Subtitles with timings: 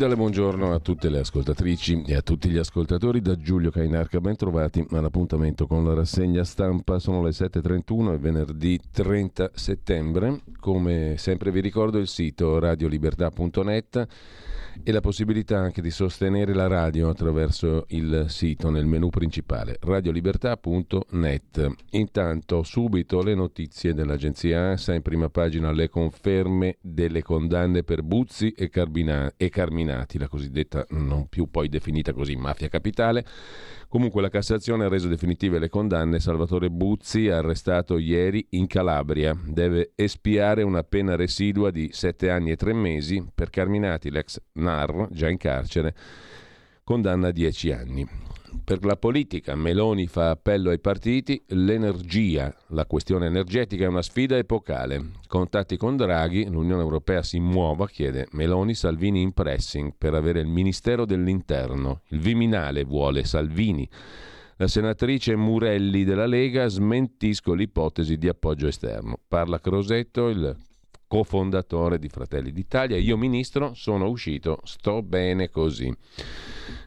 [0.00, 3.20] Cordiale buongiorno a tutte le ascoltatrici e a tutti gli ascoltatori.
[3.20, 8.80] Da Giulio Cainarca, ben trovati all'appuntamento con la rassegna stampa, sono le 7.31 e venerdì
[8.90, 14.06] 30 settembre, come sempre vi ricordo il sito radiolibertà.net
[14.82, 21.68] e la possibilità anche di sostenere la radio attraverso il sito nel menu principale radiolibertà.net.
[21.90, 28.52] Intanto subito le notizie dell'agenzia ANSA in prima pagina le conferme delle condanne per Buzzi
[28.52, 33.24] e, Carbina- e Carminati, la cosiddetta non più poi definita così mafia capitale
[33.90, 36.20] Comunque la Cassazione ha reso definitive le condanne.
[36.20, 42.56] Salvatore Buzzi, arrestato ieri in Calabria, deve espiare una pena residua di sette anni e
[42.56, 43.28] tre mesi.
[43.34, 45.96] Per Carminati, l'ex NAR, già in carcere,
[46.84, 48.08] condanna dieci anni.
[48.64, 54.36] Per la politica Meloni fa appello ai partiti, l'energia, la questione energetica è una sfida
[54.36, 55.10] epocale.
[55.26, 60.48] Contatti con Draghi, l'Unione Europea si muova, chiede Meloni Salvini in pressing per avere il
[60.48, 62.02] Ministero dell'Interno.
[62.08, 63.88] Il Viminale vuole Salvini.
[64.56, 69.18] La senatrice Murelli della Lega smentisco l'ipotesi di appoggio esterno.
[69.26, 70.56] Parla Crosetto, il
[71.10, 72.96] cofondatore di Fratelli d'Italia.
[72.96, 75.92] Io ministro sono uscito, sto bene così.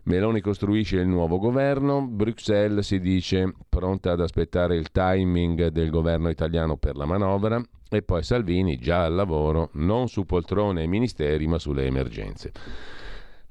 [0.03, 6.29] Meloni costruisce il nuovo governo, Bruxelles si dice pronta ad aspettare il timing del governo
[6.29, 11.45] italiano per la manovra e poi Salvini già al lavoro, non su poltrone e ministeri
[11.45, 12.53] ma sulle emergenze.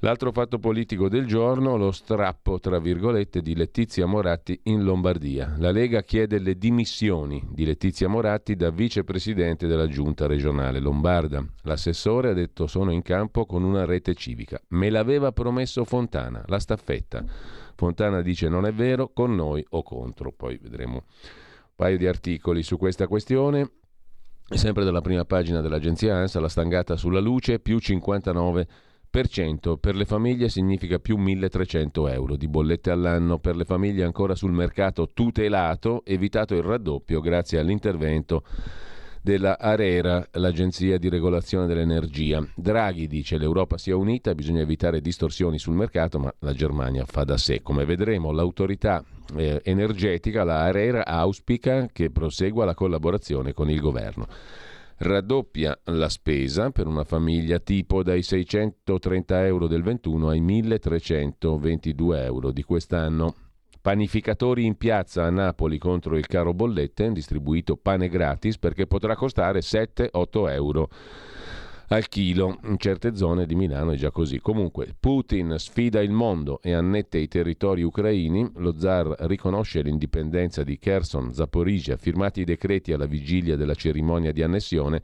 [0.05, 5.55] L'altro fatto politico del giorno, lo strappo, tra virgolette, di Letizia Moratti in Lombardia.
[5.59, 11.47] La Lega chiede le dimissioni di Letizia Moratti da vicepresidente della giunta regionale lombarda.
[11.63, 14.61] L'assessore ha detto sono in campo con una rete civica.
[14.71, 17.25] Me l'aveva promesso Fontana, la staffetta.
[17.77, 20.33] Fontana dice non è vero, con noi o contro.
[20.33, 23.71] Poi vedremo un paio di articoli su questa questione.
[24.49, 28.67] Sempre dalla prima pagina dell'agenzia ANSA, la stangata sulla luce, più 59
[29.77, 34.53] per le famiglie significa più 1.300 euro di bollette all'anno per le famiglie ancora sul
[34.53, 38.43] mercato tutelato, evitato il raddoppio grazie all'intervento
[39.21, 42.43] della ARERA, l'agenzia di regolazione dell'energia.
[42.57, 47.37] Draghi dice l'Europa sia unita, bisogna evitare distorsioni sul mercato, ma la Germania fa da
[47.37, 47.61] sé.
[47.61, 49.05] Come vedremo, l'autorità
[49.37, 54.27] eh, energetica, la ARERA, auspica che prosegua la collaborazione con il governo
[54.99, 62.53] raddoppia la spesa per una famiglia tipo dai 630 euro del 21 ai 1322 euro
[62.53, 63.35] di quest'anno.
[63.81, 69.59] Panificatori in piazza a Napoli contro il caro bollette, distribuito pane gratis perché potrà costare
[69.59, 70.89] 7-8 euro
[71.95, 72.59] al chilo.
[72.65, 74.41] In certe zone di Milano è già così.
[74.41, 78.51] Comunque, Putin sfida il mondo e annette i territori ucraini.
[78.57, 84.43] Lo zar riconosce l'indipendenza di Kherson, Zaporizhia, firmati i decreti alla vigilia della cerimonia di
[84.43, 85.03] annessione.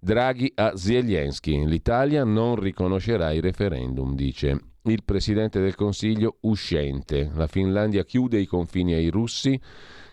[0.00, 1.64] Draghi a Zelensky.
[1.66, 7.30] L'Italia non riconoscerà i referendum, dice il presidente del Consiglio uscente.
[7.34, 9.60] La Finlandia chiude i confini ai russi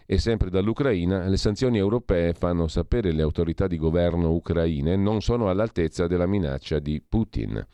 [0.06, 5.50] e sempre dall'Ucraina, le sanzioni europee fanno sapere le autorità di governo ucraine non sono
[5.50, 7.66] all'altezza della minaccia di Putin.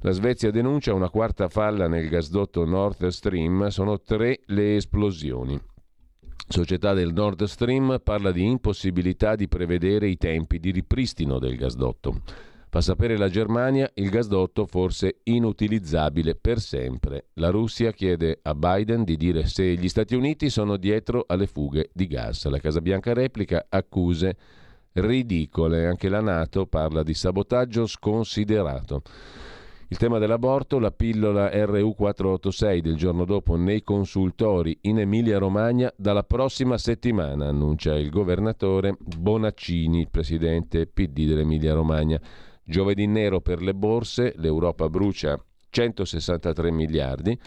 [0.00, 5.60] La Svezia denuncia una quarta falla nel gasdotto Nord Stream, sono tre le esplosioni.
[6.48, 12.22] Società del Nord Stream parla di impossibilità di prevedere i tempi di ripristino del gasdotto.
[12.72, 17.26] Fa sapere la Germania il gasdotto forse inutilizzabile per sempre.
[17.34, 21.90] La Russia chiede a Biden di dire se gli Stati Uniti sono dietro alle fughe
[21.92, 22.46] di gas.
[22.46, 24.36] La Casa Bianca replica accuse
[24.92, 25.84] ridicole.
[25.86, 29.02] Anche la Nato parla di sabotaggio sconsiderato.
[29.88, 36.78] Il tema dell'aborto, la pillola RU486 del giorno dopo nei consultori in Emilia-Romagna dalla prossima
[36.78, 42.18] settimana, annuncia il governatore Bonaccini, presidente PD dell'Emilia-Romagna.
[42.64, 45.38] Giovedì nero per le borse, l'Europa brucia
[45.70, 47.38] 163 miliardi.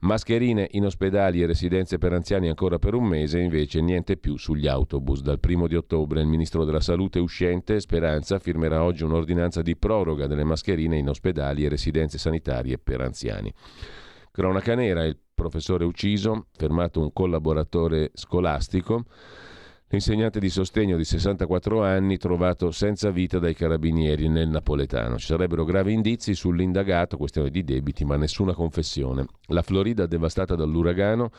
[0.00, 4.66] Mascherine in ospedali e residenze per anziani ancora per un mese, invece niente più sugli
[4.66, 5.22] autobus.
[5.22, 10.26] Dal primo di ottobre il ministro della Salute uscente, Speranza, firmerà oggi un'ordinanza di proroga
[10.26, 13.52] delle mascherine in ospedali e residenze sanitarie per anziani.
[14.32, 19.04] Cronaca nera, il professore ucciso, fermato un collaboratore scolastico.
[19.92, 25.18] L'insegnante di sostegno di 64 anni trovato senza vita dai carabinieri nel napoletano.
[25.18, 29.26] Ci sarebbero gravi indizi sull'indagato, questione di debiti, ma nessuna confessione.
[29.48, 31.30] La Florida devastata dall'uragano,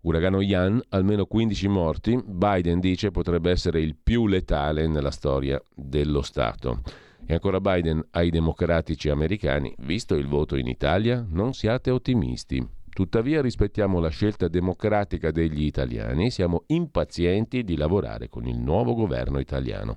[0.00, 2.20] uragano Ian, almeno 15 morti.
[2.26, 6.80] Biden dice potrebbe essere il più letale nella storia dello Stato.
[7.24, 12.80] E ancora Biden ai democratici americani, visto il voto in Italia, non siate ottimisti.
[12.94, 18.92] Tuttavia rispettiamo la scelta democratica degli italiani e siamo impazienti di lavorare con il nuovo
[18.92, 19.96] governo italiano.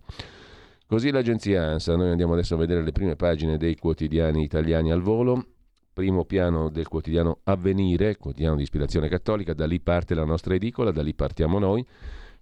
[0.88, 5.02] Così l'agenzia ANSA, noi andiamo adesso a vedere le prime pagine dei quotidiani italiani al
[5.02, 5.46] volo.
[5.92, 10.92] Primo piano del quotidiano Avvenire, quotidiano di ispirazione cattolica, da lì parte la nostra edicola,
[10.92, 11.86] da lì partiamo noi.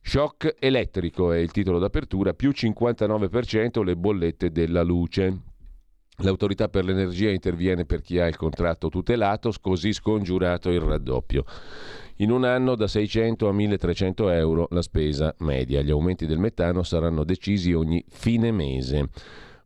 [0.02, 5.53] Shock elettrico è il titolo d'apertura, più 59% le bollette della luce.
[6.18, 11.44] L'autorità per l'energia interviene per chi ha il contratto tutelato, così scongiurato il raddoppio.
[12.18, 15.82] In un anno da 600 a 1300 euro la spesa media.
[15.82, 19.10] Gli aumenti del metano saranno decisi ogni fine mese.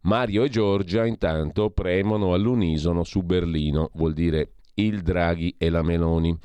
[0.02, 6.38] Mario e Giorgia intanto premono all'unisono su Berlino, vuol dire il Draghi e la Meloni.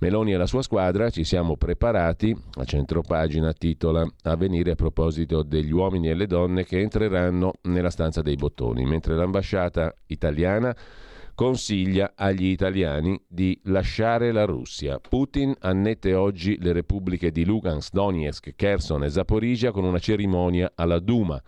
[0.00, 5.42] Meloni e la sua squadra ci siamo preparati, a centropagina titola a venire a proposito
[5.42, 10.74] degli uomini e le donne che entreranno nella stanza dei bottoni, mentre l'ambasciata italiana
[11.34, 14.98] consiglia agli italiani di lasciare la Russia.
[14.98, 20.98] Putin annette oggi le repubbliche di Lugansk, Donetsk, Kherson e Zaporizhia con una cerimonia alla
[20.98, 21.38] Duma.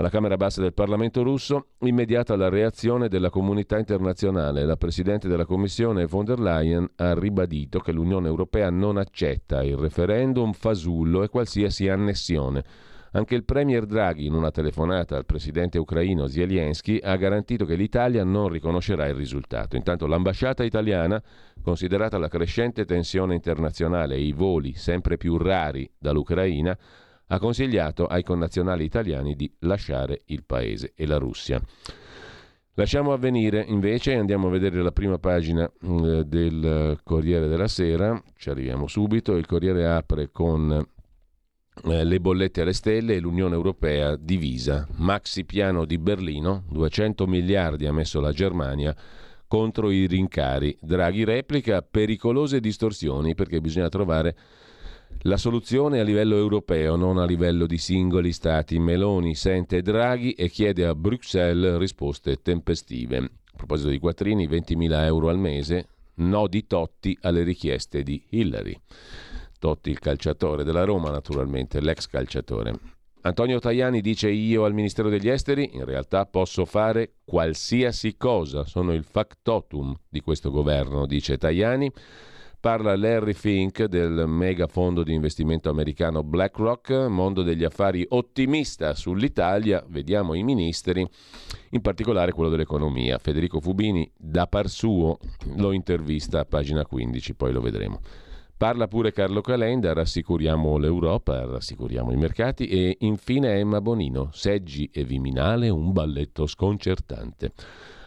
[0.00, 4.64] Alla Camera Bassa del Parlamento russo, immediata la reazione della comunità internazionale.
[4.64, 9.76] La Presidente della Commissione von der Leyen ha ribadito che l'Unione Europea non accetta il
[9.76, 12.64] referendum fasullo e qualsiasi annessione.
[13.12, 18.24] Anche il Premier Draghi, in una telefonata al presidente ucraino Zelensky, ha garantito che l'Italia
[18.24, 19.76] non riconoscerà il risultato.
[19.76, 21.22] Intanto l'ambasciata italiana,
[21.62, 26.74] considerata la crescente tensione internazionale e i voli sempre più rari dall'Ucraina,
[27.32, 31.60] ha consigliato ai connazionali italiani di lasciare il paese e la Russia.
[32.74, 38.20] Lasciamo avvenire invece e andiamo a vedere la prima pagina mm, del Corriere della Sera,
[38.36, 40.70] ci arriviamo subito, il Corriere apre con
[41.84, 47.86] eh, le bollette alle stelle e l'Unione Europea divisa, maxi piano di Berlino, 200 miliardi
[47.86, 48.94] ha messo la Germania
[49.46, 50.76] contro i rincari.
[50.80, 54.36] Draghi replica pericolose distorsioni perché bisogna trovare
[55.22, 58.78] la soluzione a livello europeo, non a livello di singoli stati.
[58.78, 63.18] Meloni sente Draghi e chiede a Bruxelles risposte tempestive.
[63.18, 68.78] A proposito di quattrini, 20.000 euro al mese, no di Totti alle richieste di Hillary.
[69.58, 72.72] Totti, il calciatore della Roma, naturalmente, l'ex calciatore.
[73.22, 78.94] Antonio Tajani dice io al Ministero degli Esteri in realtà posso fare qualsiasi cosa, sono
[78.94, 81.92] il factotum di questo governo, dice Tajani.
[82.60, 89.82] Parla Larry Fink del mega fondo di investimento americano BlackRock, mondo degli affari ottimista sull'Italia,
[89.88, 91.08] vediamo i ministri,
[91.70, 93.16] in particolare quello dell'economia.
[93.16, 95.16] Federico Fubini da par suo
[95.56, 98.00] lo intervista a pagina 15, poi lo vedremo.
[98.58, 105.02] Parla pure Carlo Calenda, rassicuriamo l'Europa, rassicuriamo i mercati e infine Emma Bonino, seggi e
[105.02, 107.52] Viminale, un balletto sconcertante.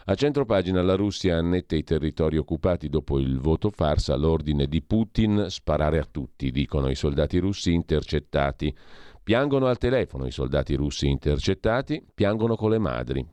[0.06, 5.46] A centropagina la Russia annette i territori occupati dopo il voto farsa, l'ordine di Putin
[5.48, 8.76] sparare a tutti, dicono i soldati russi intercettati.
[9.22, 13.26] Piangono al telefono i soldati russi intercettati, piangono con le madri.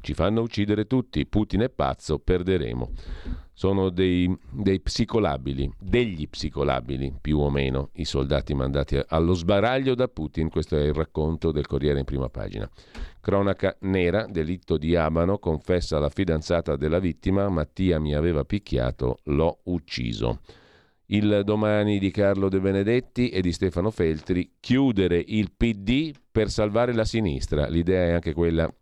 [0.00, 2.92] Ci fanno uccidere tutti, Putin è pazzo, perderemo
[3.60, 10.08] sono dei, dei, psicolabili, degli psicolabili più o meno, i soldati mandati allo sbaraglio da
[10.08, 10.48] Putin.
[10.48, 12.66] Questo è il racconto del Corriere in prima pagina.
[13.20, 19.58] Cronaca nera, delitto di Abano, confessa la fidanzata della vittima, Mattia mi aveva picchiato, l'ho
[19.64, 20.40] ucciso.
[21.08, 26.94] Il domani di Carlo De Benedetti e di Stefano Feltri, chiudere il PD per salvare
[26.94, 27.68] la sinistra.
[27.68, 28.72] L'idea è anche quella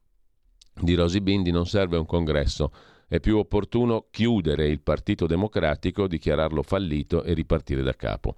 [0.80, 2.70] di Rosi Bindi, non serve un congresso
[3.08, 8.36] è più opportuno chiudere il Partito Democratico, dichiararlo fallito e ripartire da capo.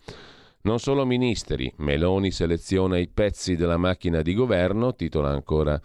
[0.62, 5.80] Non solo ministeri, Meloni seleziona i pezzi della macchina di governo, titola ancora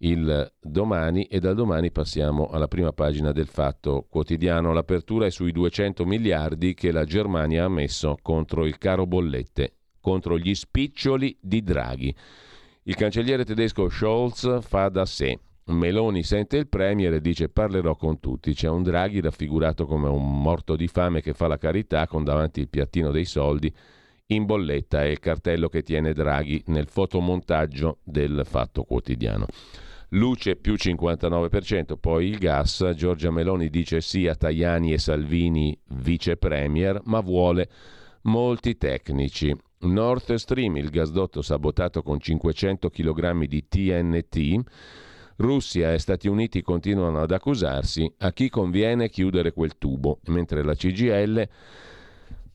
[0.00, 4.74] il domani e da domani passiamo alla prima pagina del Fatto Quotidiano.
[4.74, 10.36] L'apertura è sui 200 miliardi che la Germania ha messo contro il caro bollette, contro
[10.38, 12.14] gli spiccioli di Draghi.
[12.82, 15.38] Il cancelliere tedesco Scholz fa da sé.
[15.66, 18.54] Meloni sente il Premier e dice parlerò con tutti.
[18.54, 22.60] C'è un Draghi raffigurato come un morto di fame che fa la carità con davanti
[22.60, 23.72] il piattino dei soldi
[24.28, 29.46] in bolletta è il cartello che tiene Draghi nel fotomontaggio del Fatto Quotidiano.
[30.10, 32.90] Luce più 59%, poi il gas.
[32.96, 37.68] Giorgia Meloni dice sì a Tajani e Salvini vice premier, ma vuole
[38.22, 39.54] molti tecnici.
[39.80, 44.64] Nord Stream, il gasdotto sabotato con 500 kg di TNT.
[45.36, 50.74] Russia e Stati Uniti continuano ad accusarsi a chi conviene chiudere quel tubo, mentre la
[50.74, 51.48] CGL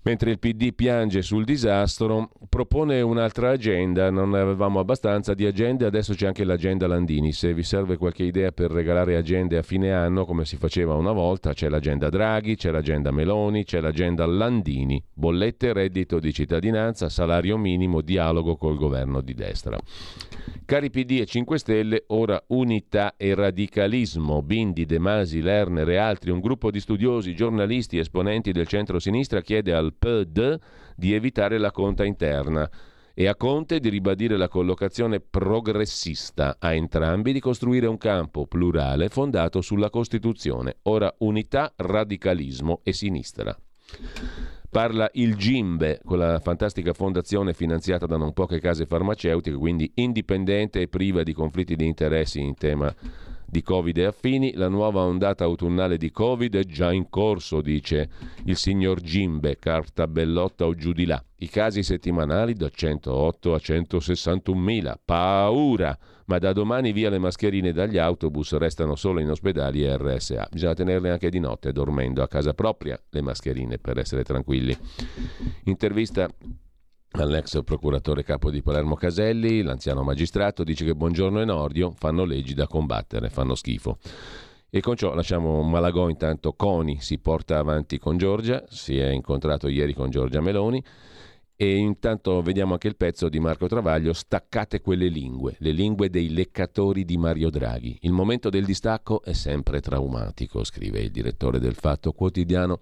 [0.04, 5.86] Mentre il PD piange sul disastro, propone un'altra agenda, non ne avevamo abbastanza di agende,
[5.86, 9.94] adesso c'è anche l'agenda Landini, se vi serve qualche idea per regalare agende a fine
[9.94, 15.04] anno come si faceva una volta, c'è l'agenda Draghi, c'è l'agenda Meloni, c'è l'agenda Landini,
[15.14, 19.78] bollette, reddito di cittadinanza, salario minimo, dialogo col governo di destra.
[20.66, 24.42] Cari PD e 5 Stelle, ora unità e radicalismo.
[24.42, 29.74] Bindi, De Masi, Lerner e altri, un gruppo di studiosi, giornalisti, esponenti del centro-sinistra chiede
[29.74, 30.58] al PD
[30.96, 32.70] di evitare la conta interna
[33.14, 39.10] e a Conte di ribadire la collocazione progressista, a entrambi di costruire un campo plurale
[39.10, 40.78] fondato sulla Costituzione.
[40.84, 43.56] Ora unità, radicalismo e sinistra.
[44.70, 50.88] Parla il Gimbe, quella fantastica fondazione finanziata da non poche case farmaceutiche, quindi indipendente e
[50.88, 52.96] priva di conflitti di interessi in tema
[53.52, 58.10] di Covid e affini, la nuova ondata autunnale di Covid è già in corso, dice
[58.46, 61.22] il signor Gimbe, carta bellotta o giù di là.
[61.36, 64.98] I casi settimanali da 108 a 161 mila.
[65.04, 65.98] Paura!
[66.28, 70.48] Ma da domani via le mascherine dagli autobus restano solo in ospedali e RSA.
[70.50, 74.78] Bisogna tenerle anche di notte, dormendo a casa propria, le mascherine, per essere tranquilli.
[75.66, 76.30] Intervista
[77.14, 82.54] all'ex procuratore capo di Palermo Caselli, l'anziano magistrato, dice che Buongiorno e Nordio fanno leggi
[82.54, 83.98] da combattere, fanno schifo.
[84.70, 89.68] E con ciò lasciamo Malagò intanto Coni si porta avanti con Giorgia, si è incontrato
[89.68, 90.82] ieri con Giorgia Meloni
[91.58, 96.34] e intanto vediamo anche il pezzo di Marco Travaglio, Staccate quelle lingue, le lingue dei
[96.34, 98.00] leccatori di Mario Draghi.
[98.02, 102.80] Il momento del distacco è sempre traumatico, scrive il direttore del Fatto Quotidiano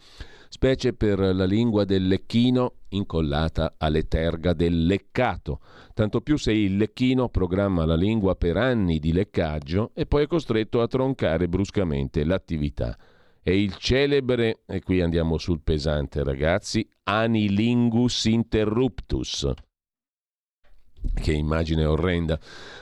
[0.49, 5.61] specie per la lingua del lecchino incollata alle terga del leccato,
[5.93, 10.27] tanto più se il lecchino programma la lingua per anni di leccaggio e poi è
[10.27, 12.97] costretto a troncare bruscamente l'attività.
[13.41, 19.49] È il celebre, e qui andiamo sul pesante ragazzi, anilingus interruptus.
[21.13, 22.37] Che immagine orrenda,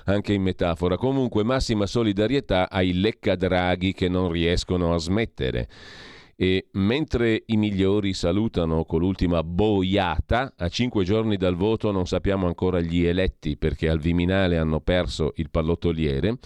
[0.06, 0.98] anche in metafora.
[0.98, 5.70] Comunque massima solidarietà ai leccadraghi che non riescono a smettere.
[6.40, 12.46] E mentre i migliori salutano con l'ultima boiata, a cinque giorni dal voto non sappiamo
[12.46, 16.38] ancora gli eletti perché al Viminale hanno perso il pallottoliere,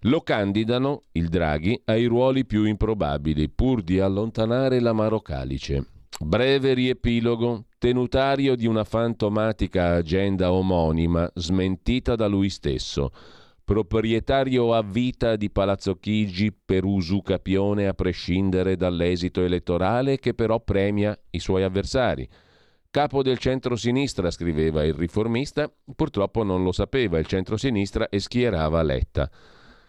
[0.00, 5.86] lo candidano, il Draghi, ai ruoli più improbabili pur di allontanare l'amaro calice.
[6.20, 13.10] Breve riepilogo, tenutario di una fantomatica agenda omonima smentita da lui stesso
[13.64, 20.60] proprietario a vita di Palazzo Chigi per uso capione a prescindere dall'esito elettorale che però
[20.60, 22.28] premia i suoi avversari.
[22.90, 29.28] Capo del centro-sinistra, scriveva il riformista, purtroppo non lo sapeva il centro-sinistra e schierava Letta.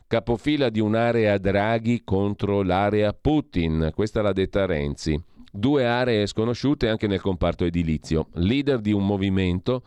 [0.07, 5.21] Capofila di un'area Draghi contro l'area Putin, questa l'ha detta Renzi.
[5.51, 8.27] Due aree sconosciute anche nel comparto edilizio.
[8.33, 9.83] Leader di un movimento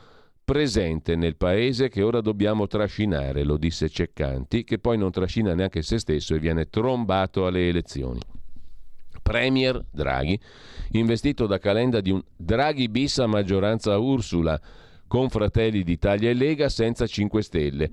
[0.49, 5.83] presente nel paese che ora dobbiamo trascinare, lo disse Ceccanti, che poi non trascina neanche
[5.83, 8.19] se stesso e viene trombato alle elezioni.
[9.23, 10.41] Premier Draghi,
[10.93, 14.59] investito da Calenda di un Draghi bis a maggioranza Ursula,
[15.07, 17.91] con Fratelli d'Italia e Lega senza 5 Stelle,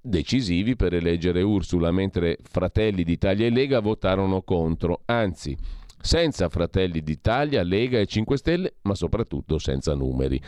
[0.00, 5.56] decisivi per eleggere Ursula, mentre Fratelli d'Italia e Lega votarono contro, anzi
[6.00, 10.40] senza Fratelli d'Italia, Lega e 5 Stelle, ma soprattutto senza numeri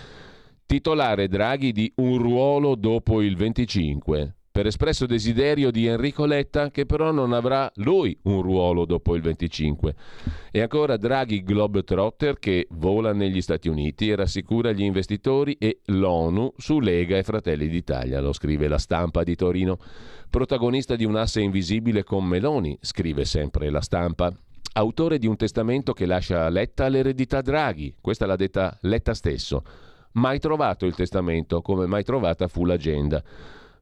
[0.67, 6.87] titolare Draghi di un ruolo dopo il 25, per espresso desiderio di Enrico Letta che
[6.87, 9.95] però non avrà lui un ruolo dopo il 25.
[10.53, 16.53] E ancora Draghi Globetrotter che vola negli Stati Uniti e rassicura gli investitori e l'ONU
[16.57, 19.77] su Lega e Fratelli d'Italia, lo scrive la stampa di Torino.
[20.31, 24.33] Protagonista di un asse invisibile con Meloni, scrive sempre la stampa.
[24.75, 29.65] Autore di un testamento che lascia a Letta l'eredità Draghi, questa l'ha detta Letta stesso
[30.15, 33.21] Mai trovato il testamento, come mai trovata fu l'agenda.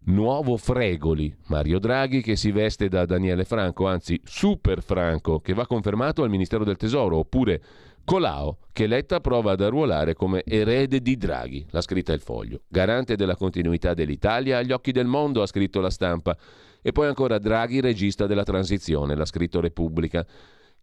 [0.04, 5.66] Nuovo Fregoli, Mario Draghi che si veste da Daniele Franco, anzi Super Franco, che va
[5.66, 7.62] confermato al Ministero del Tesoro, oppure
[8.02, 12.62] Colao, che Letta prova ad arruolare come erede di Draghi, l'ha scritta il foglio.
[12.66, 16.34] Garante della continuità dell'Italia agli occhi del mondo, ha scritto la stampa.
[16.80, 20.26] E poi ancora Draghi, regista della transizione, l'ha scritto Repubblica,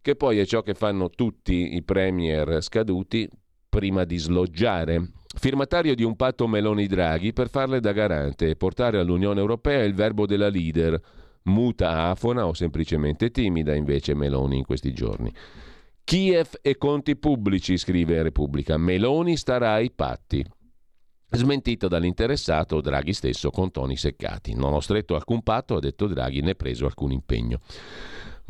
[0.00, 3.28] che poi è ciò che fanno tutti i premier scaduti
[3.68, 5.10] prima di sloggiare.
[5.36, 10.26] Firmatario di un patto Meloni-Draghi per farle da garante e portare all'Unione Europea il verbo
[10.26, 11.00] della leader,
[11.44, 15.32] muta afona o semplicemente timida invece Meloni in questi giorni.
[16.02, 18.76] Kiev e conti pubblici, scrive Repubblica.
[18.76, 20.44] Meloni starà ai patti.
[21.32, 24.54] Smentito dall'interessato Draghi stesso con toni seccati.
[24.54, 27.60] Non ho stretto alcun patto, ha detto Draghi, né preso alcun impegno.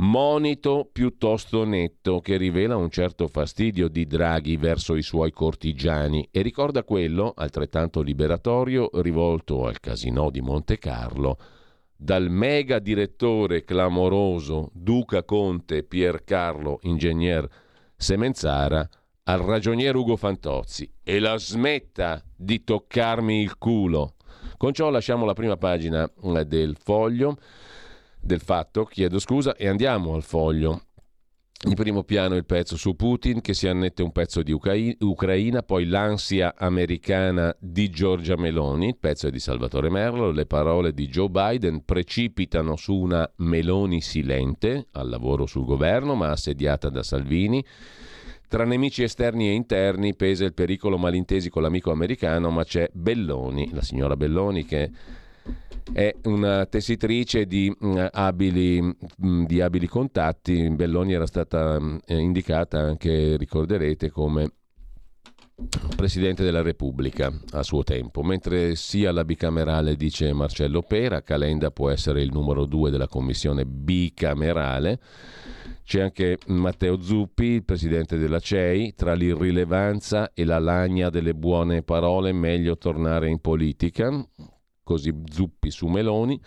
[0.01, 6.41] Monito piuttosto netto che rivela un certo fastidio di Draghi verso i suoi cortigiani e
[6.41, 11.37] ricorda quello, altrettanto liberatorio, rivolto al casino di Monte Carlo
[11.95, 17.47] dal mega direttore clamoroso Duca Conte Piercarlo Ingegner
[17.95, 18.89] Semenzara
[19.25, 24.15] al ragioniere Ugo Fantozzi e la smetta di toccarmi il culo.
[24.57, 27.37] Con ciò lasciamo la prima pagina eh, del foglio,
[28.21, 30.83] del fatto, chiedo scusa, e andiamo al foglio.
[31.69, 35.85] In primo piano il pezzo su Putin che si annette un pezzo di Ucraina, poi
[35.85, 41.29] l'ansia americana di Giorgia Meloni, il pezzo è di Salvatore Merlo, le parole di Joe
[41.29, 47.63] Biden precipitano su una Meloni silente al lavoro sul governo ma assediata da Salvini.
[48.49, 53.69] Tra nemici esterni e interni pesa il pericolo malintesi con l'amico americano, ma c'è Belloni,
[53.73, 54.91] la signora Belloni che
[55.93, 60.69] è una tessitrice di mm, abili, mm, di abili, contatti.
[60.71, 64.53] Belloni era stata mm, indicata anche, ricorderete, come
[65.95, 71.91] Presidente della Repubblica a suo tempo, mentre sia la bicamerale dice Marcello Pera, Calenda può
[71.91, 74.99] essere il numero due della commissione bicamerale,
[75.85, 82.33] c'è anche Matteo Zuppi, presidente della CEI, tra l'irrilevanza e la lagna delle buone parole
[82.33, 84.11] meglio tornare in politica,
[84.91, 86.41] così zuppi su Meloni.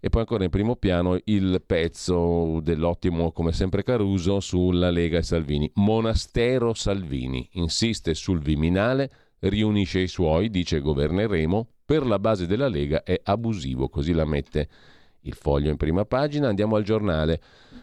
[0.00, 5.22] E poi ancora in primo piano il pezzo dell'ottimo, come sempre Caruso, sulla Lega e
[5.22, 5.70] Salvini.
[5.74, 13.04] Monastero Salvini insiste sul Viminale, riunisce i suoi, dice governeremo, per la base della Lega
[13.04, 14.68] è abusivo, così la mette
[15.22, 16.48] il foglio in prima pagina.
[16.48, 17.40] Andiamo al giornale.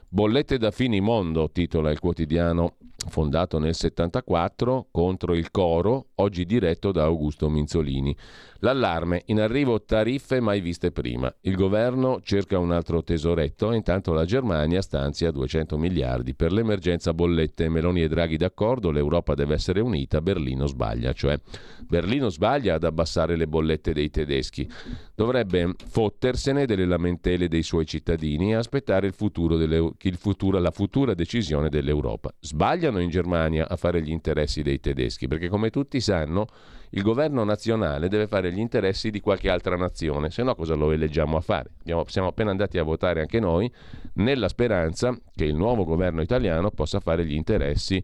[0.08, 2.76] Bollette da finimondo, titola il quotidiano
[3.08, 8.16] fondato nel 74 contro il coro, oggi diretto da Augusto Minzolini.
[8.60, 11.34] L'allarme, in arrivo tariffe mai viste prima.
[11.42, 17.14] Il governo cerca un altro tesoretto e intanto la Germania stanzia 200 miliardi per l'emergenza
[17.14, 17.68] bollette.
[17.68, 21.38] Meloni e Draghi d'accordo, l'Europa deve essere unita, Berlino sbaglia, cioè
[21.86, 24.70] Berlino sbaglia ad abbassare le bollette dei tedeschi.
[25.14, 30.72] Dovrebbe fottersene delle lamentele dei suoi cittadini e aspettare il futuro delle, il futuro, la
[30.72, 32.34] futura decisione dell'Europa.
[32.40, 36.48] Sbagliano in Germania a fare gli interessi dei tedeschi, perché come tutti sanno
[36.92, 40.92] il governo nazionale deve fare gli interessi di qualche altra nazione, se no cosa lo
[40.92, 41.72] eleggiamo a fare?
[41.82, 43.72] Abbiamo, siamo appena andati a votare anche noi
[44.16, 48.04] nella speranza che il nuovo governo italiano possa fare gli interessi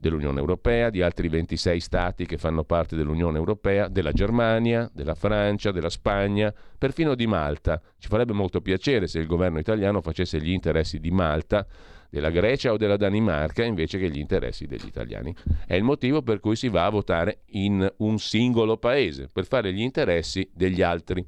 [0.00, 5.70] dell'Unione Europea, di altri 26 stati che fanno parte dell'Unione Europea, della Germania, della Francia,
[5.70, 7.80] della Spagna, perfino di Malta.
[7.98, 11.66] Ci farebbe molto piacere se il governo italiano facesse gli interessi di Malta,
[12.10, 15.34] della Grecia o della Danimarca invece che gli interessi degli italiani.
[15.66, 19.72] È il motivo per cui si va a votare in un singolo paese, per fare
[19.72, 21.24] gli interessi degli altri.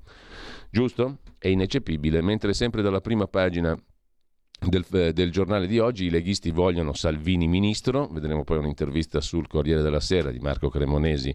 [0.70, 1.18] Giusto?
[1.38, 3.76] È ineccepibile, mentre sempre dalla prima pagina
[4.68, 9.46] del, eh, del, giornale di oggi i leghisti vogliono Salvini ministro, vedremo poi un'intervista sul
[9.46, 11.34] Corriere della Sera di Marco Cremonesi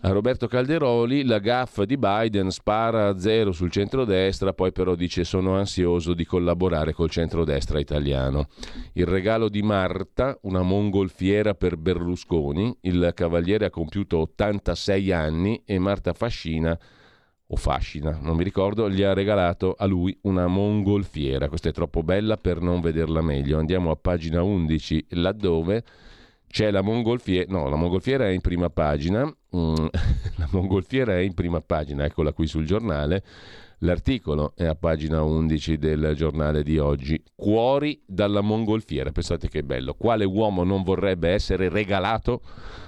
[0.00, 5.24] a Roberto Calderoli, la gaffa di Biden spara a zero sul centrodestra, poi però dice
[5.24, 8.48] sono ansioso di collaborare col centrodestra italiano.
[8.92, 15.78] Il regalo di Marta, una mongolfiera per Berlusconi, il cavaliere ha compiuto 86 anni e
[15.78, 16.78] Marta Fascina
[17.46, 21.48] o fascina, non mi ricordo, gli ha regalato a lui una mongolfiera.
[21.48, 23.58] Questa è troppo bella per non vederla meglio.
[23.58, 25.84] Andiamo a pagina 11, laddove
[26.54, 29.74] c'è la mongolfiera, no, la mongolfiera è in prima pagina, mm,
[30.36, 33.22] la mongolfiera è in prima pagina, eccola qui sul giornale.
[33.78, 37.22] L'articolo è a pagina 11 del giornale di oggi.
[37.34, 39.10] Cuori dalla mongolfiera.
[39.10, 39.92] Pensate che bello.
[39.92, 42.40] Quale uomo non vorrebbe essere regalato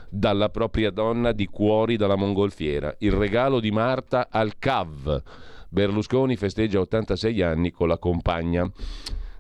[0.09, 2.94] dalla propria donna di cuori dalla mongolfiera.
[3.00, 5.22] Il regalo di Marta al CAV.
[5.68, 8.70] Berlusconi festeggia 86 anni con la compagna.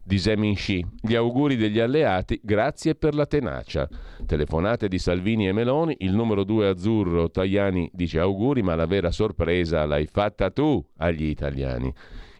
[0.06, 0.86] Di Zeminci.
[1.00, 3.88] Gli auguri degli alleati, grazie per la tenacia.
[4.24, 9.10] Telefonate di Salvini e Meloni, il numero due azzurro Tajani dice auguri, ma la vera
[9.10, 11.92] sorpresa l'hai fatta tu agli italiani.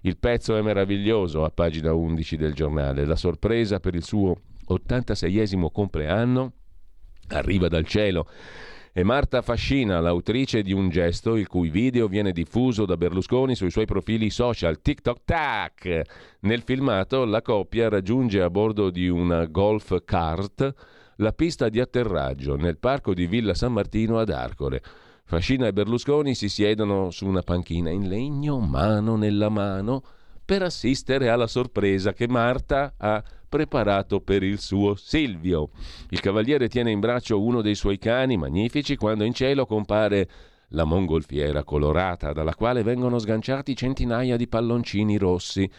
[0.02, 3.04] Il pezzo è meraviglioso a pagina 11 del giornale.
[3.04, 4.36] La sorpresa per il suo
[4.68, 6.52] 86esimo compleanno
[7.30, 8.28] arriva dal cielo
[8.96, 13.70] è Marta Fascina, l'autrice di un gesto il cui video viene diffuso da Berlusconi sui
[13.70, 16.02] suoi profili social TikTok Tac.
[16.40, 20.72] Nel filmato la coppia raggiunge a bordo di una golf cart
[21.16, 24.80] la pista di atterraggio nel parco di Villa San Martino ad Arcore.
[25.24, 30.02] Fascina e Berlusconi si siedono su una panchina in legno, mano nella mano,
[30.42, 33.22] per assistere alla sorpresa che Marta ha
[33.56, 35.70] preparato per il suo Silvio.
[36.10, 40.28] Il cavaliere tiene in braccio uno dei suoi cani magnifici quando in cielo compare
[40.70, 45.70] la mongolfiera colorata dalla quale vengono sganciati centinaia di palloncini rossi.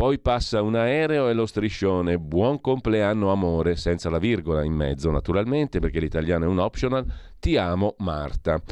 [0.00, 5.10] Poi passa un aereo e lo striscione Buon compleanno amore, senza la virgola in mezzo
[5.10, 7.04] naturalmente perché l'italiano è un optional.
[7.38, 8.62] Ti amo Marta.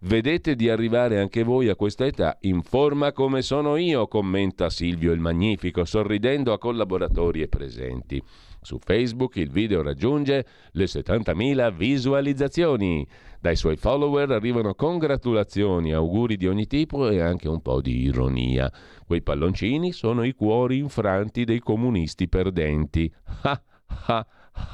[0.00, 5.12] Vedete di arrivare anche voi a questa età in forma come sono io, commenta Silvio
[5.12, 8.22] il Magnifico, sorridendo a collaboratori e presenti.
[8.64, 13.06] Su Facebook il video raggiunge le 70.000 visualizzazioni.
[13.38, 18.72] Dai suoi follower arrivano congratulazioni, auguri di ogni tipo e anche un po' di ironia.
[19.06, 23.12] Quei palloncini sono i cuori infranti dei comunisti perdenti.
[23.42, 23.62] Ha
[24.06, 24.26] ha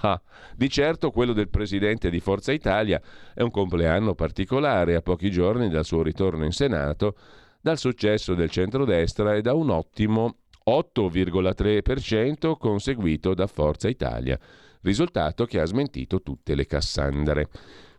[0.03, 0.21] Ah,
[0.55, 3.01] di certo quello del presidente di Forza Italia
[3.35, 7.17] è un compleanno particolare a pochi giorni dal suo ritorno in Senato,
[7.63, 10.40] dal successo del centrodestra e da un ottimo
[10.71, 14.39] 8,3% conseguito da Forza Italia,
[14.83, 17.49] risultato che ha smentito tutte le Cassandre.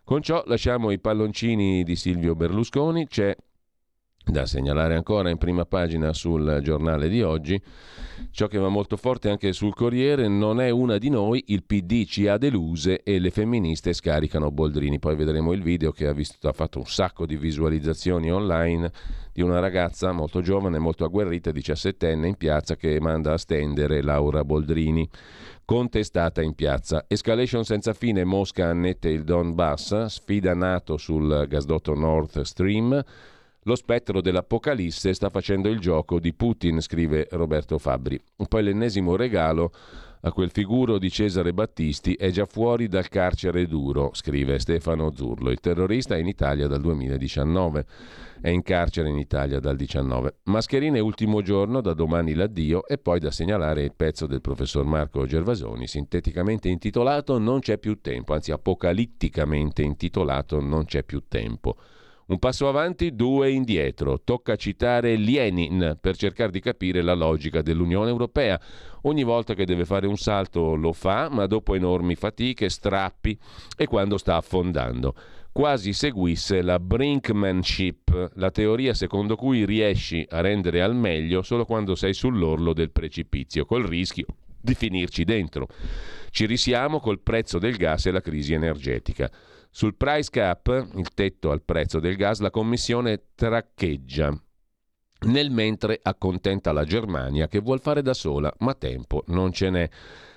[0.04, 3.36] Con ciò lasciamo i palloncini di Silvio Berlusconi, c'è
[4.24, 7.60] da segnalare ancora in prima pagina sul giornale di oggi,
[8.30, 12.04] ciò che va molto forte anche sul Corriere, non è una di noi, il PD
[12.04, 14.98] ci ha deluse e le femministe scaricano Boldrini.
[14.98, 18.90] Poi vedremo il video che ha, visto, ha fatto un sacco di visualizzazioni online
[19.32, 24.44] di una ragazza molto giovane, molto agguerrita, 17enne, in piazza che manda a stendere Laura
[24.44, 25.08] Boldrini
[25.64, 27.04] contestata in piazza.
[27.08, 33.02] Escalation senza fine, Mosca annette il Donbass, sfida NATO sul gasdotto Nord Stream,
[33.64, 38.20] lo spettro dell'Apocalisse sta facendo il gioco di Putin, scrive Roberto Fabbri.
[38.48, 39.72] Poi l'ennesimo regalo
[40.24, 45.50] a quel figuro di Cesare Battisti è già fuori dal carcere duro, scrive Stefano Zurlo.
[45.50, 47.86] Il terrorista è in Italia dal 2019.
[48.40, 50.38] È in carcere in Italia dal 19.
[50.44, 55.26] Mascherine ultimo giorno, da domani l'addio e poi da segnalare il pezzo del professor Marco
[55.26, 61.76] Gervasoni, sinteticamente intitolato Non c'è più tempo, anzi apocalitticamente intitolato Non c'è più tempo.
[62.32, 64.18] Un passo avanti, due indietro.
[64.24, 68.58] Tocca citare Lenin per cercare di capire la logica dell'Unione Europea.
[69.02, 73.38] Ogni volta che deve fare un salto lo fa, ma dopo enormi fatiche, strappi
[73.76, 75.14] e quando sta affondando.
[75.52, 81.94] Quasi seguisse la brinkmanship, la teoria secondo cui riesci a rendere al meglio solo quando
[81.94, 84.24] sei sull'orlo del precipizio, col rischio
[84.58, 85.68] di finirci dentro.
[86.30, 89.30] Ci risiamo col prezzo del gas e la crisi energetica.
[89.74, 94.30] Sul price cap, il tetto al prezzo del gas, la Commissione traccheggia.
[95.20, 99.88] Nel mentre accontenta la Germania che vuol fare da sola, ma tempo non ce n'è.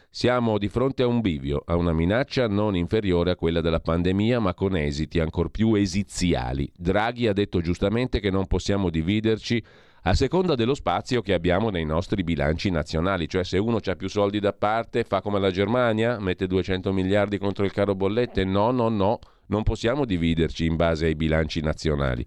[0.09, 4.39] Siamo di fronte a un bivio, a una minaccia non inferiore a quella della pandemia,
[4.39, 6.71] ma con esiti ancor più esiziali.
[6.73, 9.61] Draghi ha detto giustamente che non possiamo dividerci
[10.07, 14.07] a seconda dello spazio che abbiamo nei nostri bilanci nazionali, cioè se uno ha più
[14.07, 18.69] soldi da parte fa come la Germania, mette 200 miliardi contro il caro bollette, no,
[18.69, 22.23] no, no, non possiamo dividerci in base ai bilanci nazionali.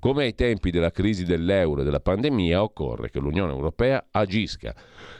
[0.00, 4.74] Come ai tempi della crisi dell'euro e della pandemia occorre che l'Unione Europea agisca.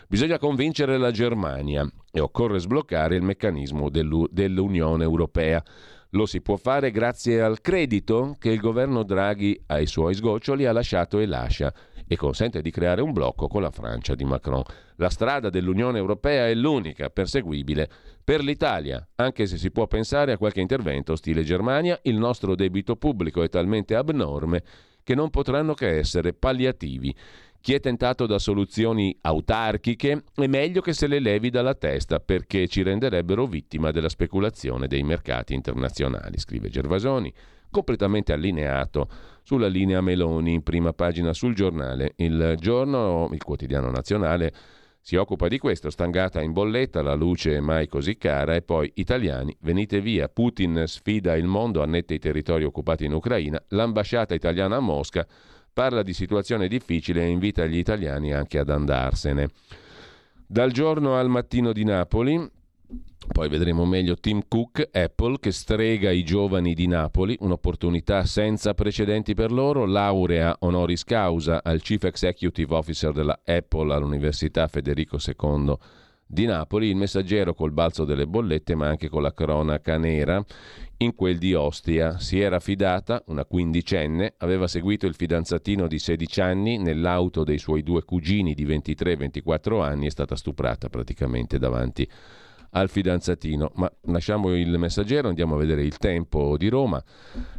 [0.09, 5.62] Bisogna convincere la Germania e occorre sbloccare il meccanismo dell'Unione Europea.
[6.15, 10.73] Lo si può fare grazie al credito che il governo Draghi ai suoi sgoccioli ha
[10.73, 11.73] lasciato e lascia
[12.12, 14.62] e consente di creare un blocco con la Francia di Macron.
[14.96, 17.88] La strada dell'Unione Europea è l'unica perseguibile
[18.22, 22.96] per l'Italia, anche se si può pensare a qualche intervento stile Germania, il nostro debito
[22.96, 24.62] pubblico è talmente abnorme
[25.03, 27.14] che non potranno che essere palliativi.
[27.61, 32.66] Chi è tentato da soluzioni autarchiche è meglio che se le levi dalla testa perché
[32.66, 37.33] ci renderebbero vittima della speculazione dei mercati internazionali, scrive Gervasoni,
[37.70, 39.09] completamente allineato
[39.42, 42.12] sulla linea Meloni prima pagina sul giornale.
[42.16, 44.52] Il giorno, il quotidiano nazionale,
[45.00, 48.90] si occupa di questo, stangata in bolletta, la luce è mai così cara e poi
[48.94, 54.76] italiani, venite via, Putin sfida il mondo, annette i territori occupati in Ucraina, l'ambasciata italiana
[54.76, 55.26] a Mosca
[55.72, 59.48] parla di situazione difficile e invita gli italiani anche ad andarsene.
[60.46, 62.48] Dal giorno al mattino di Napoli,
[63.26, 69.35] poi vedremo meglio Tim Cook, Apple, che strega i giovani di Napoli, un'opportunità senza precedenti
[69.35, 75.76] per loro, laurea honoris causa al Chief Executive Officer della Apple all'Università Federico II
[76.32, 80.42] di Napoli, il messaggero col balzo delle bollette ma anche con la cronaca nera
[80.96, 82.18] in quel di Ostia.
[82.18, 87.82] Si era fidata, una quindicenne, aveva seguito il fidanzatino di 16 anni nell'auto dei suoi
[87.82, 92.08] due cugini di 23-24 anni, è stata stuprata praticamente davanti
[92.72, 93.72] al fidanzatino.
[93.74, 97.02] Ma lasciamo il messaggero, andiamo a vedere il tempo di Roma.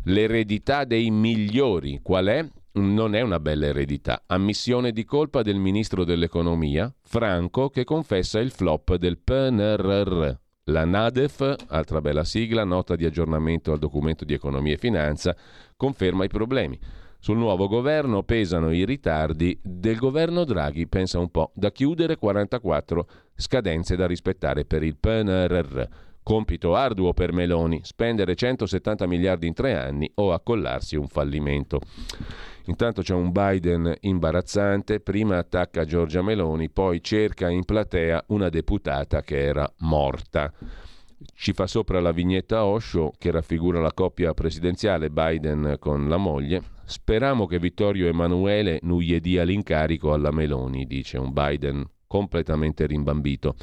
[0.06, 2.48] L'eredità dei migliori qual è?
[2.74, 4.24] Non è una bella eredità.
[4.26, 10.32] Ammissione di colpa del ministro dell'economia, Franco, che confessa il flop del PNRR.
[10.68, 15.36] La NADEF, altra bella sigla, nota di aggiornamento al documento di economia e finanza,
[15.76, 16.80] conferma i problemi.
[17.20, 23.08] Sul nuovo governo pesano i ritardi del governo Draghi, pensa un po', da chiudere 44
[23.36, 25.84] scadenze da rispettare per il PNRR.
[26.24, 31.82] Compito arduo per Meloni, spendere 170 miliardi in tre anni o accollarsi un fallimento.
[32.68, 39.22] Intanto c'è un Biden imbarazzante, prima attacca Giorgia Meloni, poi cerca in platea una deputata
[39.22, 40.50] che era morta.
[41.36, 46.62] Ci fa sopra la vignetta Osho che raffigura la coppia presidenziale Biden con la moglie.
[46.86, 53.56] Speriamo che Vittorio Emanuele non gli dia l'incarico alla Meloni, dice un Biden completamente rimbambito.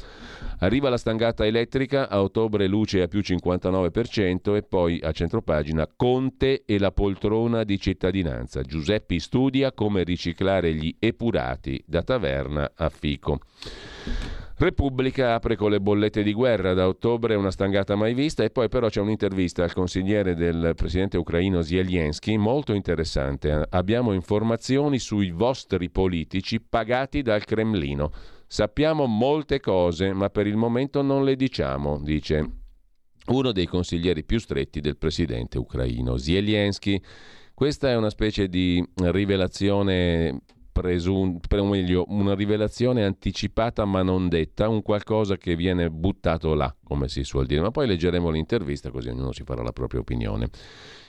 [0.59, 6.63] Arriva la stangata elettrica, a ottobre luce a più 59% e poi a centropagina Conte
[6.65, 8.61] e la poltrona di cittadinanza.
[8.61, 13.39] Giuseppi studia come riciclare gli epurati da taverna a Fico.
[14.57, 18.69] Repubblica apre con le bollette di guerra, da ottobre una stangata mai vista e poi
[18.69, 23.65] però c'è un'intervista al consigliere del presidente ucraino Zelensky molto interessante.
[23.69, 28.11] Abbiamo informazioni sui vostri politici pagati dal Cremlino.
[28.53, 32.49] Sappiamo molte cose, ma per il momento non le diciamo, dice
[33.27, 37.01] uno dei consiglieri più stretti del presidente ucraino Zelensky.
[37.53, 44.67] Questa è una specie di rivelazione presun- o meglio, una rivelazione anticipata ma non detta,
[44.67, 47.61] un qualcosa che viene buttato là, come si suol dire.
[47.61, 50.49] Ma poi leggeremo l'intervista così ognuno si farà la propria opinione.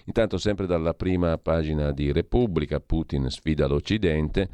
[0.04, 4.48] Intanto sempre dalla prima pagina di Repubblica, Putin sfida l'Occidente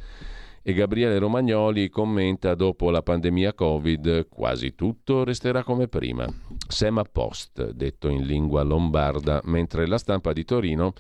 [0.69, 6.27] e Gabriele Romagnoli commenta dopo la pandemia Covid quasi tutto resterà come prima.
[6.69, 10.93] Sema post, detto in lingua lombarda, mentre la stampa di Torino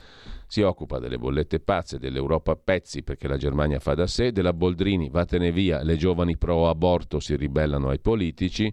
[0.47, 4.55] si occupa delle bollette pazze, dell'Europa a pezzi perché la Germania fa da sé, della
[4.55, 8.73] Boldrini vattene via, le giovani pro aborto si ribellano ai politici,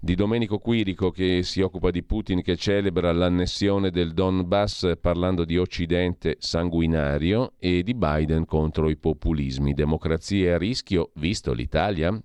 [0.00, 5.58] di Domenico Quirico che si occupa di Putin che celebra l'annessione del Donbass parlando di
[5.58, 9.74] Occidente sanguinario e di Biden contro i populismi.
[9.74, 12.16] Democrazia a rischio, visto l'Italia?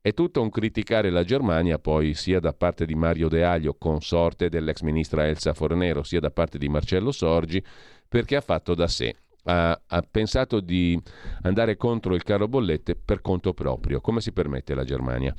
[0.00, 4.48] È tutto un criticare la Germania, poi sia da parte di Mario De Aglio, consorte
[4.48, 7.64] dell'ex ministra Elsa Fornero, sia da parte di Marcello Sorgi,
[8.08, 9.14] perché ha fatto da sé.
[9.44, 11.00] Ha, ha, pensato di
[11.42, 14.00] andare contro il caro bollette per conto proprio.
[14.00, 15.34] Come si permette la Germania?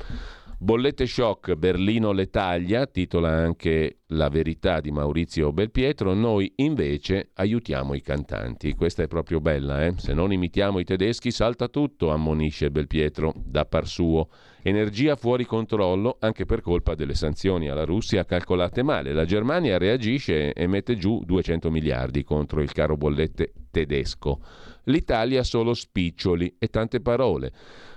[0.63, 7.93] Bollette shock, Berlino le taglia, titola anche La verità di Maurizio Belpietro, noi invece aiutiamo
[7.95, 8.73] i cantanti.
[8.73, 9.95] Questa è proprio bella, eh?
[9.97, 14.29] Se non imitiamo i tedeschi salta tutto, ammonisce Belpietro da par suo.
[14.61, 19.11] Energia fuori controllo anche per colpa delle sanzioni alla Russia calcolate male.
[19.11, 24.39] La Germania reagisce e mette giù 200 miliardi contro il caro bollette tedesco.
[24.85, 27.51] L'Italia solo spiccioli e tante parole.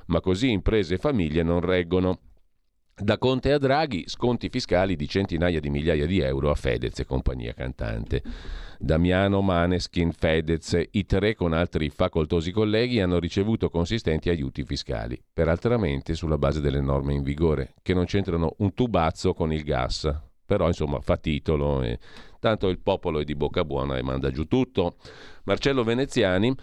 [0.06, 2.22] Ma così imprese e famiglie non reggono.
[2.98, 7.04] Da Conte a Draghi, sconti fiscali di centinaia di migliaia di euro a Fedez e
[7.04, 8.22] compagnia cantante.
[8.78, 16.14] Damiano, Maneskin, Fedez, i tre con altri facoltosi colleghi hanno ricevuto consistenti aiuti fiscali, peraltramente
[16.14, 20.10] sulla base delle norme in vigore, che non c'entrano un tubazzo con il gas.
[20.46, 21.98] Però insomma fa titolo e
[22.40, 24.94] tanto il popolo è di bocca buona e manda giù tutto.
[25.44, 26.54] Marcello Veneziani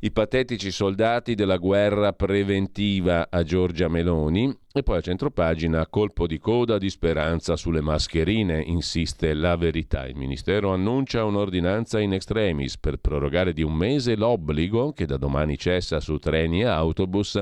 [0.00, 6.38] i patetici soldati della guerra preventiva a Giorgia Meloni e poi a centropagina colpo di
[6.38, 10.06] coda di speranza sulle mascherine, insiste la verità.
[10.06, 15.56] Il Ministero annuncia un'ordinanza in extremis per prorogare di un mese l'obbligo, che da domani
[15.56, 17.40] cessa su treni e autobus,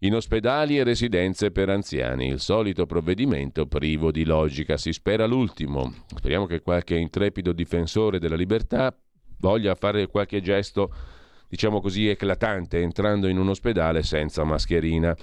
[0.00, 2.28] in ospedali e residenze per anziani.
[2.28, 5.92] Il solito provvedimento privo di logica, si spera l'ultimo.
[6.14, 8.96] Speriamo che qualche intrepido difensore della libertà
[9.38, 10.92] voglia fare qualche gesto
[11.48, 15.16] diciamo così, eclatante entrando in un ospedale senza mascherina.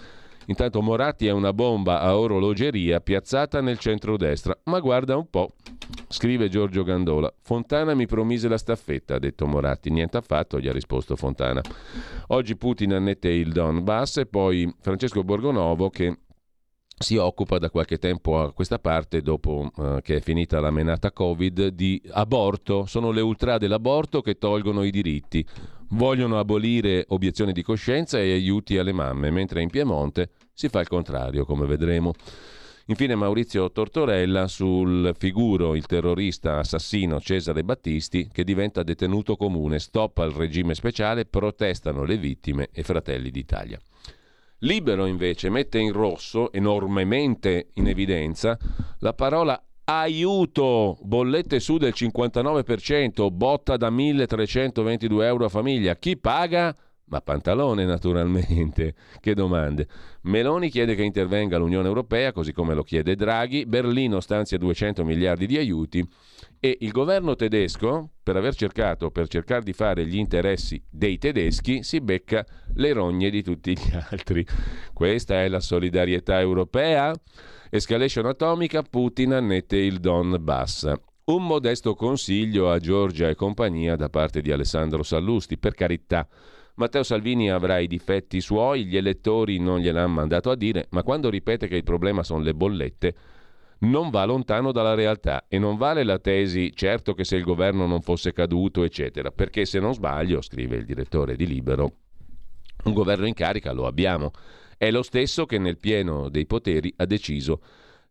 [0.48, 4.58] Intanto Moratti è una bomba a orologeria piazzata nel centro-destra.
[4.66, 5.52] Ma guarda un po',
[6.08, 7.32] scrive Giorgio Gandola.
[7.42, 9.92] Fontana mi promise la staffetta, ha detto Moratti.
[9.92, 11.62] Niente affatto, gli ha risposto Fontana.
[12.28, 16.18] Oggi Putin annette il Donbass e poi Francesco Borgonovo che
[16.98, 21.12] si occupa da qualche tempo a questa parte, dopo eh, che è finita la menata
[21.12, 22.86] Covid, di aborto.
[22.86, 25.46] Sono le ultra dell'aborto che tolgono i diritti.
[25.94, 30.88] Vogliono abolire obiezioni di coscienza e aiuti alle mamme, mentre in Piemonte si fa il
[30.88, 32.14] contrario, come vedremo.
[32.86, 40.20] Infine Maurizio Tortorella sul figuro, il terrorista assassino Cesare Battisti, che diventa detenuto comune, stop
[40.20, 43.80] al regime speciale, protestano le vittime e Fratelli d'Italia.
[44.60, 48.58] Libero invece mette in rosso, enormemente in evidenza,
[49.00, 55.96] la parola aiuto, bollette su del 59%, botta da 1.322 euro a famiglia.
[55.96, 56.76] Chi paga?
[57.12, 58.96] Ma Pantalone naturalmente.
[59.20, 59.88] Che domande.
[60.24, 63.66] Meloni chiede che intervenga l'Unione Europea, così come lo chiede Draghi.
[63.66, 66.08] Berlino stanzia 200 miliardi di aiuti.
[66.60, 71.84] E il governo tedesco, per aver cercato, per cercare di fare gli interessi dei tedeschi,
[71.84, 74.46] si becca le rogne di tutti gli altri.
[74.94, 77.14] Questa è la solidarietà europea?
[77.74, 80.92] Escalation atomica, Putin annette il Donbass.
[81.24, 86.28] Un modesto consiglio a Giorgia e compagnia da parte di Alessandro Sallusti, per carità.
[86.76, 91.30] Matteo Salvini avrà i difetti suoi, gli elettori non gliel'hanno mandato a dire, ma quando
[91.30, 93.16] ripete che il problema sono le bollette,
[93.80, 97.88] non va lontano dalla realtà e non vale la tesi certo che se il governo
[97.88, 101.90] non fosse caduto, eccetera, perché se non sbaglio, scrive il direttore di Libero,
[102.84, 104.34] un governo in carica lo abbiamo.
[104.82, 107.62] È lo stesso che nel pieno dei poteri ha deciso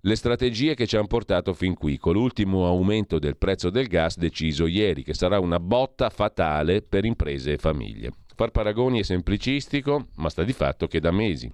[0.03, 4.17] le strategie che ci hanno portato fin qui, con l'ultimo aumento del prezzo del gas
[4.17, 8.13] deciso ieri, che sarà una botta fatale per imprese e famiglie.
[8.37, 11.53] Far paragoni è semplicistico, ma sta di fatto che da mesi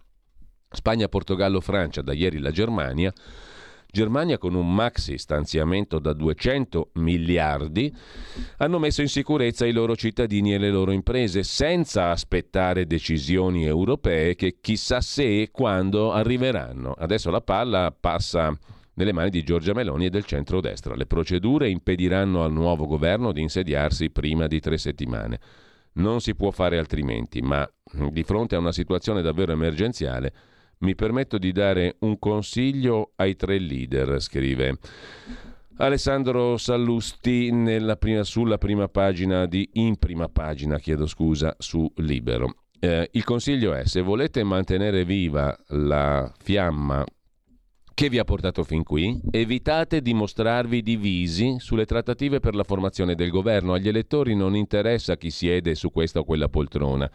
[0.69, 3.11] Spagna, Portogallo, Francia, da ieri la Germania
[3.97, 7.91] Germania con un maxi stanziamento da 200 miliardi
[8.59, 14.35] hanno messo in sicurezza i loro cittadini e le loro imprese senza aspettare decisioni europee
[14.35, 16.93] che chissà se e quando arriveranno.
[16.93, 18.55] Adesso la palla passa
[18.97, 20.95] nelle mani di Giorgia Meloni e del centrodestra.
[20.95, 25.41] Le procedure impediranno al nuovo governo di insediarsi prima di tre settimane.
[25.93, 27.67] Non si può fare altrimenti, ma
[28.11, 30.35] di fronte a una situazione davvero emergenziale
[30.79, 34.79] mi permetto di dare un consiglio ai tre leader, scrive
[35.79, 37.53] Alessandro Sallusti
[37.99, 42.63] prima, sulla prima pagina di in prima pagina, chiedo scusa, su Libero.
[42.79, 47.05] Eh, il consiglio è se volete mantenere viva la fiamma
[47.93, 53.15] che vi ha portato fin qui, evitate di mostrarvi divisi sulle trattative per la formazione
[53.15, 53.73] del governo.
[53.73, 57.11] Agli elettori non interessa chi siede su questa o quella poltrona.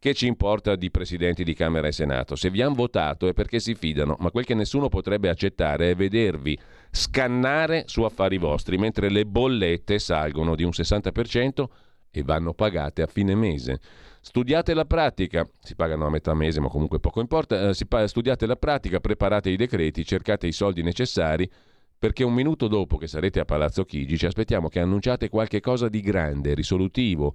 [0.00, 2.36] Che ci importa di presidenti di Camera e Senato?
[2.36, 5.96] Se vi hanno votato è perché si fidano, ma quel che nessuno potrebbe accettare è
[5.96, 6.56] vedervi
[6.92, 11.64] scannare su affari vostri, mentre le bollette salgono di un 60%
[12.12, 13.80] e vanno pagate a fine mese.
[14.20, 18.56] Studiate la pratica, si pagano a metà mese ma comunque poco importa, eh, studiate la
[18.56, 21.50] pratica, preparate i decreti, cercate i soldi necessari
[21.98, 25.88] perché un minuto dopo che sarete a Palazzo Chigi ci aspettiamo che annunciate qualche cosa
[25.88, 27.34] di grande, risolutivo,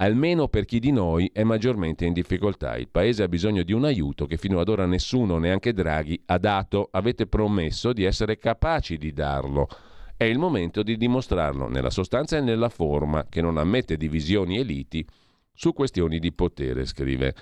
[0.00, 2.76] almeno per chi di noi è maggiormente in difficoltà.
[2.76, 6.38] Il Paese ha bisogno di un aiuto che fino ad ora nessuno, neanche Draghi, ha
[6.38, 6.88] dato.
[6.90, 9.68] Avete promesso di essere capaci di darlo.
[10.16, 14.62] È il momento di dimostrarlo nella sostanza e nella forma, che non ammette divisioni e
[14.62, 15.06] liti
[15.52, 17.34] su questioni di potere, scrive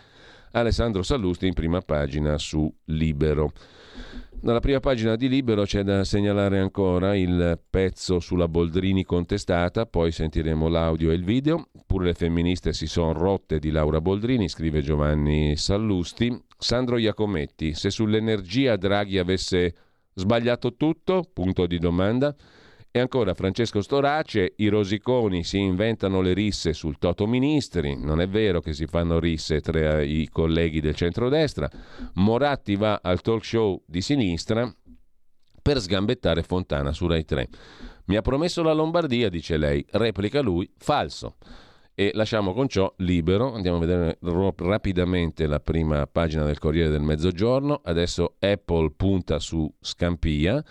[0.52, 3.52] Alessandro Sallusti in prima pagina su Libero.
[4.40, 10.12] Dalla prima pagina di Libero c'è da segnalare ancora il pezzo sulla Boldrini contestata, poi
[10.12, 11.68] sentiremo l'audio e il video.
[11.84, 16.40] Pure le femministe si sono rotte di Laura Boldrini, scrive Giovanni Sallusti.
[16.56, 19.74] Sandro Iacometti, se sull'energia Draghi avesse
[20.14, 21.28] sbagliato tutto?
[21.32, 22.34] Punto di domanda.
[22.90, 28.26] E ancora Francesco Storace, i rosiconi si inventano le risse sul Toto Ministri, non è
[28.26, 31.68] vero che si fanno risse tra i colleghi del centrodestra,
[32.14, 34.72] Moratti va al talk show di sinistra
[35.60, 37.48] per sgambettare Fontana su Rai 3.
[38.06, 41.36] Mi ha promesso la Lombardia, dice lei, replica lui, falso.
[42.00, 47.00] E lasciamo con ciò libero, andiamo a vedere rapidamente la prima pagina del Corriere del
[47.00, 50.64] Mezzogiorno, adesso Apple punta su Scampia,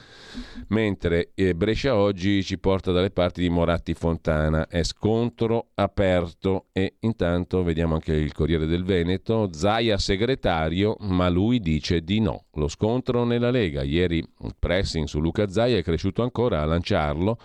[0.70, 6.96] mentre eh, Brescia oggi ci porta dalle parti di Moratti Fontana, è scontro aperto e
[7.02, 12.46] intanto vediamo anche il Corriere del Veneto, Zaia segretario, ma lui dice di no.
[12.54, 17.38] Lo scontro nella Lega, ieri il pressing su Luca Zaia è cresciuto ancora a lanciarlo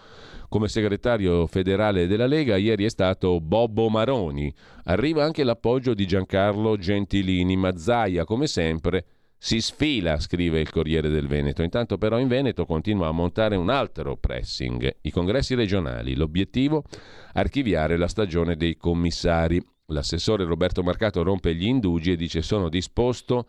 [0.53, 4.53] come segretario federale della Lega ieri è stato Bobbo Maroni.
[4.85, 7.57] Arriva anche l'appoggio di Giancarlo Gentilini.
[7.57, 9.07] Mazzaia, come sempre,
[9.39, 11.63] si sfila, scrive il Corriere del Veneto.
[11.63, 16.15] Intanto però in Veneto continua a montare un altro pressing, i congressi regionali.
[16.15, 16.85] L'obiettivo?
[17.33, 19.59] Archiviare la stagione dei commissari.
[19.87, 23.45] L'assessore Roberto Marcato rompe gli indugi e dice sono disposto a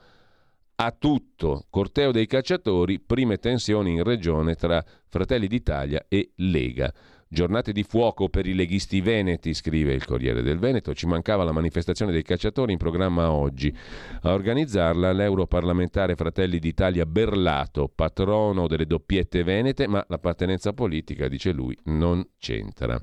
[0.92, 1.66] tutto.
[1.70, 6.94] Corteo dei cacciatori, prime tensioni in regione tra Fratelli d'Italia e Lega.
[7.34, 10.94] Giornate di fuoco per i leghisti veneti, scrive il Corriere del Veneto.
[10.94, 13.76] Ci mancava la manifestazione dei cacciatori in programma oggi.
[14.22, 21.76] A organizzarla l'europarlamentare Fratelli d'Italia Berlato, patrono delle doppiette venete, ma l'appartenenza politica, dice lui,
[21.86, 23.02] non c'entra.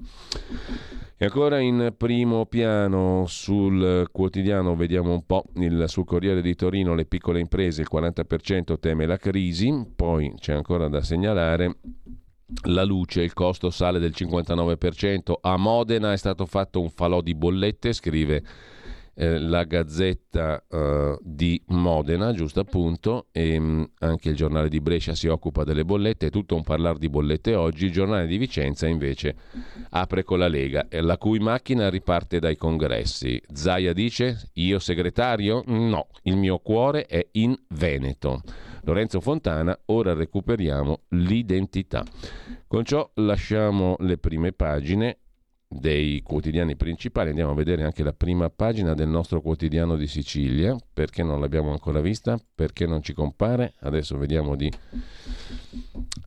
[1.17, 6.95] E ancora in primo piano sul quotidiano vediamo un po' il, sul Corriere di Torino
[6.95, 11.79] le piccole imprese, il 40% teme la crisi, poi c'è ancora da segnalare
[12.65, 15.33] la luce, il costo sale del 59%.
[15.41, 18.43] A Modena è stato fatto un falò di bollette, scrive
[19.15, 24.81] eh, la Gazzetta eh, di Modena, giusto appunto, e mh, mm, anche il giornale di
[24.81, 27.87] Brescia si occupa delle bollette, è tutto un parlare di bollette oggi.
[27.87, 29.37] Il giornale di Vicenza invece
[29.91, 33.41] apre con la Lega, la cui macchina riparte dai congressi.
[33.53, 35.63] Zaia dice: Io segretario?
[35.67, 38.43] No, il mio cuore è in Veneto.
[38.83, 42.05] Lorenzo Fontana, ora recuperiamo l'identità.
[42.67, 45.20] Con ciò lasciamo le prime pagine
[45.73, 47.29] dei quotidiani principali.
[47.29, 50.77] Andiamo a vedere anche la prima pagina del nostro quotidiano di Sicilia.
[50.93, 52.37] Perché non l'abbiamo ancora vista?
[52.53, 53.75] Perché non ci compare?
[53.79, 54.69] Adesso vediamo di...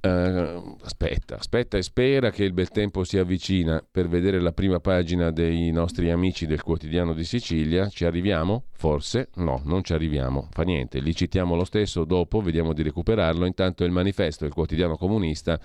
[0.02, 4.80] Uh, aspetta, aspetta e spera che il bel tempo si avvicina per vedere la prima
[4.80, 7.90] pagina dei nostri amici del quotidiano di Sicilia.
[7.90, 8.64] Ci arriviamo?
[8.72, 9.28] Forse?
[9.36, 10.48] No, non ci arriviamo.
[10.52, 13.46] Fa niente, li citiamo lo stesso dopo, vediamo di recuperarlo.
[13.46, 15.60] Intanto il manifesto, il quotidiano comunista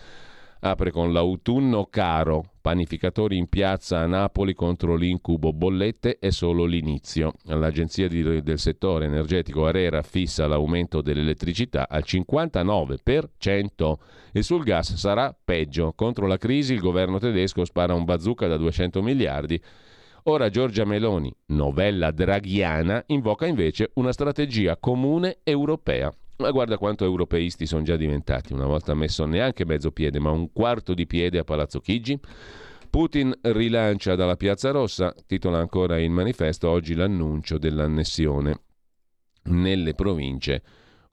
[0.60, 7.34] apre con l'autunno caro, panificatori in piazza a Napoli contro l'incubo bollette è solo l'inizio.
[7.44, 13.94] L'agenzia di, del settore energetico Arera fissa l'aumento dell'elettricità al 59%
[14.32, 15.92] e sul gas sarà peggio.
[15.94, 19.62] Contro la crisi il governo tedesco spara un bazooka da 200 miliardi.
[20.24, 26.12] Ora Giorgia Meloni, novella draghiana, invoca invece una strategia comune europea.
[26.38, 30.52] Ma guarda quanto europeisti sono già diventati, una volta messo neanche mezzo piede, ma un
[30.52, 32.16] quarto di piede a Palazzo Chigi.
[32.90, 38.60] Putin rilancia dalla Piazza Rossa, titola ancora il manifesto oggi l'annuncio dell'annessione
[39.48, 40.62] nelle province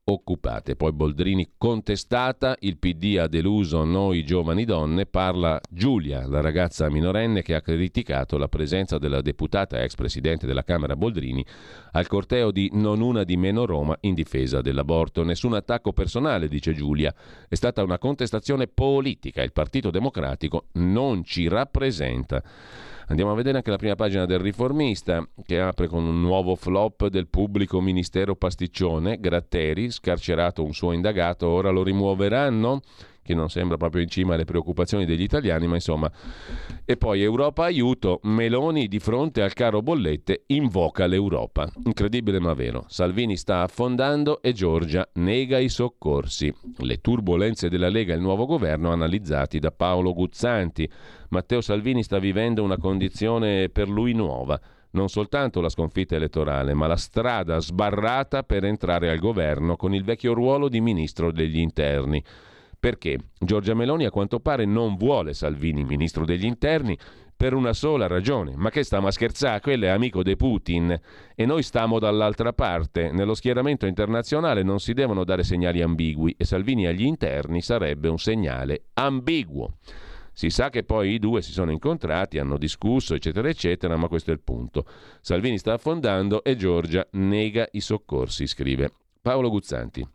[0.08, 0.76] occupate.
[0.76, 7.42] Poi Boldrini contestata, il PD ha deluso noi giovani donne, parla Giulia, la ragazza minorenne
[7.42, 11.44] che ha criticato la presenza della deputata ex presidente della Camera Boldrini
[11.94, 15.24] al corteo di Non una di meno Roma in difesa dell'aborto.
[15.24, 17.14] Nessun attacco personale, dice Giulia,
[17.50, 22.44] è stata una contestazione politica, il Partito Democratico non ci rappresenta.
[23.08, 27.08] Andiamo a vedere anche la prima pagina del riformista che apre con un nuovo flop
[27.08, 32.82] del pubblico ministero pasticcione, Gratteri, scarcerato un suo indagato, ora lo rimuoveranno?
[33.26, 36.12] Che non sembra proprio in cima alle preoccupazioni degli italiani, ma insomma.
[36.86, 41.68] E poi Europa aiuto, Meloni di fronte al caro bollette invoca l'Europa.
[41.86, 42.86] Incredibile ma vero.
[42.88, 46.54] Salvini sta affondando e Giorgia nega i soccorsi.
[46.78, 50.88] Le turbulenze della Lega e il nuovo governo analizzati da Paolo Guzzanti.
[51.30, 54.62] Matteo Salvini sta vivendo una condizione per lui nuova
[54.92, 60.06] non soltanto la sconfitta elettorale, ma la strada sbarrata per entrare al governo con il
[60.06, 62.24] vecchio ruolo di ministro degli interni.
[62.86, 66.96] Perché Giorgia Meloni a quanto pare non vuole Salvini ministro degli interni
[67.36, 68.54] per una sola ragione.
[68.56, 69.60] Ma che stiamo a scherzare?
[69.60, 70.96] Quello è amico di Putin
[71.34, 73.12] e noi stiamo dall'altra parte.
[73.12, 78.20] Nello schieramento internazionale non si devono dare segnali ambigui e Salvini agli interni sarebbe un
[78.20, 79.78] segnale ambiguo.
[80.32, 84.30] Si sa che poi i due si sono incontrati, hanno discusso, eccetera, eccetera, ma questo
[84.30, 84.86] è il punto.
[85.22, 88.92] Salvini sta affondando e Giorgia nega i soccorsi, scrive
[89.24, 90.08] Paolo Guzzanti.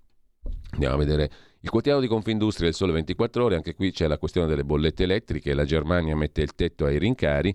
[0.73, 1.31] Andiamo a vedere
[1.63, 5.03] il quotidiano di Confindustria Il Sole 24 Ore, anche qui c'è la questione delle bollette
[5.03, 7.55] elettriche, la Germania mette il tetto ai rincari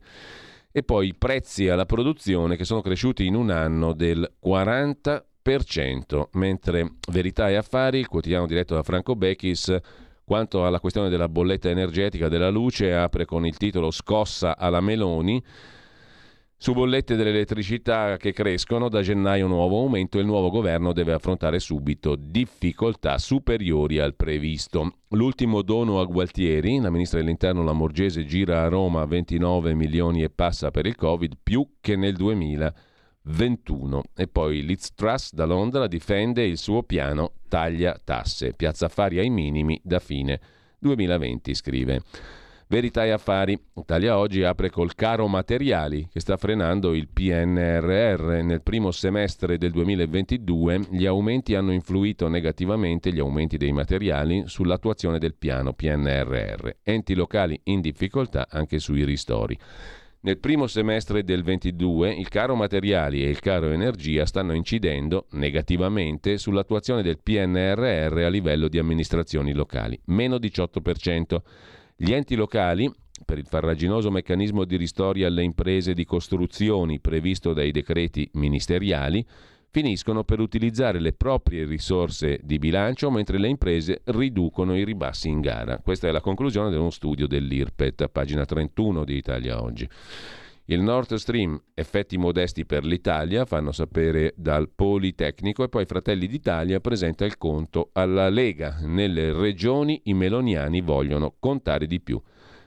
[0.72, 6.96] e poi i prezzi alla produzione che sono cresciuti in un anno del 40%, mentre
[7.10, 9.74] Verità e Affari, il quotidiano diretto da Franco Becchis,
[10.26, 15.42] quanto alla questione della bolletta energetica della luce, apre con il titolo Scossa alla Meloni.
[16.66, 22.16] Su bollette dell'elettricità che crescono, da gennaio nuovo aumento, il nuovo governo deve affrontare subito
[22.16, 24.94] difficoltà superiori al previsto.
[25.10, 30.72] L'ultimo dono a Gualtieri, la ministra dell'Interno Lamorgese gira a Roma 29 milioni e passa
[30.72, 34.02] per il Covid, più che nel 2021.
[34.16, 39.30] E poi Liz Truss da Londra difende il suo piano taglia tasse, piazza affari ai
[39.30, 40.40] minimi da fine
[40.80, 42.02] 2020, scrive.
[42.68, 43.60] Verità e affari.
[43.76, 48.42] Italia oggi apre col caro materiali che sta frenando il PNRR.
[48.42, 55.20] Nel primo semestre del 2022 gli aumenti hanno influito negativamente, gli aumenti dei materiali, sull'attuazione
[55.20, 56.70] del piano PNRR.
[56.82, 59.56] Enti locali in difficoltà anche sui ristori.
[60.22, 66.40] Nel primo semestre del 22 il caro materiali e il caro energia stanno incidendo negativamente
[66.40, 71.42] sull'attuazione del PNRR a livello di amministrazioni locali, meno 18%.
[71.98, 72.92] Gli enti locali,
[73.24, 79.26] per il farraginoso meccanismo di ristori alle imprese di costruzioni previsto dai decreti ministeriali,
[79.70, 85.40] finiscono per utilizzare le proprie risorse di bilancio mentre le imprese riducono i ribassi in
[85.40, 85.78] gara.
[85.78, 89.88] Questa è la conclusione di uno studio dell'IRPET, pagina 31 di Italia Oggi.
[90.68, 96.80] Il Nord Stream, effetti modesti per l'Italia, fanno sapere dal Politecnico e poi Fratelli d'Italia
[96.80, 98.80] presenta il conto alla Lega.
[98.82, 102.20] Nelle regioni i meloniani vogliono contare di più.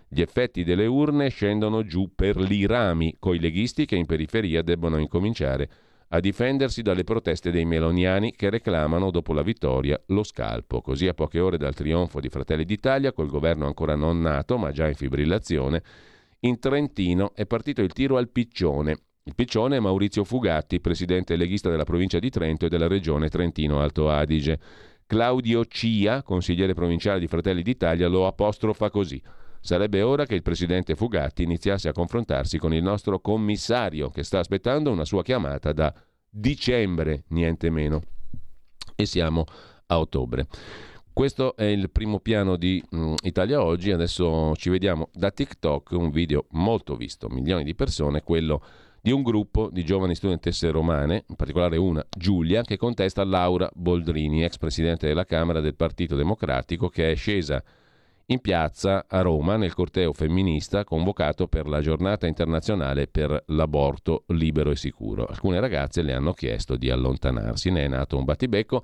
[0.07, 5.69] Gli effetti delle urne scendono giù per l'Irami, coi leghisti che in periferia debbono incominciare
[6.11, 10.83] a difendersi dalle proteste dei meloniani che reclamano, dopo la vittoria, lo scalpo.
[10.83, 14.71] Così a poche ore dal trionfo di Fratelli d'Italia, col governo ancora non nato, ma
[14.71, 15.83] già in fibrillazione,
[16.41, 18.97] in Trentino è partito il tiro al piccione.
[19.25, 24.09] Il piccione è Maurizio Fugatti, presidente leghista della provincia di Trento e della regione Trentino-Alto
[24.09, 24.59] Adige.
[25.07, 29.21] Claudio Cia, consigliere provinciale di Fratelli d'Italia, lo apostrofa così.
[29.61, 34.39] Sarebbe ora che il presidente Fugatti iniziasse a confrontarsi con il nostro commissario che sta
[34.39, 35.93] aspettando una sua chiamata da
[36.31, 38.01] dicembre, niente meno.
[38.95, 39.45] E siamo
[39.87, 40.47] a ottobre.
[41.19, 46.11] Questo è il primo piano di mm, Italia Oggi, adesso ci vediamo da TikTok, un
[46.11, 48.63] video molto visto, milioni di persone, quello
[49.01, 54.45] di un gruppo di giovani studentesse romane, in particolare una, Giulia, che contesta Laura Boldrini,
[54.45, 57.61] ex presidente della Camera del Partito Democratico, che è scesa
[58.31, 64.71] in piazza a Roma nel corteo femminista convocato per la giornata internazionale per l'aborto libero
[64.71, 65.25] e sicuro.
[65.25, 68.83] Alcune ragazze le hanno chiesto di allontanarsi, ne è nato un battibecco.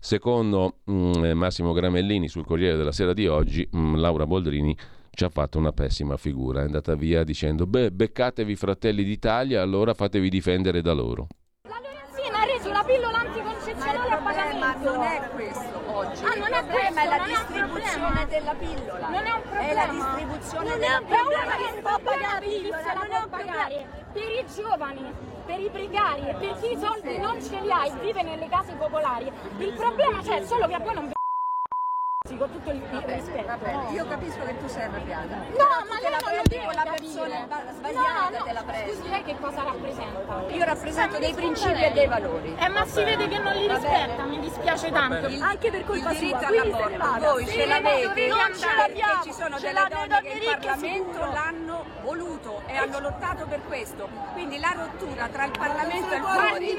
[0.00, 4.76] Secondo mh, mm, Massimo Gramellini sul Corriere della Sera di oggi, mh, mm, Laura Boldrini
[5.10, 9.94] ci ha fatto una pessima figura, è andata via dicendo beh beccatevi fratelli d'Italia, allora
[9.94, 11.28] fatevi difendere da loro.
[11.68, 14.92] La Lorenzina ha reso la pillola anticoncezionale a pagamento.
[14.92, 16.24] non è questo oggi.
[16.24, 19.08] Ah, non è il problema è la non distribuzione della pillola.
[19.08, 19.66] Non è un problema.
[19.66, 21.56] È la distribuzione non della è un problema pillola.
[21.56, 25.14] che si può pagare la pillola, non è un pagare per i giovani,
[25.46, 28.72] per i precari per chi i soldi non ce li ha e vive nelle case
[28.74, 29.30] popolari.
[29.58, 31.10] Il problema c'è solo che a voi non
[32.28, 33.46] vi con tutto il, il rispetto.
[33.46, 35.36] Vabbè, io capisco che tu sei arrabbiata.
[35.36, 38.44] No, ma lei non lo deve la persona sbagliata no, no.
[38.44, 38.92] te la prendo.
[38.92, 40.44] Scusi, lei che cosa rappresenta?
[40.50, 41.84] Io rappresento dei principi lei.
[41.84, 42.56] e dei valori.
[42.58, 45.26] Eh, ma si vede che non li rispetta, mi dispiace tanto.
[45.40, 46.26] Anche per colpa il sua.
[46.26, 47.18] diritto Quindi all'aborto.
[47.20, 49.12] Voi Sì, ce l'avete, non ce l'abbiamo.
[49.12, 53.46] perché ci sono ce delle donne che in ricche Parlamento l'hanno voluto e hanno lottato
[53.46, 54.08] per questo.
[54.32, 56.76] Quindi la rottura tra il Parlamento e il fuori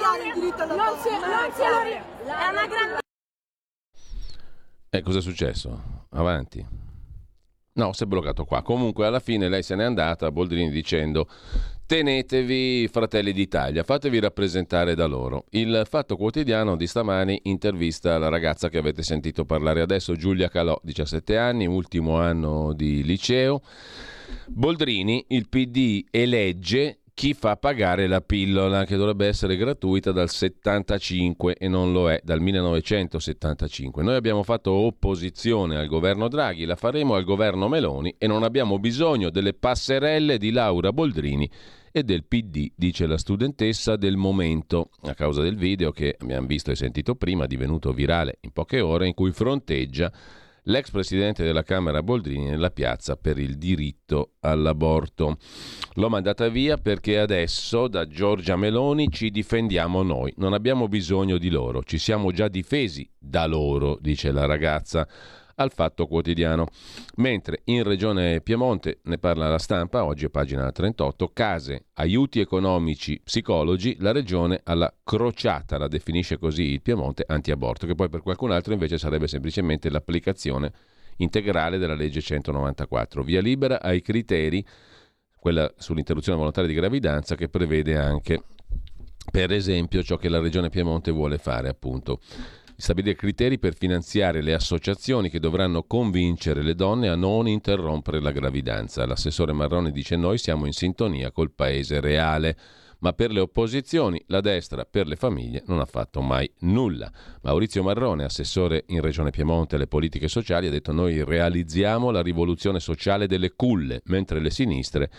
[0.75, 3.00] non se lo È una grande
[4.93, 6.05] E cosa è successo?
[6.09, 6.65] Avanti.
[7.75, 8.61] No, si è bloccato qua.
[8.61, 11.29] Comunque alla fine lei se n'è andata, Boldrini dicendo
[11.85, 15.45] tenetevi fratelli d'Italia, fatevi rappresentare da loro.
[15.51, 20.77] Il Fatto Quotidiano di stamani intervista la ragazza che avete sentito parlare adesso, Giulia Calò,
[20.83, 23.61] 17 anni, ultimo anno di liceo.
[24.47, 31.55] Boldrini, il PD elegge chi fa pagare la pillola che dovrebbe essere gratuita dal 75
[31.55, 34.01] e non lo è dal 1975.
[34.03, 38.79] Noi abbiamo fatto opposizione al governo Draghi, la faremo al governo Meloni e non abbiamo
[38.79, 41.49] bisogno delle passerelle di Laura Boldrini
[41.91, 46.71] e del PD, dice la studentessa del momento, a causa del video che abbiamo visto
[46.71, 50.11] e sentito prima, divenuto virale in poche ore, in cui fronteggia
[50.63, 55.37] l'ex presidente della Camera Boldrini nella piazza per il diritto all'aborto.
[55.93, 61.49] L'ho mandata via perché adesso da Giorgia Meloni ci difendiamo noi, non abbiamo bisogno di
[61.49, 65.07] loro, ci siamo già difesi da loro, dice la ragazza
[65.55, 66.67] al Fatto Quotidiano.
[67.17, 73.19] Mentre in Regione Piemonte, ne parla la stampa, oggi è pagina 38, case, aiuti economici,
[73.23, 78.51] psicologi, la Regione alla crociata, la definisce così il Piemonte, anti-aborto, che poi per qualcun
[78.51, 80.71] altro invece sarebbe semplicemente l'applicazione
[81.17, 83.23] integrale della legge 194.
[83.23, 84.65] Via libera ai criteri,
[85.35, 88.43] quella sull'interruzione volontaria di gravidanza, che prevede anche,
[89.31, 92.19] per esempio, ciò che la Regione Piemonte vuole fare, appunto
[92.81, 98.31] stabilire criteri per finanziare le associazioni che dovranno convincere le donne a non interrompere la
[98.31, 99.05] gravidanza.
[99.05, 102.57] L'assessore Marrone dice noi siamo in sintonia col paese reale.
[103.01, 107.11] Ma per le opposizioni la destra per le famiglie non ha fatto mai nulla.
[107.41, 112.79] Maurizio Marrone, assessore in Regione Piemonte alle politiche sociali, ha detto noi realizziamo la rivoluzione
[112.79, 115.09] sociale delle culle, mentre le sinistre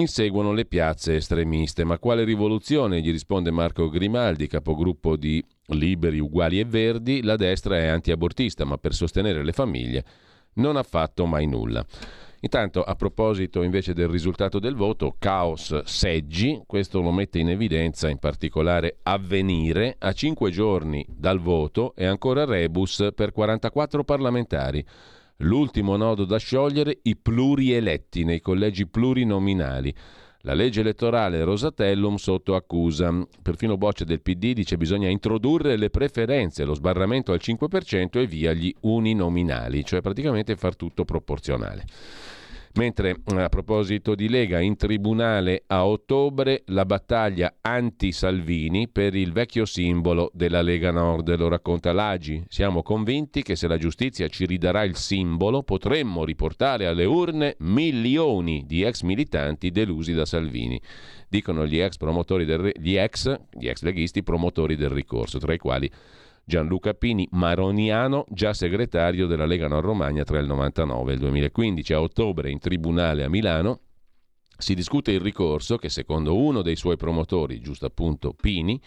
[0.00, 1.84] inseguono le piazze estremiste.
[1.84, 3.00] Ma quale rivoluzione?
[3.00, 7.22] gli risponde Marco Grimaldi, capogruppo di Liberi, Uguali e Verdi.
[7.22, 10.04] La destra è antiabortista, ma per sostenere le famiglie
[10.54, 11.84] non ha fatto mai nulla.
[12.42, 18.08] Intanto, a proposito invece del risultato del voto, caos seggi, questo lo mette in evidenza
[18.08, 24.84] in particolare avvenire, a cinque giorni dal voto e ancora rebus per 44 parlamentari.
[25.42, 29.94] L'ultimo nodo da sciogliere, i plurieletti nei collegi plurinominali.
[30.40, 33.26] La legge elettorale Rosatellum sotto accusa.
[33.40, 38.52] Perfino Boccia del PD dice bisogna introdurre le preferenze, lo sbarramento al 5% e via
[38.52, 41.84] gli uninominali, cioè praticamente far tutto proporzionale.
[42.74, 49.64] Mentre a proposito di Lega, in tribunale a ottobre la battaglia anti-Salvini per il vecchio
[49.64, 52.44] simbolo della Lega Nord, lo racconta l'Agi.
[52.46, 58.64] Siamo convinti che se la giustizia ci ridarà il simbolo potremmo riportare alle urne milioni
[58.64, 60.80] di ex militanti delusi da Salvini
[61.30, 65.58] dicono gli ex, promotori del, gli ex, gli ex leghisti promotori del ricorso, tra i
[65.58, 65.88] quali
[66.44, 71.92] Gianluca Pini Maroniano, già segretario della Lega Nord Romagna tra il 99 e il 2015.
[71.92, 73.80] A ottobre in tribunale a Milano
[74.56, 78.80] si discute il ricorso che secondo uno dei suoi promotori, giusto appunto Pini,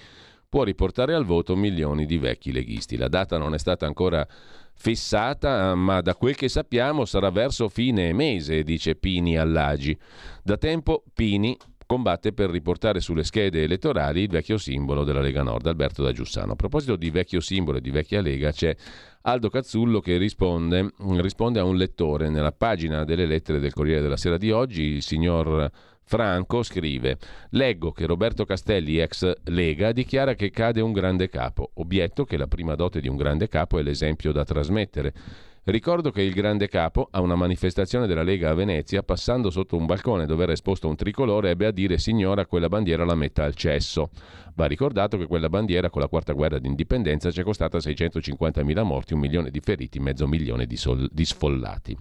[0.47, 2.95] può riportare al voto milioni di vecchi leghisti.
[2.95, 4.27] La data non è stata ancora
[4.75, 9.97] fissata, ma da quel che sappiamo sarà verso fine mese, dice Pini all'Agi.
[10.43, 11.57] Da tempo Pini
[11.93, 16.53] combatte per riportare sulle schede elettorali il vecchio simbolo della Lega Nord, Alberto da Giussano.
[16.53, 18.75] A proposito di vecchio simbolo e di vecchia Lega, c'è
[19.21, 22.29] Aldo Cazzullo che risponde, risponde a un lettore.
[22.29, 25.69] Nella pagina delle lettere del Corriere della Sera di oggi, il signor
[26.01, 27.19] Franco scrive:
[27.51, 31.73] Leggo che Roberto Castelli, ex Lega, dichiara che cade un grande capo.
[31.75, 35.13] Obietto che la prima dote di un grande capo è l'esempio da trasmettere.
[35.65, 39.85] Ricordo che il grande capo, a una manifestazione della Lega a Venezia, passando sotto un
[39.85, 43.55] balcone dove era esposto un tricolore, ebbe a dire signora quella bandiera la metta al
[43.55, 44.09] cesso.
[44.55, 49.13] Va ricordato che quella bandiera con la quarta guerra d'indipendenza ci è costata 650.000 morti,
[49.13, 51.95] un milione di feriti, mezzo milione di, sol- di sfollati.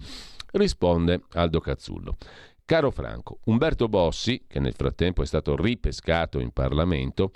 [0.51, 2.17] Risponde Aldo Cazzullo.
[2.65, 7.31] Caro Franco, Umberto Bossi, che nel frattempo è stato ripescato in Parlamento,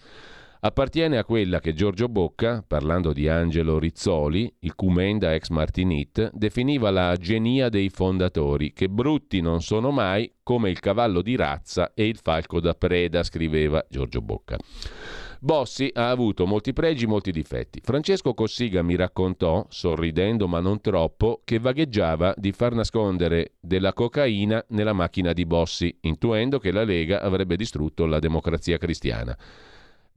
[0.60, 6.90] appartiene a quella che Giorgio Bocca, parlando di Angelo Rizzoli, il Cumenda ex Martinit, definiva
[6.90, 12.08] la genia dei fondatori, che brutti non sono mai come il cavallo di razza e
[12.08, 14.58] il falco da preda, scriveva Giorgio Bocca.
[15.40, 17.80] Bossi ha avuto molti pregi, molti difetti.
[17.84, 24.64] Francesco Cossiga mi raccontò, sorridendo ma non troppo, che vagheggiava di far nascondere della cocaina
[24.70, 29.38] nella macchina di Bossi, intuendo che la Lega avrebbe distrutto la democrazia cristiana.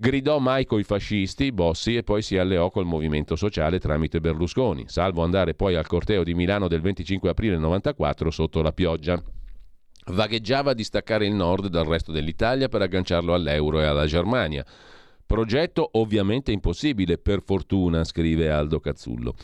[0.02, 5.22] Gridò mai coi fascisti, Bossi, e poi si alleò col movimento sociale tramite Berlusconi, salvo
[5.22, 9.22] andare poi al corteo di Milano del 25 aprile 94 sotto la pioggia.
[10.06, 14.64] Vagheggiava di staccare il nord dal resto dell'Italia per agganciarlo all'euro e alla Germania.
[15.30, 19.36] Progetto ovviamente impossibile, per fortuna, scrive Aldo Cazzullo.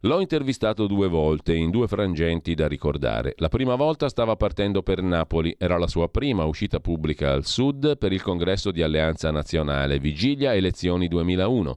[0.00, 3.34] L'ho intervistato due volte, in due frangenti da ricordare.
[3.36, 7.98] La prima volta stava partendo per Napoli, era la sua prima uscita pubblica al sud
[7.98, 11.76] per il congresso di Alleanza Nazionale, vigilia elezioni 2001.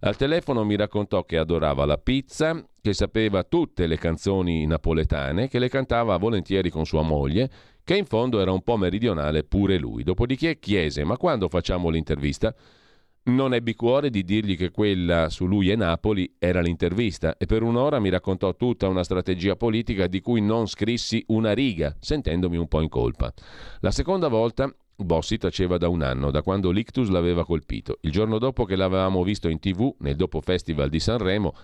[0.00, 5.58] Al telefono mi raccontò che adorava la pizza, che sapeva tutte le canzoni napoletane, che
[5.58, 7.50] le cantava volentieri con sua moglie,
[7.82, 10.02] che in fondo era un po' meridionale pure lui.
[10.02, 12.54] Dopodiché chiese: Ma quando facciamo l'intervista?
[13.22, 17.62] Non ebbi cuore di dirgli che quella su lui e Napoli era l'intervista e per
[17.62, 22.66] un'ora mi raccontò tutta una strategia politica di cui non scrissi una riga, sentendomi un
[22.66, 23.30] po' in colpa.
[23.80, 27.98] La seconda volta Bossi taceva da un anno, da quando l'ictus l'aveva colpito.
[28.02, 31.54] Il giorno dopo che l'avevamo visto in tv, nel dopo festival di Sanremo,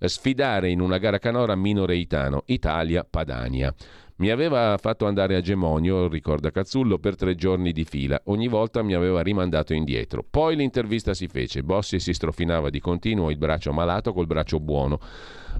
[0.00, 3.74] sfidare in una gara canora Minoreitano, Italia-Padania.
[4.18, 8.18] Mi aveva fatto andare a Gemonio, ricorda Cazzullo, per tre giorni di fila.
[8.24, 10.24] Ogni volta mi aveva rimandato indietro.
[10.28, 11.62] Poi l'intervista si fece.
[11.62, 14.98] Bossi si strofinava di continuo il braccio malato col braccio buono.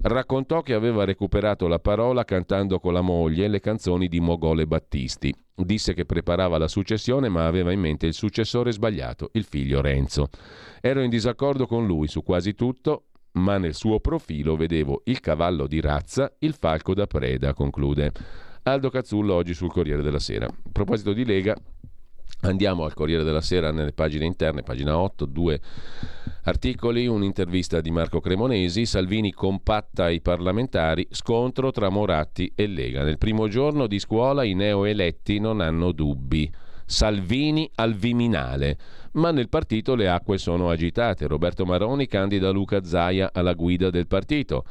[0.01, 5.31] Raccontò che aveva recuperato la parola cantando con la moglie le canzoni di Mogole Battisti.
[5.55, 10.29] Disse che preparava la successione ma aveva in mente il successore sbagliato, il figlio Renzo.
[10.81, 13.05] Ero in disaccordo con lui su quasi tutto,
[13.37, 18.11] ma nel suo profilo vedevo il cavallo di razza, il falco da preda, conclude.
[18.63, 20.45] Aldo Cazzullo oggi sul Corriere della Sera.
[20.45, 21.55] A proposito di Lega,
[22.41, 25.59] Andiamo al Corriere della Sera nelle pagine interne, pagina 8, due
[26.43, 33.03] articoli, un'intervista di Marco Cremonesi, Salvini compatta i parlamentari, scontro tra Moratti e Lega.
[33.03, 36.49] Nel primo giorno di scuola i neoeletti non hanno dubbi.
[36.85, 38.77] Salvini al Viminale,
[39.17, 41.27] ma nel partito le acque sono agitate.
[41.27, 44.65] Roberto Maroni candida Luca Zaia alla guida del partito.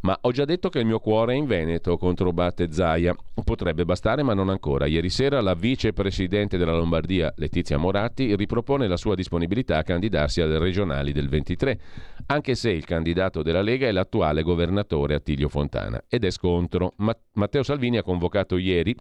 [0.00, 3.16] Ma ho già detto che il mio cuore è in Veneto, controbatte Zaia.
[3.42, 4.86] Potrebbe bastare, ma non ancora.
[4.86, 10.60] Ieri sera la vicepresidente della Lombardia, Letizia Moratti, ripropone la sua disponibilità a candidarsi alle
[10.60, 11.80] regionali del 23,
[12.26, 16.00] anche se il candidato della Lega è l'attuale governatore Attilio Fontana.
[16.08, 16.92] Ed è scontro.
[17.32, 18.94] Matteo Salvini ha convocato ieri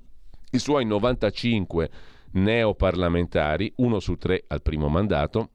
[0.49, 1.89] i suoi 95
[2.38, 5.49] neoparlamentari, uno su tre al primo mandato,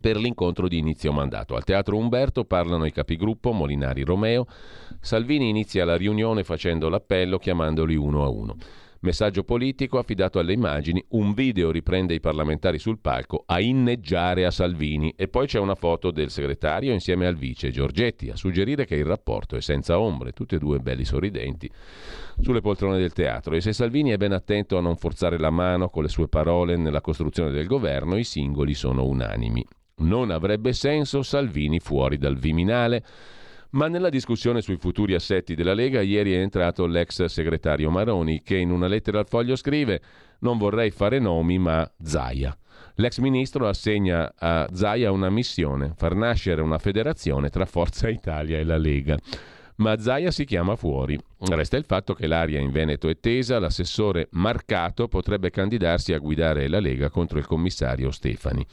[0.00, 1.56] per l'incontro di inizio mandato.
[1.56, 4.46] Al Teatro Umberto parlano i capigruppo Molinari Romeo.
[5.00, 8.56] Salvini inizia la riunione facendo l'appello chiamandoli uno a uno.
[9.06, 14.50] Messaggio politico affidato alle immagini, un video riprende i parlamentari sul palco a inneggiare a
[14.50, 18.96] Salvini e poi c'è una foto del segretario insieme al vice Giorgetti a suggerire che
[18.96, 21.70] il rapporto è senza ombre, tutti e due belli sorridenti,
[22.40, 25.88] sulle poltrone del teatro e se Salvini è ben attento a non forzare la mano
[25.88, 29.64] con le sue parole nella costruzione del governo, i singoli sono unanimi.
[29.98, 33.04] Non avrebbe senso Salvini fuori dal Viminale.
[33.76, 38.56] Ma nella discussione sui futuri assetti della Lega ieri è entrato l'ex segretario Maroni che
[38.56, 40.00] in una lettera al foglio scrive
[40.40, 42.56] non vorrei fare nomi ma Zaia.
[42.94, 48.64] L'ex ministro assegna a Zaia una missione, far nascere una federazione tra Forza Italia e
[48.64, 49.18] la Lega
[49.76, 51.18] ma Zaia si chiama fuori.
[51.38, 56.68] Resta il fatto che l'aria in Veneto è tesa, l'assessore Marcato potrebbe candidarsi a guidare
[56.68, 58.64] la Lega contro il commissario Stefani.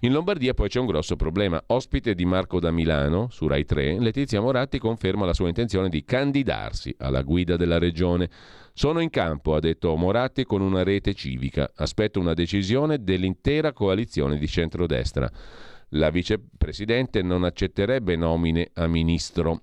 [0.00, 1.62] In Lombardia poi c'è un grosso problema.
[1.66, 6.04] Ospite di Marco da Milano, su Rai 3, Letizia Moratti conferma la sua intenzione di
[6.04, 8.28] candidarsi alla guida della regione.
[8.72, 11.70] Sono in campo, ha detto Moratti, con una rete civica.
[11.74, 15.30] Aspetto una decisione dell'intera coalizione di centrodestra.
[15.94, 19.62] La vicepresidente non accetterebbe nomine a ministro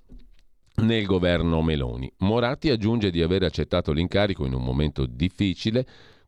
[0.83, 2.11] nel governo Meloni.
[2.19, 5.85] Moratti aggiunge di aver accettato l'incarico in un momento difficile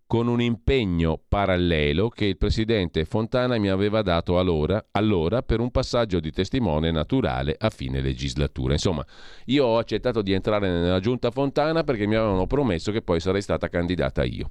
[0.10, 5.70] con un impegno parallelo che il presidente Fontana mi aveva dato allora, allora, per un
[5.70, 8.74] passaggio di testimone naturale a fine legislatura.
[8.74, 9.06] Insomma,
[9.46, 13.44] io ho accettato di entrare nella giunta Fontana perché mi avevano promesso che poi sarei
[13.44, 14.48] stata candidata io.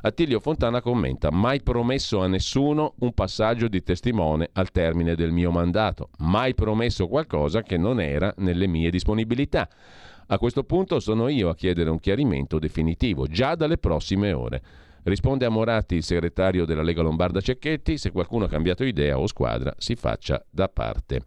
[0.00, 5.50] Attilio Fontana commenta: mai promesso a nessuno un passaggio di testimone al termine del mio
[5.50, 9.68] mandato, mai promesso qualcosa che non era nelle mie disponibilità.
[10.28, 14.62] A questo punto sono io a chiedere un chiarimento definitivo, già dalle prossime ore.
[15.04, 19.26] Risponde a Moratti il segretario della Lega Lombarda Cecchetti, se qualcuno ha cambiato idea o
[19.26, 21.22] squadra si faccia da parte.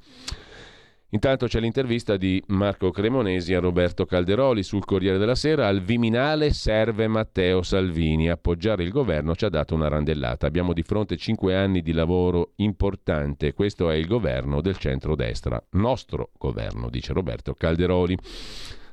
[1.09, 5.67] Intanto c'è l'intervista di Marco Cremonesi a Roberto Calderoli sul Corriere della Sera.
[5.67, 8.29] Al Viminale serve Matteo Salvini.
[8.29, 10.45] Appoggiare il governo ci ha dato una randellata.
[10.45, 13.53] Abbiamo di fronte cinque anni di lavoro importante.
[13.53, 15.63] Questo è il governo del centro-destra.
[15.71, 18.17] Nostro governo, dice Roberto Calderoli.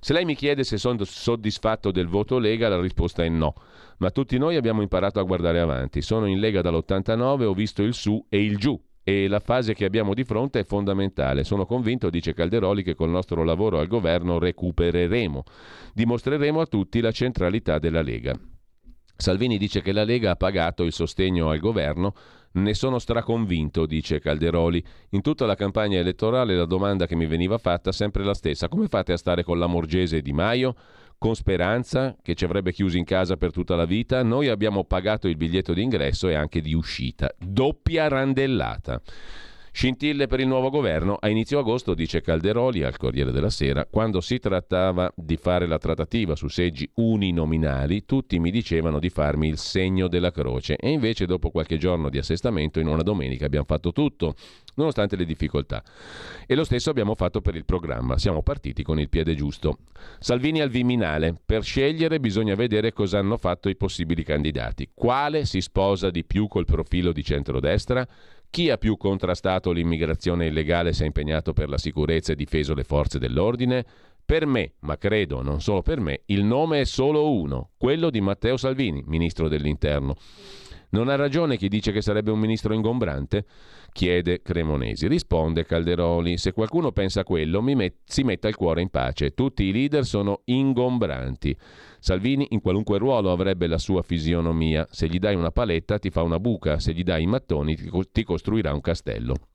[0.05, 3.55] Se lei mi chiede se sono soddisfatto del voto Lega, la risposta è no.
[3.99, 6.03] Ma tutti noi abbiamo imparato a guardare avanti.
[6.03, 9.85] Sono in Lega dall'89, ho visto il su e il giù e la fase che
[9.85, 11.45] abbiamo di fronte è fondamentale.
[11.45, 15.45] Sono convinto, dice Calderoli, che col nostro lavoro al governo recupereremo.
[15.95, 18.37] Dimostreremo a tutti la centralità della Lega.
[19.15, 22.13] Salvini dice che la Lega ha pagato il sostegno al governo
[22.53, 24.83] ne sono straconvinto, dice Calderoli.
[25.11, 28.69] In tutta la campagna elettorale la domanda che mi veniva fatta è sempre la stessa.
[28.69, 30.75] Come fate a stare con la Morgese Di Maio?
[31.19, 34.23] Con speranza che ci avrebbe chiusi in casa per tutta la vita?
[34.23, 37.33] Noi abbiamo pagato il biglietto d'ingresso e anche di uscita.
[37.39, 39.01] Doppia randellata.
[39.75, 41.16] Scintille per il nuovo governo.
[41.18, 45.79] A inizio agosto, dice Calderoli al Corriere della Sera, quando si trattava di fare la
[45.79, 51.25] trattativa su seggi uninominali, tutti mi dicevano di farmi il segno della croce e invece
[51.25, 54.35] dopo qualche giorno di assestamento in una domenica abbiamo fatto tutto,
[54.75, 55.83] nonostante le difficoltà.
[56.47, 58.18] E lo stesso abbiamo fatto per il programma.
[58.18, 59.79] Siamo partiti con il piede giusto.
[60.18, 61.35] Salvini al Viminale.
[61.45, 64.91] Per scegliere bisogna vedere cosa hanno fatto i possibili candidati.
[64.93, 68.07] Quale si sposa di più col profilo di centrodestra?
[68.53, 72.85] Chi ha più contrastato l'immigrazione illegale si è impegnato per la sicurezza e difeso le
[72.85, 73.83] forze dell'ordine?
[74.27, 78.21] Per me, ma credo non solo per me, il nome è solo uno, quello di
[78.21, 80.17] Matteo Salvini, ministro dell'Interno.
[80.93, 83.47] Non ha ragione chi dice che sarebbe un ministro ingombrante?
[83.93, 85.09] chiede Cremonesi.
[85.09, 89.32] Risponde Calderoli: Se qualcuno pensa a quello, met- si metta il cuore in pace.
[89.32, 91.57] Tutti i leader sono ingombranti.
[91.99, 94.86] Salvini in qualunque ruolo avrebbe la sua fisionomia.
[94.90, 97.74] Se gli dai una paletta ti fa una buca, se gli dai i mattoni
[98.12, 99.52] ti costruirà un castello.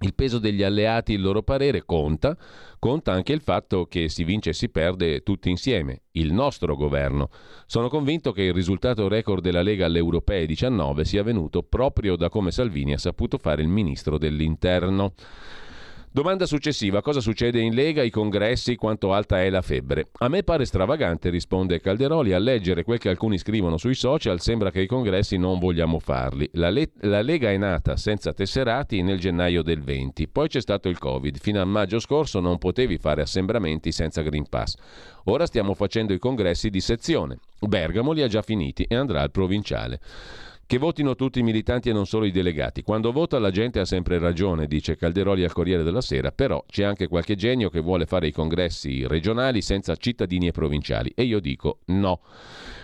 [0.00, 2.36] Il peso degli alleati, il loro parere conta,
[2.78, 7.30] conta anche il fatto che si vince e si perde tutti insieme, il nostro governo.
[7.66, 12.28] Sono convinto che il risultato record della Lega alle europee 19 sia venuto proprio da
[12.28, 15.14] come Salvini ha saputo fare il ministro dell'interno.
[16.10, 20.08] Domanda successiva, cosa succede in Lega, ai congressi, quanto alta è la febbre?
[20.20, 24.70] A me pare stravagante, risponde Calderoli, a leggere quel che alcuni scrivono sui social sembra
[24.70, 26.48] che i congressi non vogliamo farli.
[26.54, 30.88] La, Le- la Lega è nata senza tesserati nel gennaio del 20, poi c'è stato
[30.88, 34.76] il Covid, fino a maggio scorso non potevi fare assembramenti senza Green Pass.
[35.24, 37.38] Ora stiamo facendo i congressi di sezione.
[37.60, 40.00] Bergamo li ha già finiti e andrà al provinciale.
[40.68, 42.82] Che votino tutti i militanti e non solo i delegati.
[42.82, 46.84] Quando vota la gente ha sempre ragione, dice Calderoli al Corriere della Sera, però c'è
[46.84, 51.10] anche qualche genio che vuole fare i congressi regionali senza cittadini e provinciali.
[51.14, 52.20] E io dico no.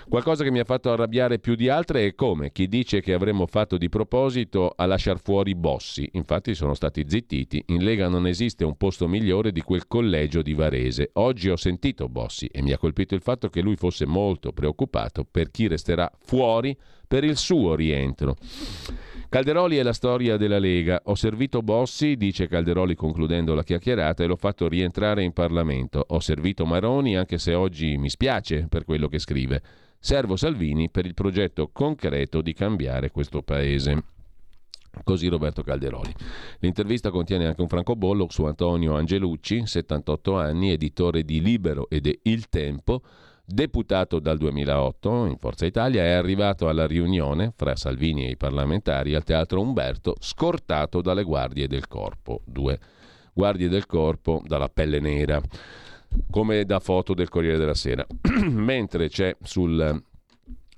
[0.08, 3.46] Qualcosa che mi ha fatto arrabbiare più di altre è come chi dice che avremmo
[3.46, 6.08] fatto di proposito a lasciar fuori Bossi.
[6.12, 7.64] Infatti sono stati zittiti.
[7.66, 11.10] In Lega non esiste un posto migliore di quel collegio di Varese.
[11.14, 15.26] Oggi ho sentito Bossi e mi ha colpito il fatto che lui fosse molto preoccupato
[15.30, 16.74] per chi resterà fuori
[17.14, 18.34] per il suo rientro.
[19.28, 21.00] Calderoli è la storia della Lega.
[21.04, 26.04] Ho servito Bossi, dice Calderoli concludendo la chiacchierata, e l'ho fatto rientrare in Parlamento.
[26.08, 29.62] Ho servito Maroni, anche se oggi mi spiace per quello che scrive.
[30.00, 34.02] Servo Salvini per il progetto concreto di cambiare questo paese.
[35.04, 36.12] Così Roberto Calderoli.
[36.58, 42.48] L'intervista contiene anche un francobollo su Antonio Angelucci, 78 anni, editore di Libero ed Il
[42.48, 43.02] Tempo,
[43.44, 49.14] deputato dal 2008 in Forza Italia, è arrivato alla riunione fra Salvini e i parlamentari
[49.14, 52.40] al Teatro Umberto, scortato dalle guardie del corpo.
[52.44, 52.78] Due
[53.32, 55.40] guardie del corpo dalla pelle nera
[56.30, 58.06] come da foto del Corriere della Sera.
[58.50, 60.02] Mentre c'è sul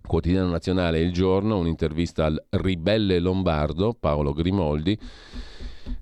[0.06, 4.98] quotidiano nazionale Il Giorno un'intervista al ribelle lombardo Paolo Grimoldi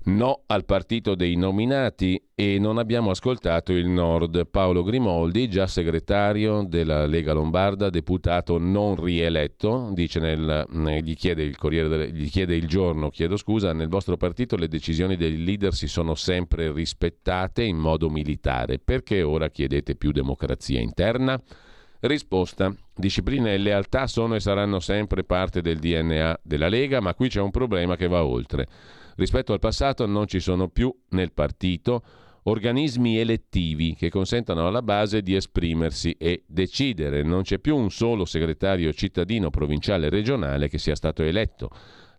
[0.05, 4.47] No al partito dei nominati e non abbiamo ascoltato il Nord.
[4.47, 10.65] Paolo Grimoldi, già segretario della Lega Lombarda, deputato non rieletto, nel,
[11.01, 15.15] gli, chiede il Corriere gli chiede il giorno, chiedo scusa, nel vostro partito le decisioni
[15.15, 18.79] dei leader si sono sempre rispettate in modo militare.
[18.79, 21.41] Perché ora chiedete più democrazia interna?
[21.99, 22.73] Risposta.
[22.95, 27.41] Disciplina e lealtà sono e saranno sempre parte del DNA della Lega, ma qui c'è
[27.41, 28.67] un problema che va oltre.
[29.15, 32.03] Rispetto al passato non ci sono più nel partito
[32.43, 37.23] organismi elettivi che consentano alla base di esprimersi e decidere.
[37.23, 41.69] Non c'è più un solo segretario cittadino provinciale regionale che sia stato eletto.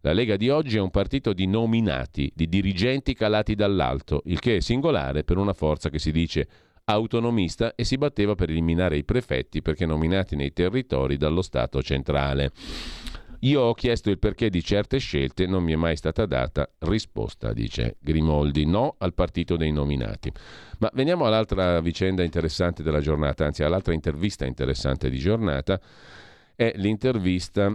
[0.00, 4.56] La Lega di oggi è un partito di nominati, di dirigenti calati dall'alto, il che
[4.56, 6.48] è singolare per una forza che si dice
[6.84, 12.52] autonomista e si batteva per eliminare i prefetti perché nominati nei territori dallo Stato centrale.
[13.40, 17.52] Io ho chiesto il perché di certe scelte, non mi è mai stata data risposta,
[17.52, 18.64] dice Grimoldi.
[18.66, 20.32] No al partito dei nominati.
[20.78, 25.80] Ma veniamo all'altra vicenda interessante della giornata, anzi all'altra intervista interessante di giornata.
[26.54, 27.74] È l'intervista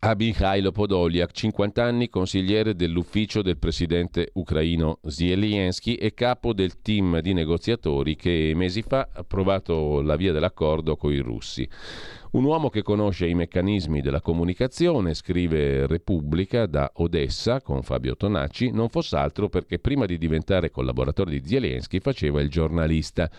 [0.00, 7.18] a Mikhailo Podoliak, 50 anni, consigliere dell'ufficio del presidente ucraino Zelensky e capo del team
[7.20, 11.68] di negoziatori che mesi fa ha provato la via dell'accordo con i russi.
[12.30, 18.70] Un uomo che conosce i meccanismi della comunicazione, scrive Repubblica da Odessa con Fabio Tonacci,
[18.70, 23.30] non fosse altro perché prima di diventare collaboratore di Zelensky faceva il giornalista.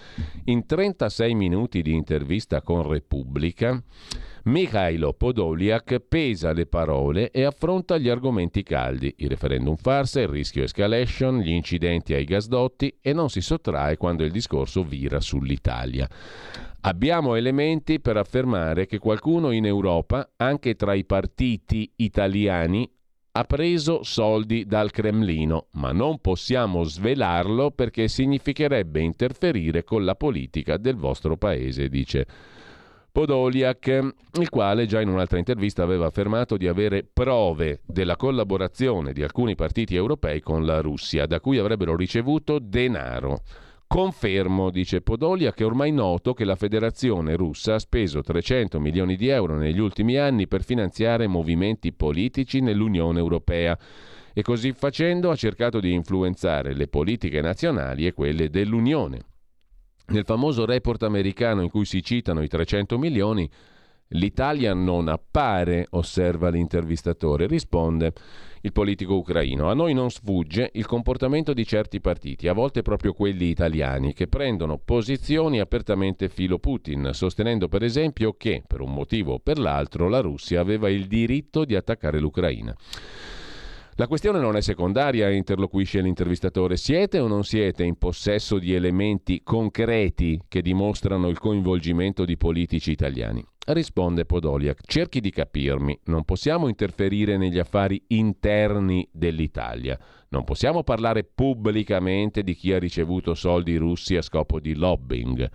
[0.45, 3.79] In 36 minuti di intervista con Repubblica,
[4.45, 10.63] Mikhailo Podoliak pesa le parole e affronta gli argomenti caldi, il referendum farsa, il rischio
[10.63, 16.09] escalation, gli incidenti ai gasdotti e non si sottrae quando il discorso vira sull'Italia.
[16.81, 22.89] Abbiamo elementi per affermare che qualcuno in Europa, anche tra i partiti italiani,
[23.33, 30.77] ha preso soldi dal Cremlino, ma non possiamo svelarlo perché significherebbe interferire con la politica
[30.77, 32.25] del vostro paese, dice
[33.11, 39.21] Podoliak, il quale già in un'altra intervista aveva affermato di avere prove della collaborazione di
[39.21, 43.41] alcuni partiti europei con la Russia, da cui avrebbero ricevuto denaro.
[43.91, 49.15] Confermo, dice Podolia, che è ormai noto che la federazione russa ha speso 300 milioni
[49.15, 53.75] di euro negli ultimi anni per finanziare movimenti politici nell'Unione Europea
[54.31, 59.21] e così facendo ha cercato di influenzare le politiche nazionali e quelle dell'Unione.
[60.09, 63.49] Nel famoso report americano in cui si citano i 300 milioni,
[64.09, 68.13] l'Italia non appare, osserva l'intervistatore, risponde
[68.61, 69.69] il politico ucraino.
[69.69, 74.27] A noi non sfugge il comportamento di certi partiti, a volte proprio quelli italiani, che
[74.27, 80.09] prendono posizioni apertamente filo Putin, sostenendo per esempio che, per un motivo o per l'altro,
[80.09, 82.75] la Russia aveva il diritto di attaccare l'Ucraina.
[83.99, 86.77] La questione non è secondaria, interloquisce l'intervistatore.
[86.77, 92.91] Siete o non siete in possesso di elementi concreti che dimostrano il coinvolgimento di politici
[92.91, 93.45] italiani?
[93.71, 99.95] Risponde Podoliak, cerchi di capirmi, non possiamo interferire negli affari interni dell'Italia,
[100.29, 105.47] non possiamo parlare pubblicamente di chi ha ricevuto soldi russi a scopo di lobbying.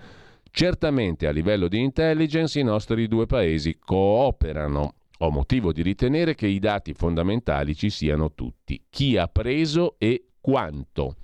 [0.48, 4.94] Certamente a livello di intelligence i nostri due paesi cooperano.
[5.18, 8.80] Ho motivo di ritenere che i dati fondamentali ci siano tutti.
[8.90, 11.16] Chi ha preso e quanto.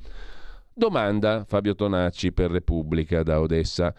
[0.75, 3.95] Domanda Fabio Tonacci per Repubblica da Odessa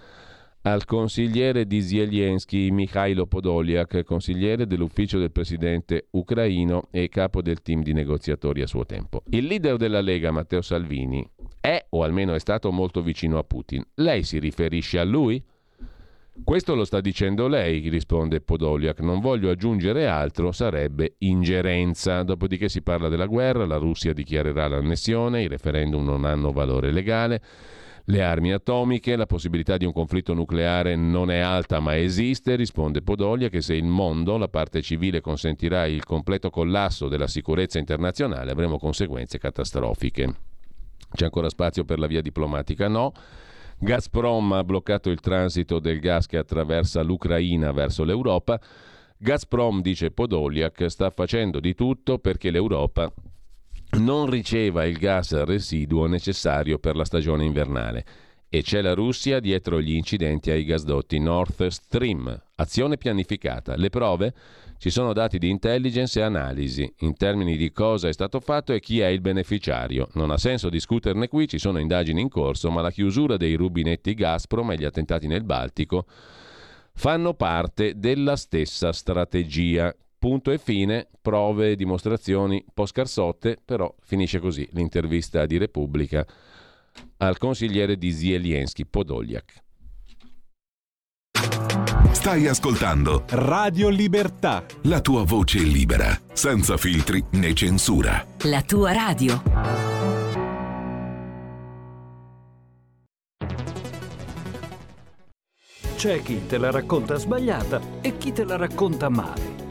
[0.63, 7.81] al consigliere di Zelensky Mikhailo Podoliak, consigliere dell'ufficio del presidente ucraino e capo del team
[7.81, 9.23] di negoziatori a suo tempo.
[9.29, 11.27] Il leader della Lega, Matteo Salvini,
[11.59, 13.83] è o almeno è stato molto vicino a Putin.
[13.95, 15.43] Lei si riferisce a lui?
[16.43, 18.99] Questo lo sta dicendo lei, risponde Podoliak.
[19.01, 22.23] Non voglio aggiungere altro, sarebbe ingerenza.
[22.23, 27.41] Dopodiché si parla della guerra, la Russia dichiarerà l'annessione, i referendum non hanno valore legale
[28.05, 33.01] le armi atomiche, la possibilità di un conflitto nucleare non è alta ma esiste, risponde
[33.01, 38.51] Podolia che se il mondo, la parte civile, consentirà il completo collasso della sicurezza internazionale
[38.51, 40.33] avremo conseguenze catastrofiche.
[41.13, 42.87] C'è ancora spazio per la via diplomatica?
[42.87, 43.11] No.
[43.77, 48.59] Gazprom ha bloccato il transito del gas che attraversa l'Ucraina verso l'Europa.
[49.17, 53.11] Gazprom, dice Podoliak, sta facendo di tutto perché l'Europa
[53.99, 58.05] non riceva il gas residuo necessario per la stagione invernale.
[58.49, 62.41] E c'è la Russia dietro gli incidenti ai gasdotti Nord Stream.
[62.55, 63.75] Azione pianificata.
[63.77, 64.33] Le prove?
[64.77, 68.79] Ci sono dati di intelligence e analisi in termini di cosa è stato fatto e
[68.79, 70.09] chi è il beneficiario.
[70.13, 74.13] Non ha senso discuterne qui, ci sono indagini in corso, ma la chiusura dei rubinetti
[74.15, 76.05] Gazprom e gli attentati nel Baltico
[76.93, 84.37] fanno parte della stessa strategia Punto e fine, prove, dimostrazioni, un po' scarsotte, però finisce
[84.37, 86.23] così l'intervista di Repubblica
[87.17, 89.63] al consigliere di Zelensky, Podoliak.
[92.11, 94.63] Stai ascoltando Radio Libertà.
[94.83, 98.23] La tua voce libera, senza filtri né censura.
[98.43, 99.41] La tua radio.
[105.95, 109.70] C'è chi te la racconta sbagliata e chi te la racconta male.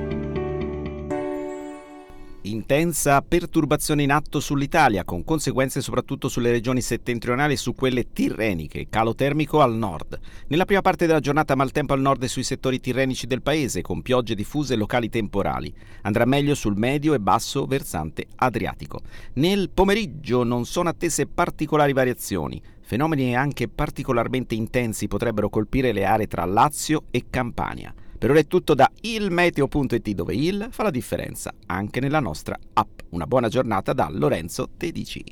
[2.43, 8.87] Intensa perturbazione in atto sull'Italia, con conseguenze soprattutto sulle regioni settentrionali e su quelle tirreniche,
[8.89, 10.19] calo termico al nord.
[10.47, 14.01] Nella prima parte della giornata maltempo al nord e sui settori tirrenici del paese, con
[14.01, 15.71] piogge diffuse e locali temporali.
[16.01, 19.01] Andrà meglio sul medio e basso versante adriatico.
[19.33, 22.59] Nel pomeriggio non sono attese particolari variazioni.
[22.79, 27.93] Fenomeni anche particolarmente intensi potrebbero colpire le aree tra Lazio e Campania.
[28.21, 32.99] Per ora è tutto da ilmeteo.it dove il fa la differenza anche nella nostra app.
[33.09, 35.23] Una buona giornata da Lorenzo Tedici.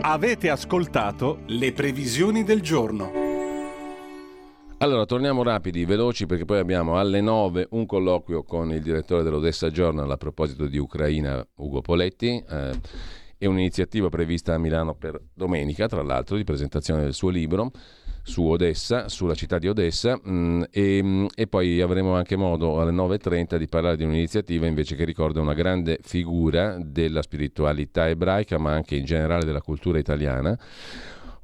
[0.00, 3.12] Avete ascoltato le previsioni del giorno.
[4.78, 9.68] Allora, torniamo rapidi, veloci, perché poi abbiamo alle 9 un colloquio con il direttore dell'Odessa
[9.68, 12.42] Journal a proposito di Ucraina, Ugo Poletti.
[12.48, 12.80] Eh,
[13.36, 17.70] e un'iniziativa prevista a Milano per domenica, tra l'altro, di presentazione del suo libro
[18.22, 23.56] su Odessa, sulla città di Odessa mm, e, e, poi avremo anche modo alle 9.30
[23.56, 28.94] di parlare di un'iniziativa invece che ricorda una grande figura della spiritualità ebraica ma anche
[28.94, 30.56] in generale della cultura italiana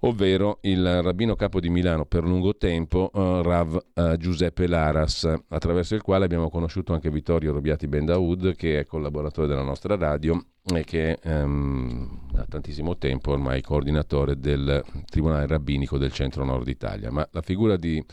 [0.01, 5.95] ovvero il rabbino capo di Milano per lungo tempo, uh, Rav uh, Giuseppe Laras, attraverso
[5.95, 10.41] il quale abbiamo conosciuto anche Vittorio Robiati Bendaud, che è collaboratore della nostra radio
[10.75, 17.11] e che um, da tantissimo tempo ormai coordinatore del Tribunale Rabbinico del Centro-Nord Italia.
[17.11, 18.05] Ma la figura di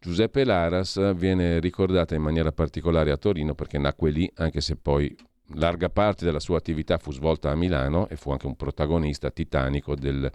[0.00, 5.14] Giuseppe Laras viene ricordata in maniera particolare a Torino perché nacque lì, anche se poi
[5.54, 9.94] larga parte della sua attività fu svolta a Milano e fu anche un protagonista titanico
[9.94, 10.30] del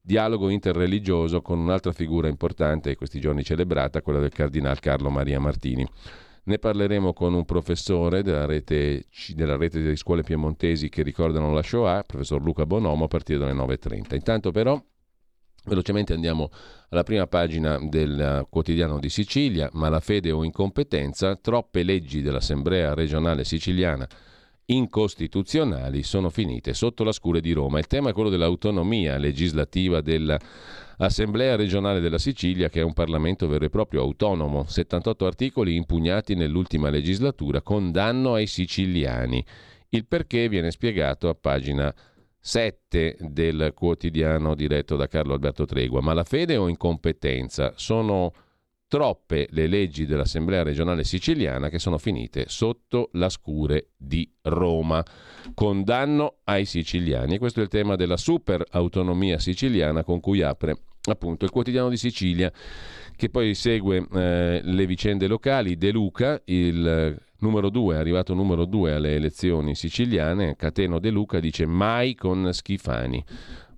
[0.00, 5.86] dialogo interreligioso con un'altra figura importante, questi giorni celebrata, quella del cardinal Carlo Maria Martini.
[6.42, 11.62] Ne parleremo con un professore della rete, della rete di scuole piemontesi che ricordano la
[11.62, 14.14] Shoah, professor Luca Bonomo, a partire dalle 9.30.
[14.14, 14.82] Intanto però
[15.62, 16.48] Velocemente andiamo
[16.88, 24.08] alla prima pagina del quotidiano di Sicilia, malafede o incompetenza, troppe leggi dell'Assemblea regionale siciliana
[24.72, 27.78] incostituzionali sono finite sotto la scure di Roma.
[27.78, 33.64] Il tema è quello dell'autonomia legislativa dell'Assemblea regionale della Sicilia, che è un Parlamento vero
[33.64, 34.64] e proprio autonomo.
[34.66, 39.44] 78 articoli impugnati nell'ultima legislatura con danno ai siciliani.
[39.90, 41.92] Il perché viene spiegato a pagina
[42.38, 46.00] 7 del quotidiano diretto da Carlo Alberto Tregua.
[46.00, 48.32] Ma la fede o incompetenza sono
[48.90, 55.00] troppe le leggi dell'Assemblea regionale siciliana che sono finite sotto la scure di Roma.
[55.54, 57.38] Condanno ai siciliani.
[57.38, 61.96] Questo è il tema della super autonomia siciliana con cui apre appunto il quotidiano di
[61.96, 62.52] Sicilia
[63.14, 65.76] che poi segue eh, le vicende locali.
[65.76, 71.38] De Luca, il numero 2, è arrivato numero 2 alle elezioni siciliane, Cateno De Luca
[71.38, 73.24] dice mai con Schifani.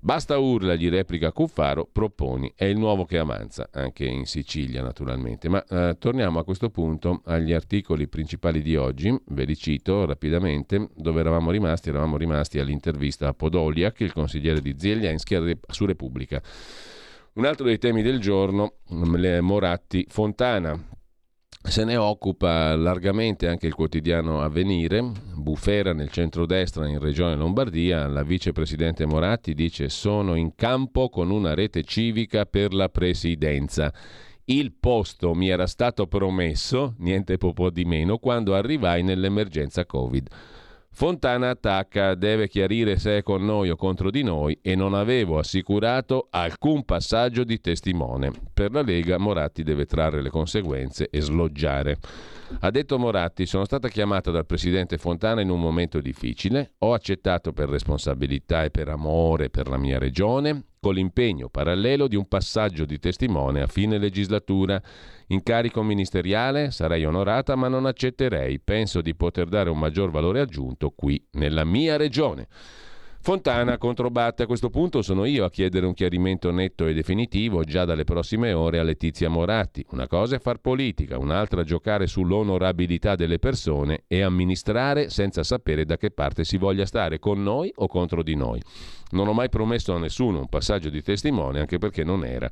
[0.05, 5.49] Basta urla, gli replica Cuffaro, proponi, è il nuovo che avanza, anche in Sicilia naturalmente.
[5.49, 10.89] Ma eh, torniamo a questo punto agli articoli principali di oggi, ve li cito rapidamente,
[10.97, 16.43] dove eravamo rimasti, eravamo rimasti all'intervista a Podoliak, il consigliere di Zielinski su Repubblica.
[17.35, 20.77] Un altro dei temi del giorno, Moratti Fontana,
[21.63, 25.13] se ne occupa largamente anche il quotidiano Avvenire.
[25.35, 31.55] Bufera nel centrodestra in Regione Lombardia, la vicepresidente Moratti dice sono in campo con una
[31.55, 33.93] rete civica per la presidenza.
[34.45, 40.29] Il posto mi era stato promesso, niente po' di meno, quando arrivai nell'emergenza Covid.
[40.95, 45.39] Fontana attacca, deve chiarire se è con noi o contro di noi e non avevo
[45.39, 48.31] assicurato alcun passaggio di testimone.
[48.53, 51.99] Per la Lega Moratti deve trarre le conseguenze e sloggiare.
[52.61, 57.55] Ha detto Moratti, sono stata chiamata dal presidente Fontana in un momento difficile, ho accettato
[57.55, 62.85] per responsabilità e per amore per la mia regione, con l'impegno parallelo di un passaggio
[62.85, 64.83] di testimone a fine legislatura.
[65.33, 68.61] Incarico ministeriale sarei onorata, ma non accetterei.
[68.61, 72.47] Penso di poter dare un maggior valore aggiunto qui, nella mia regione.
[73.19, 77.87] Fontana controbatte a questo punto sono io a chiedere un chiarimento netto e definitivo già
[77.87, 79.87] dalle prossime ore a Letizia Moratti.
[79.93, 85.97] Una cosa è far politica, un'altra giocare sull'onorabilità delle persone e amministrare senza sapere da
[85.97, 88.61] che parte si voglia stare, con noi o contro di noi.
[89.13, 92.51] Non ho mai promesso a nessuno un passaggio di testimone, anche perché non era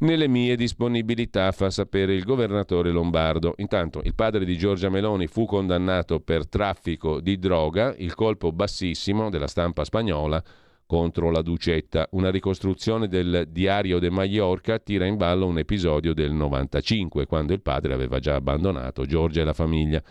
[0.00, 3.54] nelle mie disponibilità, fa sapere il governatore lombardo.
[3.56, 9.30] Intanto il padre di Giorgia Meloni fu condannato per traffico di droga, il colpo bassissimo
[9.30, 10.42] della stampa spagnola
[10.86, 12.08] contro la Ducetta.
[12.12, 17.60] Una ricostruzione del diario de Mallorca tira in ballo un episodio del 95, quando il
[17.60, 20.02] padre aveva già abbandonato Giorgia e la famiglia.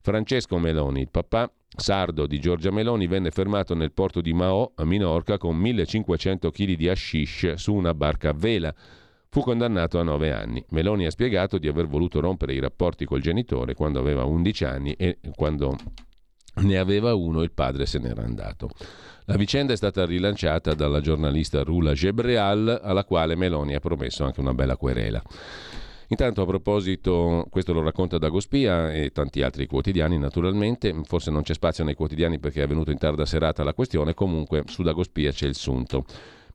[0.00, 4.84] Francesco Meloni, il papà sardo di Giorgia Meloni, venne fermato nel porto di Mao, a
[4.84, 8.74] Minorca, con 1500 kg di hashish su una barca a vela.
[9.28, 10.64] Fu condannato a nove anni.
[10.70, 14.92] Meloni ha spiegato di aver voluto rompere i rapporti col genitore quando aveva 11 anni
[14.94, 15.76] e quando
[16.56, 18.70] ne aveva uno il padre se n'era andato.
[19.26, 24.40] La vicenda è stata rilanciata dalla giornalista Rula Gebreal, alla quale Meloni ha promesso anche
[24.40, 25.22] una bella querela.
[26.08, 31.54] Intanto a proposito, questo lo racconta Dagospia e tanti altri quotidiani naturalmente, forse non c'è
[31.54, 35.48] spazio nei quotidiani perché è venuto in tarda serata la questione, comunque su Dagospia c'è
[35.48, 36.04] il sunto.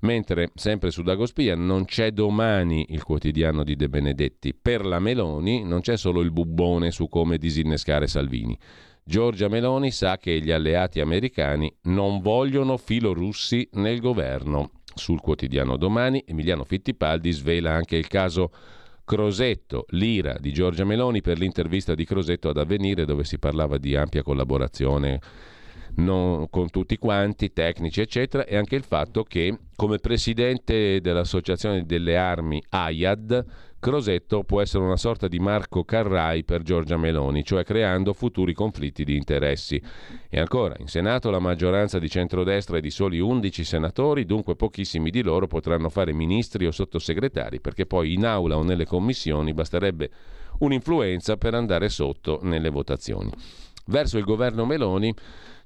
[0.01, 4.53] Mentre, sempre su Dagospia, non c'è domani il quotidiano di De Benedetti.
[4.53, 8.57] Per la Meloni non c'è solo il bubbone su come disinnescare Salvini.
[9.03, 14.71] Giorgia Meloni sa che gli alleati americani non vogliono filorussi nel governo.
[14.93, 18.51] Sul quotidiano domani Emiliano Fittipaldi svela anche il caso
[19.03, 23.95] Crosetto, l'ira di Giorgia Meloni per l'intervista di Crosetto ad Avvenire dove si parlava di
[23.95, 25.19] ampia collaborazione
[25.95, 32.17] non, con tutti quanti, tecnici eccetera, e anche il fatto che come presidente dell'Associazione delle
[32.17, 33.45] Armi AIAD,
[33.81, 39.03] Crosetto può essere una sorta di Marco Carrai per Giorgia Meloni, cioè creando futuri conflitti
[39.03, 39.81] di interessi.
[40.29, 45.09] E ancora, in Senato la maggioranza di centrodestra è di soli 11 senatori, dunque pochissimi
[45.09, 50.11] di loro potranno fare ministri o sottosegretari, perché poi in aula o nelle commissioni basterebbe
[50.59, 53.31] un'influenza per andare sotto nelle votazioni.
[53.87, 55.11] Verso il governo Meloni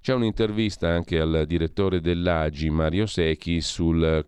[0.06, 4.24] c'è un'intervista anche al direttore dell'AGI, Mario Secchi, sul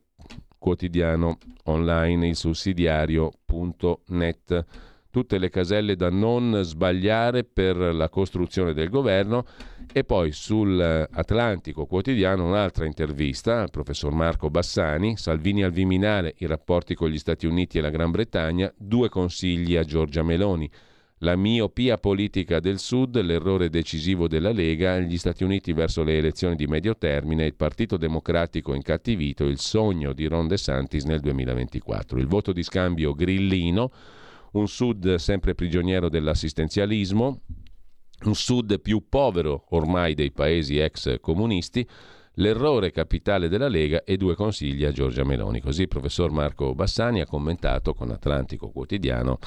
[0.57, 4.65] quotidiano online il sussidiario.net.
[5.11, 9.45] Tutte le caselle da non sbagliare per la costruzione del governo.
[9.93, 16.95] E poi sull'Atlantico quotidiano un'altra intervista al professor Marco Bassani, Salvini al Viminale, i rapporti
[16.95, 20.67] con gli Stati Uniti e la Gran Bretagna, due consigli a Giorgia Meloni
[21.19, 26.55] la miopia politica del Sud, l'errore decisivo della Lega, gli Stati Uniti verso le elezioni
[26.55, 32.19] di medio termine, il Partito Democratico incattivito, il sogno di Ron DeSantis nel 2024.
[32.19, 33.91] Il voto di scambio grillino,
[34.51, 37.41] un Sud sempre prigioniero dell'assistenzialismo,
[38.25, 41.87] un Sud più povero ormai dei paesi ex comunisti,
[42.33, 45.61] l'errore capitale della Lega e due consigli a Giorgia Meloni.
[45.61, 49.39] Così il professor Marco Bassani ha commentato con Atlantico Quotidiano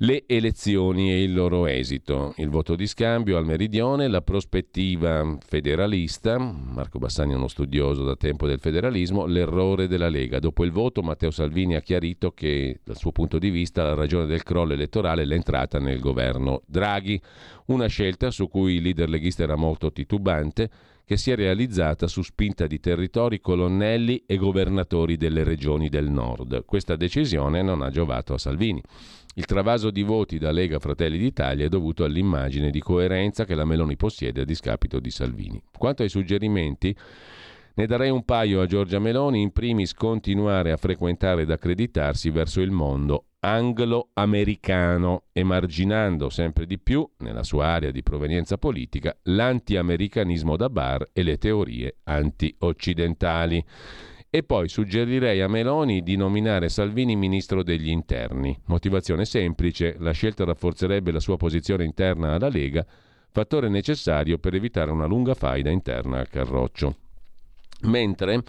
[0.00, 6.38] le elezioni e il loro esito, il voto di scambio al meridione, la prospettiva federalista,
[6.38, 10.38] Marco Bassani è uno studioso da tempo del federalismo, l'errore della Lega.
[10.38, 14.26] Dopo il voto Matteo Salvini ha chiarito che dal suo punto di vista la ragione
[14.26, 17.18] del crollo elettorale è l'entrata nel governo Draghi,
[17.66, 20.68] una scelta su cui il leader leghista era molto titubante
[21.06, 26.64] che si è realizzata su spinta di territori, colonnelli e governatori delle regioni del nord.
[26.64, 28.82] Questa decisione non ha giovato a Salvini.
[29.38, 33.66] Il travaso di voti da Lega Fratelli d'Italia è dovuto all'immagine di coerenza che la
[33.66, 35.62] Meloni possiede a discapito di Salvini.
[35.76, 36.96] Quanto ai suggerimenti,
[37.74, 42.62] ne darei un paio a Giorgia Meloni, in primis continuare a frequentare ed accreditarsi verso
[42.62, 50.70] il mondo anglo-americano, emarginando sempre di più, nella sua area di provenienza politica, l'anti-americanismo da
[50.70, 53.62] bar e le teorie anti-occidentali.
[54.28, 58.58] E poi suggerirei a Meloni di nominare Salvini ministro degli interni.
[58.66, 62.84] Motivazione semplice, la scelta rafforzerebbe la sua posizione interna alla Lega,
[63.30, 66.96] fattore necessario per evitare una lunga faida interna a Carroccio.
[67.82, 68.42] Mentre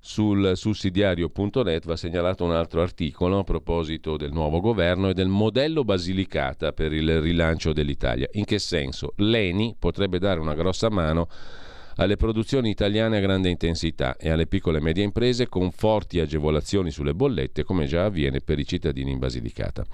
[0.00, 5.84] sul sussidiario.net va segnalato un altro articolo a proposito del nuovo governo e del modello
[5.84, 8.28] Basilicata per il rilancio dell'Italia.
[8.32, 9.12] In che senso?
[9.16, 11.28] L'ENI potrebbe dare una grossa mano
[11.96, 16.90] alle produzioni italiane a grande intensità e alle piccole e medie imprese con forti agevolazioni
[16.90, 19.84] sulle bollette come già avviene per i cittadini in Basilicata,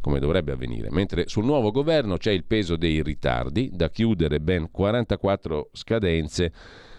[0.00, 0.88] come dovrebbe avvenire.
[0.90, 6.52] Mentre sul nuovo governo c'è il peso dei ritardi, da chiudere ben 44 scadenze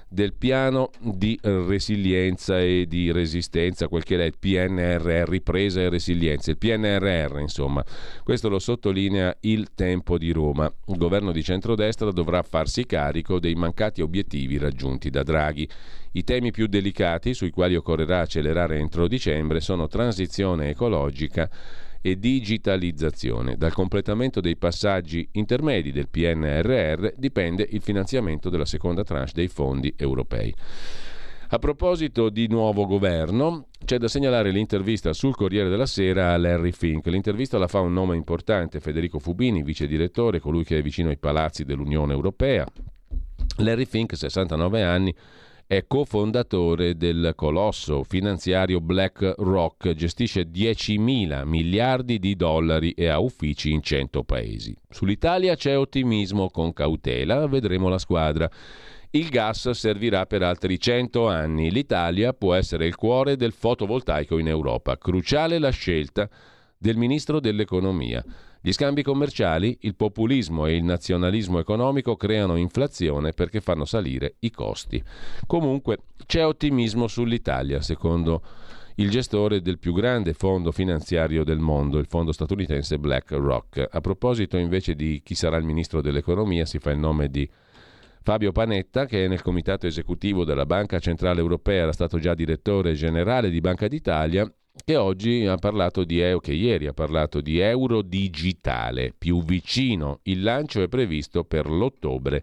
[0.10, 6.52] del piano di resilienza e di resistenza, quel che è il PNRR, ripresa e resilienza,
[6.52, 7.84] il PNRR insomma.
[8.24, 10.72] Questo lo sottolinea il tempo di Roma.
[10.88, 15.68] Il governo di centrodestra dovrà farsi carico dei mancati obiettivi raggiunti da Draghi.
[16.14, 21.50] I temi più delicati sui quali occorrerà accelerare entro dicembre sono transizione ecologica
[22.02, 23.58] e digitalizzazione.
[23.58, 29.94] Dal completamento dei passaggi intermedi del PNRR dipende il finanziamento della seconda tranche dei fondi
[29.98, 30.54] europei.
[31.50, 36.74] A proposito di nuovo governo, c'è da segnalare l'intervista sul Corriere della Sera a Larry
[36.74, 37.06] Fink.
[37.06, 41.18] L'intervista la fa un nome importante, Federico Fubini, vice direttore, colui che è vicino ai
[41.18, 42.66] palazzi dell'Unione Europea.
[43.60, 45.16] Larry Fink, 69 anni,
[45.68, 53.82] è cofondatore del colosso finanziario BlackRock, gestisce 10.000 miliardi di dollari e ha uffici in
[53.82, 54.74] 100 paesi.
[54.90, 58.50] Sull'Italia c'è ottimismo con cautela, vedremo la squadra.
[59.10, 61.70] Il gas servirà per altri 100 anni.
[61.70, 64.98] L'Italia può essere il cuore del fotovoltaico in Europa.
[64.98, 66.30] Cruciale la scelta
[66.78, 68.24] del ministro dell'economia.
[68.68, 74.52] Gli scambi commerciali, il populismo e il nazionalismo economico creano inflazione perché fanno salire i
[74.52, 75.02] costi.
[75.46, 78.42] Comunque c'è ottimismo sull'Italia, secondo
[78.96, 83.88] il gestore del più grande fondo finanziario del mondo, il fondo statunitense BlackRock.
[83.90, 87.50] A proposito invece di chi sarà il ministro dell'economia, si fa il nome di
[88.22, 92.96] Fabio Panetta, che è nel comitato esecutivo della Banca Centrale Europea, era stato già direttore
[92.96, 94.46] generale di Banca d'Italia
[94.90, 100.22] che oggi ha parlato di che ieri ha parlato di euro digitale più vicino.
[100.24, 102.42] Il lancio è previsto per l'ottobre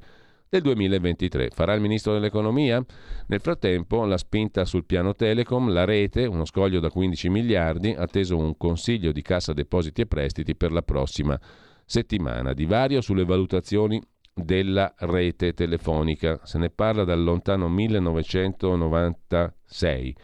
[0.51, 1.49] del 2023.
[1.55, 2.85] Farà il ministro dell'economia?
[3.29, 8.37] Nel frattempo la spinta sul piano Telecom, la rete, uno scoglio da 15 miliardi, atteso
[8.37, 11.41] un consiglio di cassa depositi e prestiti per la prossima
[11.87, 12.53] settimana.
[12.53, 13.99] Divario sulle valutazioni
[14.35, 16.41] della rete telefonica.
[16.43, 20.15] Se ne parla dal lontano 1996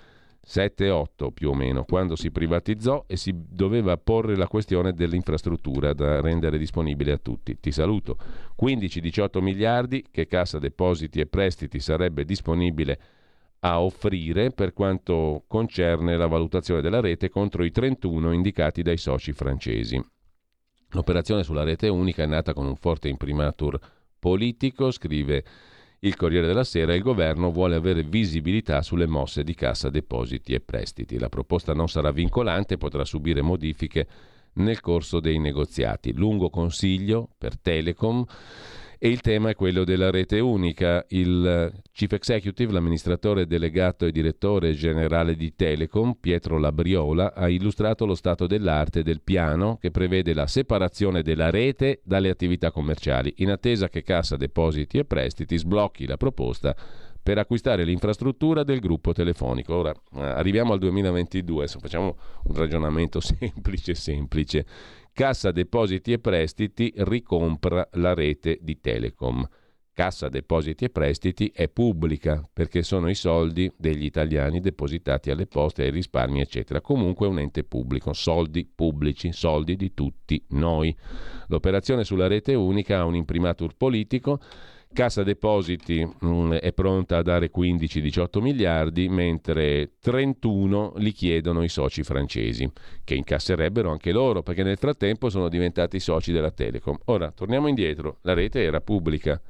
[0.51, 6.21] 7-8 più o meno, quando si privatizzò e si doveva porre la questione dell'infrastruttura da
[6.21, 7.61] rendere disponibile a tutti.
[7.61, 8.17] Ti saluto.
[8.61, 13.01] 15-18 miliardi che Cassa Depositi e Prestiti sarebbe disponibile
[13.61, 19.33] a offrire per quanto concerne la valutazione della rete contro i 31 indicati dai soci
[19.33, 20.03] francesi.
[20.89, 23.79] L'operazione sulla rete unica è nata con un forte imprimatur
[24.19, 25.45] politico, scrive
[26.01, 30.61] il Corriere della Sera, il governo vuole avere visibilità sulle mosse di cassa depositi e
[30.61, 31.19] prestiti.
[31.19, 34.07] La proposta non sarà vincolante e potrà subire modifiche
[34.55, 36.15] nel corso dei negoziati.
[36.15, 38.25] Lungo consiglio per Telecom
[39.03, 41.03] e il tema è quello della rete unica.
[41.09, 48.15] Il chief executive, l'amministratore delegato e direttore generale di Telecom, Pietro Labriola, ha illustrato lo
[48.15, 53.89] stato dell'arte del piano che prevede la separazione della rete dalle attività commerciali, in attesa
[53.89, 56.77] che Cassa Depositi e Prestiti sblocchi la proposta
[57.23, 59.77] per acquistare l'infrastruttura del gruppo telefonico.
[59.77, 64.67] Ora eh, arriviamo al 2022, facciamo un ragionamento semplice semplice.
[65.13, 69.47] Cassa Depositi e Prestiti ricompra la rete di Telecom.
[69.93, 75.83] Cassa Depositi e Prestiti è pubblica perché sono i soldi degli italiani depositati alle poste,
[75.83, 76.81] ai risparmi, eccetera.
[76.81, 80.97] Comunque un ente pubblico, soldi pubblici, soldi di tutti noi.
[81.49, 84.41] L'operazione sulla rete unica ha un imprimatur politico
[84.93, 91.69] Cassa Depositi mh, mm, è pronta a dare 15-18 miliardi, mentre 31 li chiedono i
[91.69, 92.69] soci francesi,
[93.05, 96.99] che incasserebbero anche loro, perché nel frattempo sono diventati soci della Telecom.
[97.05, 99.41] Ora, torniamo indietro, la rete era pubblica,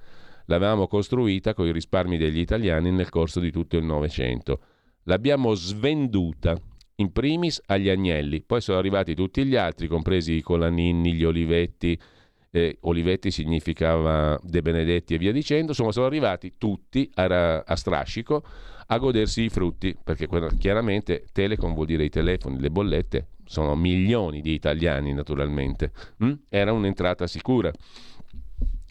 [0.44, 4.60] l'avevamo costruita con i risparmi degli italiani nel corso di tutto il Novecento.
[5.04, 6.54] L'abbiamo svenduta
[6.96, 11.98] in primis agli Agnelli, poi sono arrivati tutti gli altri, compresi i Colaninni, gli Olivetti,
[12.50, 18.42] eh, Olivetti significava De Benedetti e via dicendo, insomma sono arrivati tutti a, a strascico
[18.92, 20.28] a godersi i frutti, perché
[20.58, 25.92] chiaramente Telecom vuol dire i telefoni, le bollette, sono milioni di italiani naturalmente,
[26.24, 26.32] mm?
[26.48, 27.70] era un'entrata sicura.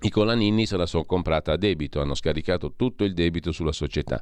[0.02, 4.22] I Colanini se la sono comprata a debito, hanno scaricato tutto il debito sulla società.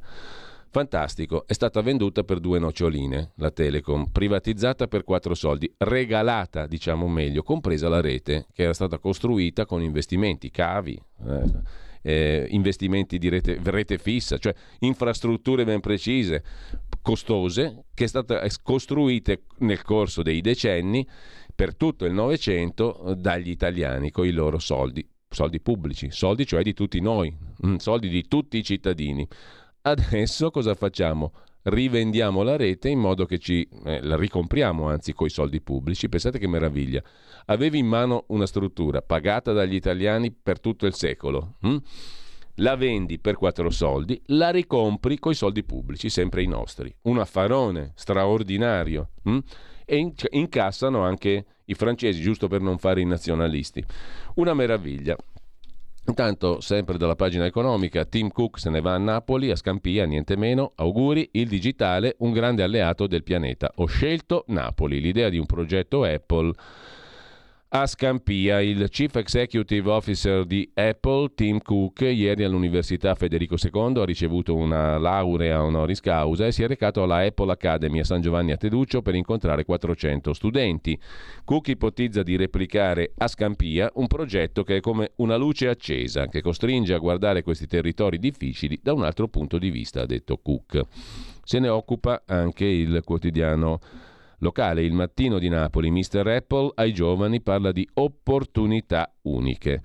[0.70, 7.08] Fantastico, è stata venduta per due noccioline, la Telecom, privatizzata per quattro soldi, regalata, diciamo
[7.08, 13.28] meglio, compresa la rete, che era stata costruita con investimenti, cavi, eh, eh, investimenti di
[13.30, 16.44] rete, rete fissa, cioè infrastrutture ben precise,
[17.00, 21.06] costose, che è stata costruite nel corso dei decenni
[21.54, 26.74] per tutto il Novecento dagli italiani con i loro soldi, soldi pubblici, soldi cioè di
[26.74, 27.34] tutti noi,
[27.66, 29.26] mm, soldi di tutti i cittadini.
[29.82, 31.32] Adesso cosa facciamo?
[31.62, 36.08] Rivendiamo la rete in modo che ci eh, la ricompriamo, anzi, coi soldi pubblici.
[36.08, 37.02] Pensate che meraviglia.
[37.46, 41.56] Avevi in mano una struttura pagata dagli italiani per tutto il secolo.
[41.60, 41.76] Hm?
[42.56, 46.92] La vendi per quattro soldi, la ricompri coi soldi pubblici, sempre i nostri.
[47.02, 49.10] Un affarone straordinario.
[49.24, 49.38] Hm?
[49.84, 53.84] E in- incassano anche i francesi, giusto per non fare i nazionalisti.
[54.34, 55.16] Una meraviglia.
[56.08, 60.36] Intanto, sempre dalla pagina economica, Tim Cook se ne va a Napoli, a Scampia, niente
[60.36, 60.72] meno.
[60.76, 63.70] Auguri, il digitale, un grande alleato del pianeta.
[63.76, 66.52] Ho scelto Napoli, l'idea di un progetto Apple
[67.70, 68.60] a Scampia.
[68.60, 74.96] Il Chief Executive Officer di Apple, Tim Cook, ieri all'Università Federico II ha ricevuto una
[74.98, 79.02] laurea honoris causa e si è recato alla Apple Academy a San Giovanni a Teduccio
[79.02, 80.98] per incontrare 400 studenti.
[81.44, 86.40] Cook ipotizza di replicare a Scampia un progetto che è come una luce accesa che
[86.40, 90.82] costringe a guardare questi territori difficili da un altro punto di vista, ha detto Cook.
[91.44, 93.80] Se ne occupa anche il quotidiano
[94.38, 96.26] locale Il Mattino di Napoli, Mr.
[96.26, 99.80] Apple ai giovani parla di opportunità uniche.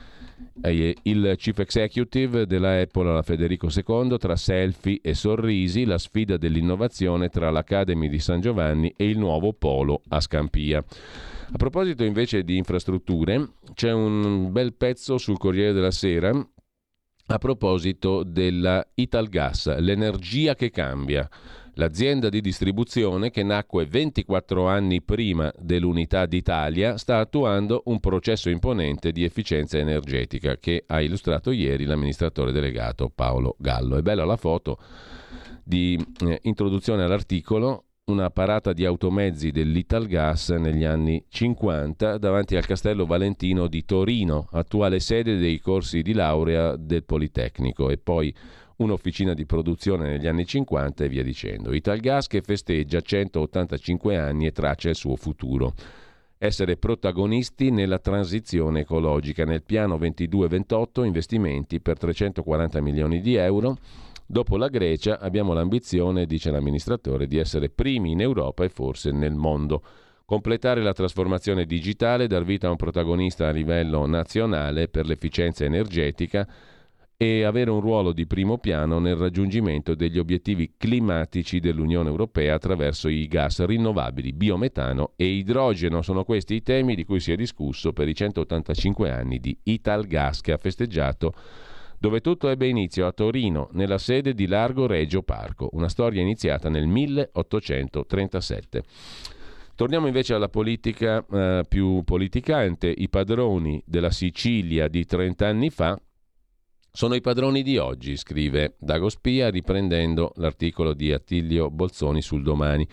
[0.62, 7.30] Il chief executive della Apple alla Federico II tra selfie e sorrisi, la sfida dell'innovazione
[7.30, 10.78] tra l'Academy di San Giovanni e il nuovo polo a Scampia.
[10.78, 16.32] A proposito invece di infrastrutture, c'è un bel pezzo sul Corriere della Sera
[17.26, 21.28] a proposito della Italgas, l'energia che cambia
[21.76, 29.12] L'azienda di distribuzione, che nacque 24 anni prima dell'unità d'Italia, sta attuando un processo imponente
[29.12, 33.98] di efficienza energetica che ha illustrato ieri l'amministratore delegato Paolo Gallo.
[33.98, 34.78] È bella la foto
[35.64, 43.06] di eh, introduzione all'articolo una parata di automezzi dell'Italgas negli anni 50 davanti al Castello
[43.06, 48.36] Valentino di Torino, attuale sede dei corsi di laurea del Politecnico, e poi
[48.84, 51.74] un'officina di produzione negli anni 50 e via dicendo.
[51.74, 55.74] Italgas che festeggia 185 anni e traccia il suo futuro.
[56.38, 59.46] Essere protagonisti nella transizione ecologica.
[59.46, 63.78] Nel piano 22-28 investimenti per 340 milioni di euro.
[64.26, 69.36] Dopo la Grecia abbiamo l'ambizione, dice l'amministratore, di essere primi in Europa e forse nel
[69.36, 69.82] mondo.
[70.26, 76.48] Completare la trasformazione digitale, dar vita a un protagonista a livello nazionale per l'efficienza energetica
[77.18, 83.08] e avere un ruolo di primo piano nel raggiungimento degli obiettivi climatici dell'Unione Europea attraverso
[83.08, 86.02] i gas rinnovabili, biometano e idrogeno.
[86.02, 90.42] Sono questi i temi di cui si è discusso per i 185 anni di Italgas
[90.42, 91.34] che ha festeggiato
[92.04, 96.68] dove tutto ebbe inizio a Torino, nella sede di Largo Regio Parco, una storia iniziata
[96.68, 98.84] nel 1837.
[99.76, 102.94] Torniamo invece alla politica eh, più politicante.
[102.94, 105.98] I padroni della Sicilia di 30 anni fa
[106.96, 112.88] Sono i padroni di oggi, scrive Dago Spia riprendendo l'articolo di Attilio Bolzoni sul domani.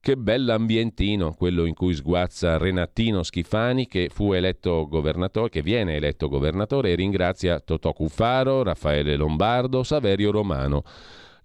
[0.00, 6.30] Che bell'ambientino, quello in cui sguazza Renatino Schifani che fu eletto governatore, che viene eletto
[6.30, 10.82] governatore e ringrazia Totò Cuffaro, Raffaele Lombardo, Saverio Romano.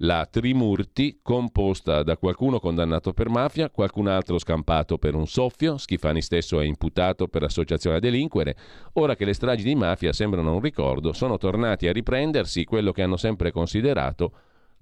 [0.01, 6.21] La Trimurti, composta da qualcuno condannato per mafia, qualcun altro scampato per un soffio, Schifani
[6.21, 8.55] stesso è imputato per associazione a delinquere.
[8.93, 13.01] Ora che le stragi di mafia sembrano un ricordo, sono tornati a riprendersi quello che
[13.01, 14.31] hanno sempre considerato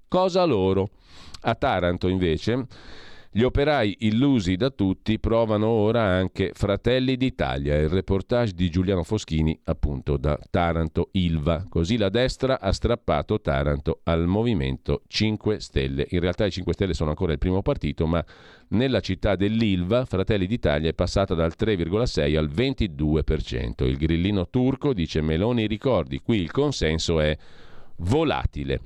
[0.06, 0.90] cosa loro.
[1.42, 2.66] A Taranto, invece,
[3.36, 9.60] gli operai illusi da tutti provano ora anche Fratelli d'Italia, il reportage di Giuliano Foschini
[9.64, 11.66] appunto da Taranto Ilva.
[11.68, 16.06] Così la destra ha strappato Taranto al movimento 5 Stelle.
[16.12, 18.24] In realtà i 5 Stelle sono ancora il primo partito, ma
[18.68, 23.84] nella città dell'Ilva Fratelli d'Italia è passata dal 3,6 al 22%.
[23.84, 27.36] Il grillino turco dice Meloni ricordi, qui il consenso è
[27.96, 28.80] volatile.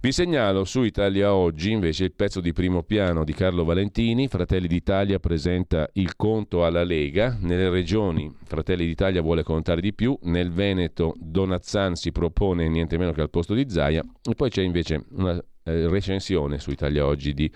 [0.00, 4.28] Vi segnalo su Italia Oggi invece il pezzo di primo piano di Carlo Valentini.
[4.28, 7.36] Fratelli d'Italia presenta il conto alla Lega.
[7.40, 10.16] Nelle regioni Fratelli d'Italia vuole contare di più.
[10.22, 14.04] Nel Veneto Donazzan si propone niente meno che al posto di Zaia.
[14.22, 17.50] E poi c'è invece una eh, recensione su Italia Oggi di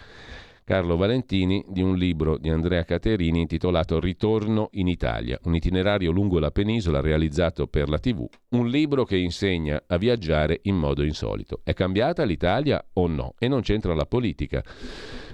[0.65, 6.39] Carlo Valentini di un libro di Andrea Caterini intitolato Ritorno in Italia, un itinerario lungo
[6.39, 11.63] la penisola realizzato per la TV, un libro che insegna a viaggiare in modo insolito.
[11.65, 13.35] È cambiata l'Italia o no?
[13.41, 14.63] E non c'entra la politica.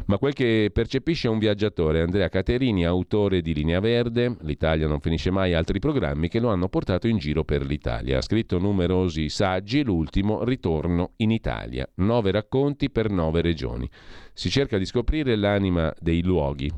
[0.09, 5.31] Ma quel che percepisce un viaggiatore, Andrea Caterini, autore di Linea Verde, L'Italia non finisce
[5.31, 8.17] mai, altri programmi che lo hanno portato in giro per l'Italia.
[8.17, 13.87] Ha scritto numerosi saggi, l'ultimo Ritorno in Italia, nove racconti per nove regioni.
[14.33, 16.73] Si cerca di scoprire l'anima dei luoghi.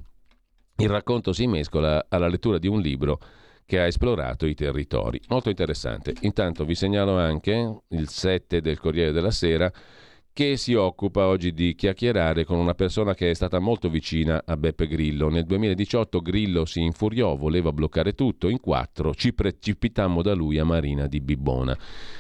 [0.78, 3.20] Il racconto si mescola alla lettura di un libro
[3.64, 5.20] che ha esplorato i territori.
[5.28, 6.14] Molto interessante.
[6.22, 9.70] Intanto vi segnalo anche il 7 del Corriere della Sera
[10.32, 14.56] che si occupa oggi di chiacchierare con una persona che è stata molto vicina a
[14.56, 15.28] Beppe Grillo.
[15.28, 20.64] Nel 2018 Grillo si infuriò, voleva bloccare tutto, in quattro ci precipitammo da lui a
[20.64, 21.76] Marina di Bibbona.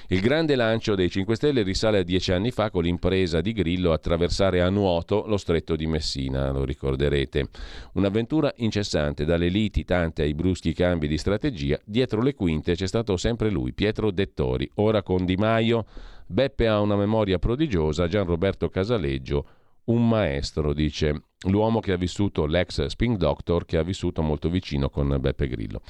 [0.08, 3.92] Il grande lancio dei 5 Stelle risale a dieci anni fa con l'impresa di Grillo
[3.92, 7.48] attraversare a nuoto lo stretto di Messina, lo ricorderete.
[7.94, 13.16] Un'avventura incessante, dalle liti tante ai bruschi cambi di strategia, dietro le quinte c'è stato
[13.16, 15.86] sempre lui, Pietro Dettori, ora con Di Maio
[16.32, 19.46] Beppe ha una memoria prodigiosa, Gian Roberto Casaleggio
[19.86, 24.90] un maestro, dice l'uomo che ha vissuto l'ex Spin Doctor che ha vissuto molto vicino
[24.90, 25.80] con Beppe Grillo.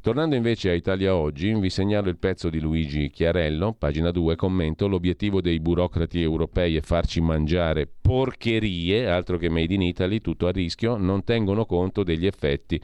[0.00, 4.88] Tornando invece a Italia Oggi, vi segnalo il pezzo di Luigi Chiarello, pagina 2, commento
[4.88, 10.50] l'obiettivo dei burocrati europei è farci mangiare porcherie, altro che made in Italy, tutto a
[10.50, 12.82] rischio, non tengono conto degli effetti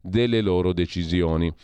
[0.00, 1.54] delle loro decisioni.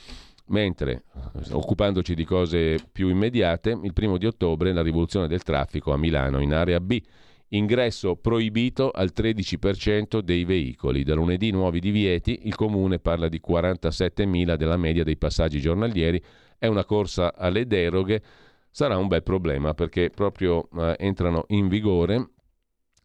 [0.46, 1.04] Mentre,
[1.52, 6.40] occupandoci di cose più immediate, il primo di ottobre la rivoluzione del traffico a Milano
[6.40, 7.00] in area B.
[7.48, 11.02] Ingresso proibito al 13% dei veicoli.
[11.02, 16.22] Da lunedì nuovi divieti, il comune parla di 47.000 della media dei passaggi giornalieri.
[16.58, 18.22] È una corsa alle deroghe.
[18.70, 22.30] Sarà un bel problema perché proprio eh, entrano in vigore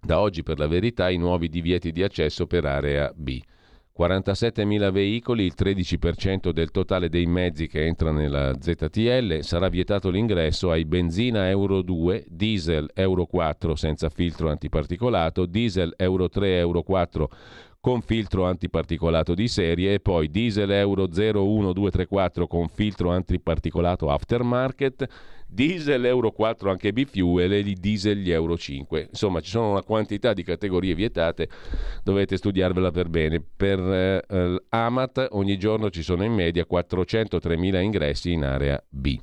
[0.01, 3.39] da oggi per la verità i nuovi divieti di accesso per area B.
[3.99, 10.71] 47.000 veicoli, il 13% del totale dei mezzi che entra nella ZTL, sarà vietato l'ingresso
[10.71, 17.29] ai benzina Euro 2, diesel Euro 4 senza filtro antiparticolato, diesel Euro 3, Euro 4
[17.81, 25.07] con filtro antiparticolato di serie e poi diesel Euro 01234 con filtro antiparticolato aftermarket
[25.47, 29.07] diesel Euro 4 anche bifuel e i diesel Euro 5.
[29.09, 31.49] Insomma, ci sono una quantità di categorie vietate,
[32.03, 33.41] dovete studiarvela per bene.
[33.41, 39.17] Per eh, Amat ogni giorno ci sono in media 403.000 ingressi in area B.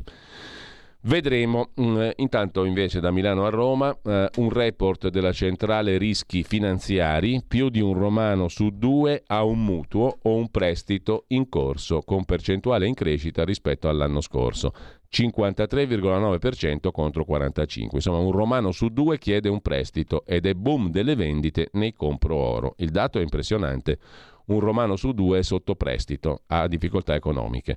[1.06, 1.70] Vedremo.
[1.80, 7.68] Mm, intanto invece da Milano a Roma eh, un report della centrale rischi finanziari, più
[7.68, 12.88] di un romano su due ha un mutuo o un prestito in corso con percentuale
[12.88, 14.72] in crescita rispetto all'anno scorso.
[15.08, 17.88] 53,9% contro 45%.
[17.92, 22.34] Insomma, un romano su due chiede un prestito ed è boom delle vendite nei compro
[22.34, 22.74] oro.
[22.78, 23.98] Il dato è impressionante.
[24.46, 27.76] Un romano su due è sotto prestito, ha difficoltà economiche.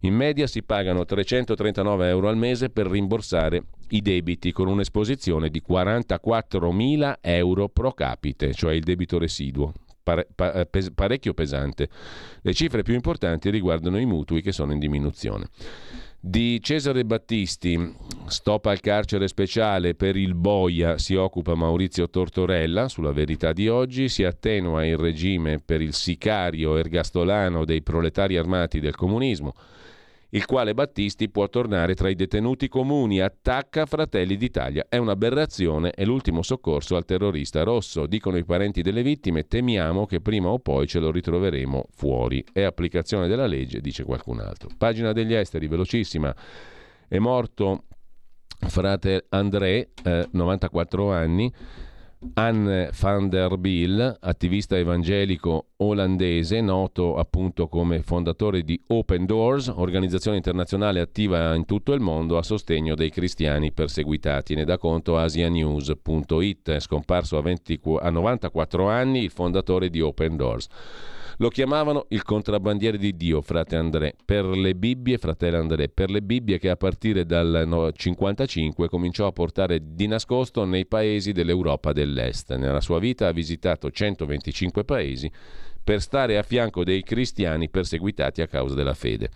[0.00, 5.62] In media si pagano 339 euro al mese per rimborsare i debiti con un'esposizione di
[5.66, 9.72] 44.000 euro pro capite, cioè il debito residuo.
[10.02, 11.88] Pes, parecchio pesante.
[12.42, 15.46] Le cifre più importanti riguardano i mutui che sono in diminuzione.
[16.22, 17.94] Di Cesare Battisti,
[18.26, 24.10] stop al carcere speciale per il Boia, si occupa Maurizio Tortorella, sulla verità di oggi,
[24.10, 29.54] si attenua il regime per il sicario ergastolano dei proletari armati del comunismo.
[30.30, 33.20] Il quale Battisti può tornare tra i detenuti comuni.
[33.20, 34.86] Attacca Fratelli d'Italia.
[34.88, 38.06] È un'aberrazione, è l'ultimo soccorso al terrorista rosso.
[38.06, 42.44] Dicono i parenti delle vittime, temiamo che prima o poi ce lo ritroveremo fuori.
[42.52, 44.68] È applicazione della legge, dice qualcun altro.
[44.76, 46.34] Pagina degli esteri, velocissima.
[47.08, 47.84] È morto
[48.68, 51.52] frate André, eh, 94 anni
[52.34, 60.36] Anne van der Biel, attivista evangelico olandese, noto appunto come fondatore di Open Doors, organizzazione
[60.36, 64.54] internazionale attiva in tutto il mondo a sostegno dei cristiani perseguitati.
[64.54, 70.68] Ne dà conto asianews.it, scomparso a, 20, a 94 anni il fondatore di Open Doors.
[71.40, 76.20] Lo chiamavano il contrabbandiere di Dio, frate André, per le Bibbie, fratello André, per le
[76.20, 82.54] Bibbie che a partire dal 1955 cominciò a portare di nascosto nei paesi dell'Europa dell'Est.
[82.56, 85.32] Nella sua vita ha visitato 125 paesi
[85.82, 89.30] per stare a fianco dei cristiani perseguitati a causa della fede.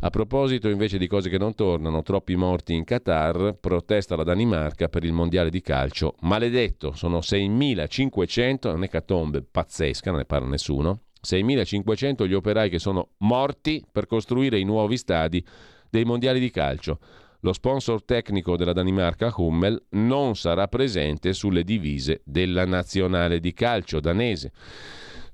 [0.00, 4.88] A proposito invece di cose che non tornano, troppi morti in Qatar, protesta la Danimarca
[4.88, 6.14] per il mondiale di calcio.
[6.20, 11.02] Maledetto, sono 6.500, un'ecatombe pazzesca, non ne parla nessuno.
[11.24, 15.44] 6.500 gli operai che sono morti per costruire i nuovi stadi
[15.88, 16.98] dei mondiali di calcio.
[17.40, 23.98] Lo sponsor tecnico della Danimarca, Hummel, non sarà presente sulle divise della nazionale di calcio
[23.98, 24.52] danese.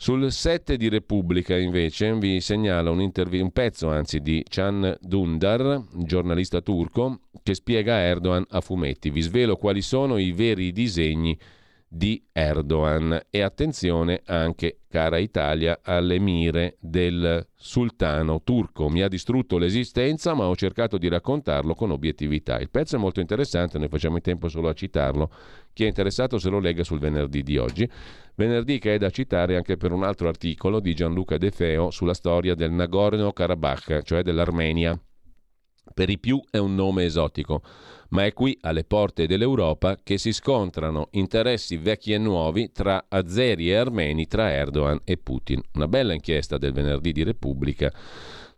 [0.00, 5.82] Sul 7 di Repubblica invece vi segnalo un, intervi- un pezzo anzi, di Can Dundar,
[5.96, 9.10] giornalista turco, che spiega Erdogan a fumetti.
[9.10, 11.36] Vi svelo quali sono i veri disegni
[11.88, 13.18] di Erdogan.
[13.30, 18.88] E attenzione anche, cara Italia, alle mire del sultano turco.
[18.88, 22.58] Mi ha distrutto l'esistenza, ma ho cercato di raccontarlo con obiettività.
[22.58, 25.30] Il pezzo è molto interessante, noi facciamo in tempo solo a citarlo.
[25.72, 27.88] Chi è interessato se lo legga sul venerdì di oggi.
[28.34, 32.14] Venerdì che è da citare anche per un altro articolo di Gianluca De Feo sulla
[32.14, 35.00] storia del Nagorno-Karabakh, cioè dell'Armenia.
[35.94, 37.62] Per i più è un nome esotico
[38.10, 43.70] ma è qui, alle porte dell'Europa, che si scontrano interessi vecchi e nuovi tra azeri
[43.70, 45.60] e armeni, tra Erdogan e Putin.
[45.74, 47.92] Una bella inchiesta del venerdì di Repubblica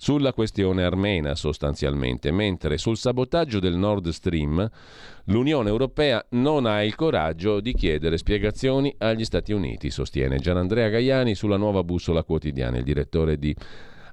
[0.02, 4.66] sulla questione armena sostanzialmente, mentre sul sabotaggio del Nord Stream
[5.24, 11.34] l'Unione Europea non ha il coraggio di chiedere spiegazioni agli Stati Uniti, sostiene Gianandrea Gaiani
[11.34, 13.54] sulla nuova bussola quotidiana, il direttore di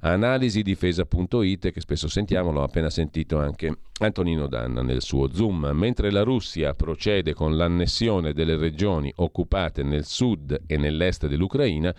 [0.02, 5.70] analisidifesa.it che spesso sentiamo, l'ho appena sentito anche Antonino Danna nel suo Zoom.
[5.74, 11.94] Mentre la Russia procede con l'annessione delle regioni occupate nel sud e nell'est dell'Ucraina,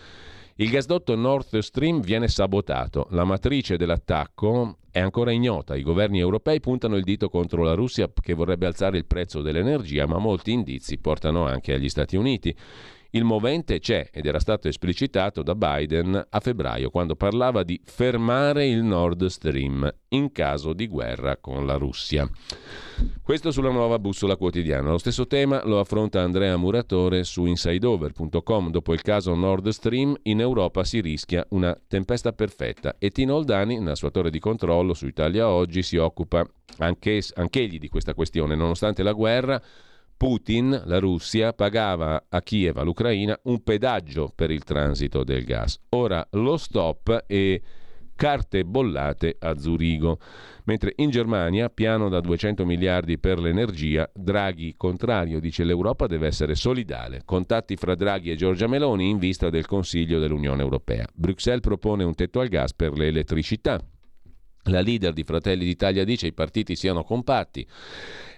[0.60, 3.06] il gasdotto Nord Stream viene sabotato.
[3.10, 5.76] La matrice dell'attacco è ancora ignota.
[5.76, 10.06] I governi europei puntano il dito contro la Russia che vorrebbe alzare il prezzo dell'energia,
[10.06, 12.52] ma molti indizi portano anche agli Stati Uniti.
[13.10, 18.66] Il movente c'è ed era stato esplicitato da Biden a febbraio quando parlava di fermare
[18.66, 22.28] il Nord Stream in caso di guerra con la Russia.
[23.22, 24.90] Questo sulla nuova bussola quotidiana.
[24.90, 28.70] Lo stesso tema lo affronta Andrea Muratore su insideover.com.
[28.70, 33.78] Dopo il caso Nord Stream, in Europa si rischia una tempesta perfetta e Tino Oldani,
[33.78, 36.46] nella sua torre di controllo su Italia Oggi, si occupa
[36.78, 38.54] anche, di questa questione.
[38.54, 39.60] Nonostante la guerra,
[40.18, 45.78] Putin, la Russia, pagava a Kiev, all'Ucraina, un pedaggio per il transito del gas.
[45.90, 47.62] Ora lo stop e
[48.16, 50.18] carte bollate a Zurigo.
[50.64, 56.56] Mentre in Germania, piano da 200 miliardi per l'energia, Draghi contrario, dice l'Europa deve essere
[56.56, 57.22] solidale.
[57.24, 61.06] Contatti fra Draghi e Giorgia Meloni in vista del Consiglio dell'Unione Europea.
[61.14, 63.80] Bruxelles propone un tetto al gas per l'elettricità.
[64.64, 67.66] La leader di Fratelli d'Italia dice che i partiti siano compatti.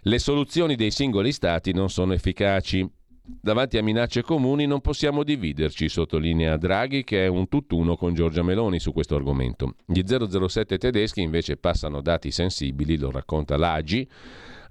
[0.05, 2.89] Le soluzioni dei singoli stati non sono efficaci.
[3.23, 8.43] Davanti a minacce comuni non possiamo dividerci, sottolinea Draghi che è un tutt'uno con Giorgia
[8.43, 9.75] Meloni su questo argomento.
[9.85, 14.09] Gli 007 tedeschi invece passano dati sensibili, lo racconta l'AGI,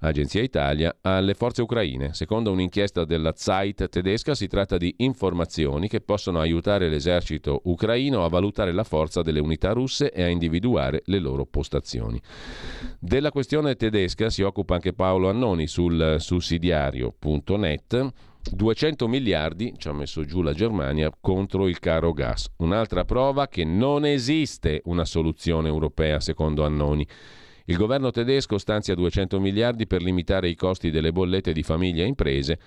[0.02, 2.14] Agenzia Italia, alle forze ucraine.
[2.14, 8.28] Secondo un'inchiesta della Zeit tedesca si tratta di informazioni che possono aiutare l'esercito ucraino a
[8.28, 12.18] valutare la forza delle unità russe e a individuare le loro postazioni.
[12.98, 18.08] Della questione tedesca si occupa anche Paolo Annoni sul sussidiario.net.
[18.52, 22.48] 200 miliardi ci ha messo giù la Germania contro il caro gas.
[22.56, 27.06] Un'altra prova che non esiste una soluzione europea, secondo Annoni.
[27.66, 32.06] Il governo tedesco stanzia 200 miliardi per limitare i costi delle bollette di famiglie e
[32.06, 32.58] imprese.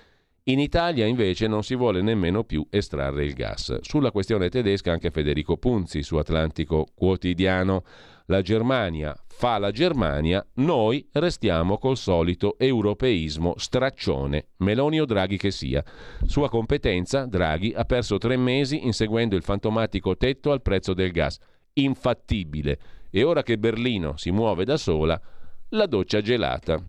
[0.44, 3.80] In Italia invece non si vuole nemmeno più estrarre il gas.
[3.80, 7.82] Sulla questione tedesca anche Federico Punzi su Atlantico Quotidiano.
[8.26, 15.50] La Germania fa la Germania, noi restiamo col solito europeismo straccione, Meloni o Draghi che
[15.50, 15.82] sia.
[16.26, 21.38] Sua competenza, Draghi, ha perso tre mesi inseguendo il fantomatico tetto al prezzo del gas.
[21.74, 22.78] Infattibile
[23.16, 25.20] E ora che Berlino si muove da sola,
[25.68, 26.82] la doccia gelata.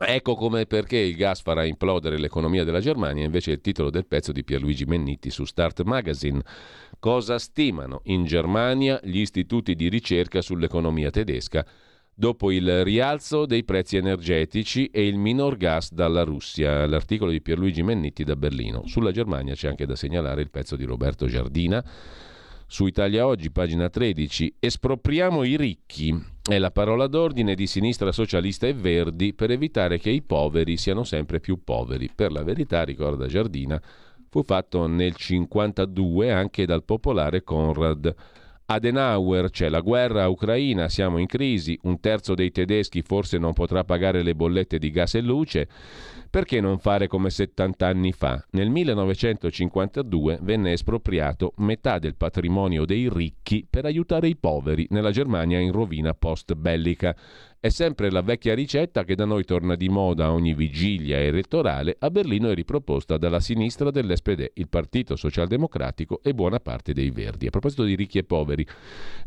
[0.00, 4.32] Ecco come perché il gas farà implodere l'economia della Germania, invece il titolo del pezzo
[4.32, 6.42] di Pierluigi Menniti su Start Magazine.
[6.98, 11.64] Cosa stimano in Germania gli istituti di ricerca sull'economia tedesca
[12.12, 16.84] dopo il rialzo dei prezzi energetici e il minor gas dalla Russia?
[16.84, 18.88] L'articolo di Pierluigi Menniti da Berlino.
[18.88, 21.84] Sulla Germania c'è anche da segnalare il pezzo di Roberto Giardina
[22.70, 26.14] su Italia Oggi, pagina 13, espropriamo i ricchi.
[26.42, 31.02] È la parola d'ordine di sinistra socialista e verdi per evitare che i poveri siano
[31.02, 32.10] sempre più poveri.
[32.14, 33.80] Per la verità, ricorda Giardina,
[34.28, 38.14] fu fatto nel 1952 anche dal popolare Konrad
[38.70, 43.82] Adenauer, c'è la guerra ucraina, siamo in crisi, un terzo dei tedeschi forse non potrà
[43.82, 45.66] pagare le bollette di gas e luce.
[46.28, 48.44] Perché non fare come 70 anni fa?
[48.50, 55.58] Nel 1952 venne espropriato metà del patrimonio dei ricchi per aiutare i poveri nella Germania
[55.58, 57.16] in rovina post-bellica.
[57.60, 62.08] È sempre la vecchia ricetta che da noi torna di moda ogni vigilia elettorale, a
[62.08, 67.48] Berlino è riproposta dalla sinistra dell'SPD, il Partito Socialdemocratico e buona parte dei Verdi.
[67.48, 68.64] A proposito di ricchi e poveri,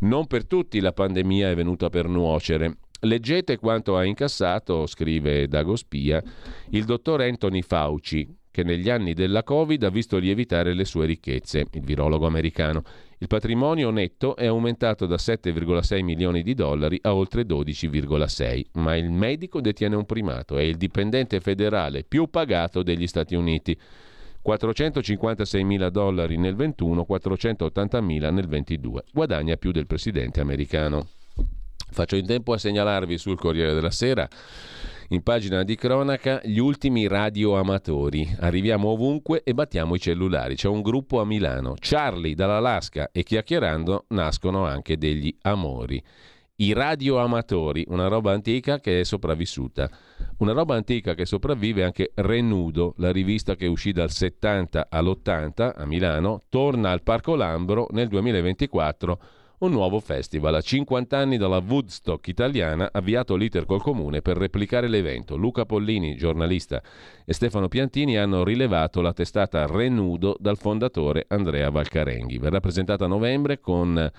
[0.02, 2.78] non per tutti la pandemia è venuta per nuocere.
[3.02, 6.24] Leggete quanto ha incassato, scrive Dago Spia,
[6.70, 11.66] il dottor Anthony Fauci, che negli anni della Covid ha visto lievitare le sue ricchezze,
[11.70, 12.84] il virologo americano.
[13.22, 19.12] Il patrimonio netto è aumentato da 7,6 milioni di dollari a oltre 12,6, ma il
[19.12, 23.80] medico detiene un primato, è il dipendente federale più pagato degli Stati Uniti.
[24.42, 29.04] 456 mila dollari nel 21, 480 mila nel 22.
[29.14, 31.08] Guadagna più del presidente americano.
[31.92, 34.28] Faccio in tempo a segnalarvi sul Corriere della Sera,
[35.12, 38.34] in pagina di cronaca, gli ultimi radioamatori.
[38.40, 40.56] Arriviamo ovunque e battiamo i cellulari.
[40.56, 41.76] C'è un gruppo a Milano.
[41.78, 46.02] Charlie dall'Alaska e chiacchierando nascono anche degli amori.
[46.56, 49.90] I radioamatori, una roba antica che è sopravvissuta.
[50.38, 55.86] Una roba antica che sopravvive anche Renudo, la rivista che uscì dal 70 all'80 a
[55.86, 59.20] Milano, torna al Parco Lambro nel 2024
[59.62, 60.56] un nuovo festival.
[60.56, 65.36] A 50 anni dalla Woodstock italiana, avviato l'iter col comune per replicare l'evento.
[65.36, 66.82] Luca Pollini, giornalista,
[67.26, 72.38] e Stefano Piantini hanno rilevato la testata Renudo dal fondatore Andrea Valcarenghi.
[72.38, 74.12] Verrà presentata a novembre con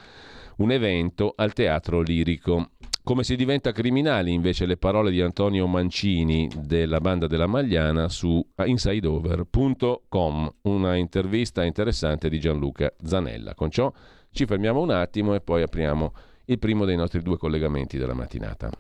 [0.57, 2.71] un evento al Teatro Lirico.
[3.05, 8.41] Come si diventa criminali invece le parole di Antonio Mancini della banda della Magliana su
[8.65, 13.57] insideover.com, una intervista interessante di Gianluca Zanella.
[13.57, 13.93] Con ciò
[14.33, 16.13] ci fermiamo un attimo e poi apriamo
[16.47, 18.71] il primo dei nostri due collegamenti della mattinata.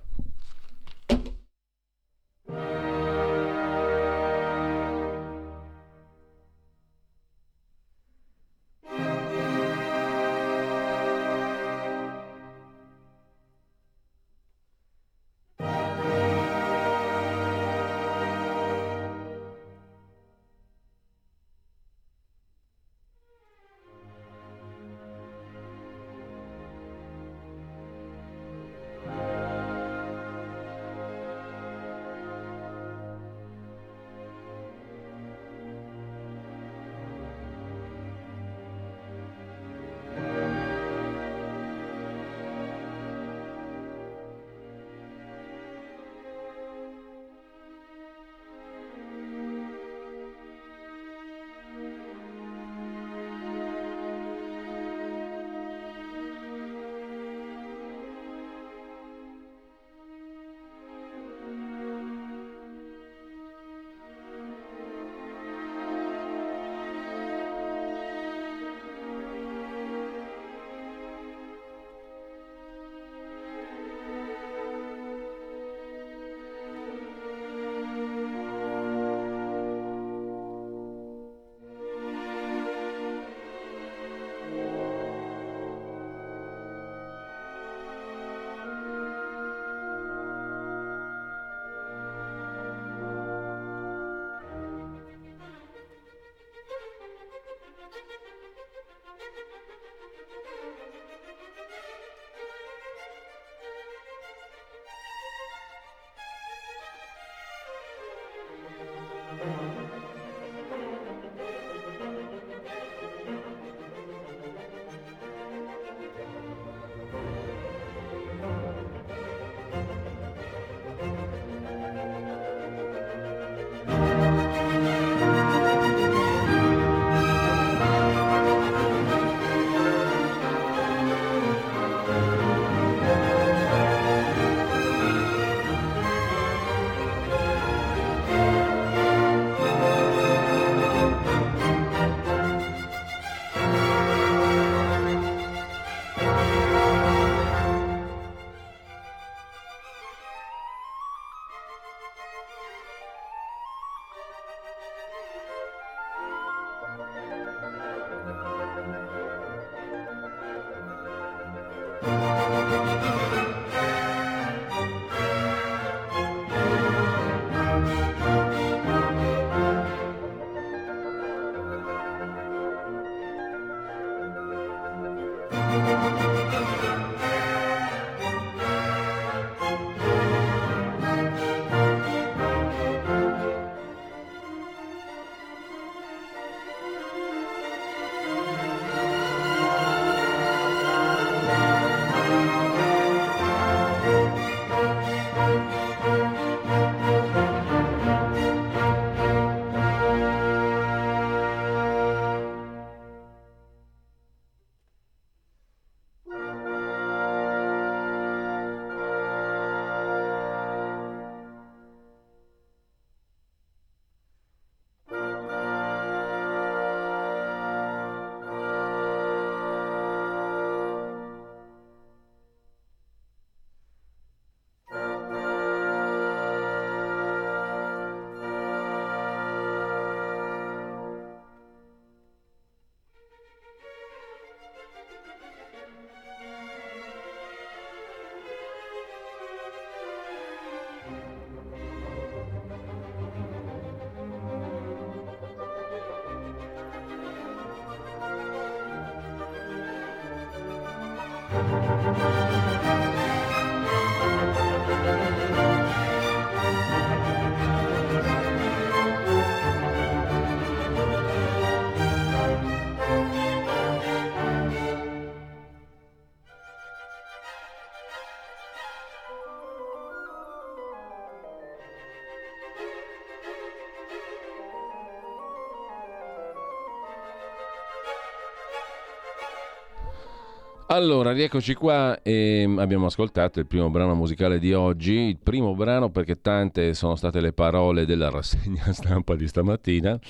[280.93, 286.11] Allora, rieccoci qua e abbiamo ascoltato il primo brano musicale di oggi, il primo brano
[286.11, 290.21] perché tante sono state le parole della rassegna stampa di stamattina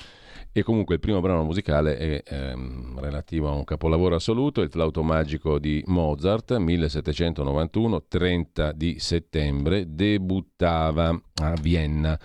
[0.53, 5.03] e comunque il primo brano musicale è ehm, relativo a un capolavoro assoluto, il flauto
[5.03, 11.09] magico di Mozart, 1791, 30 di settembre, debuttava
[11.41, 12.17] a Vienna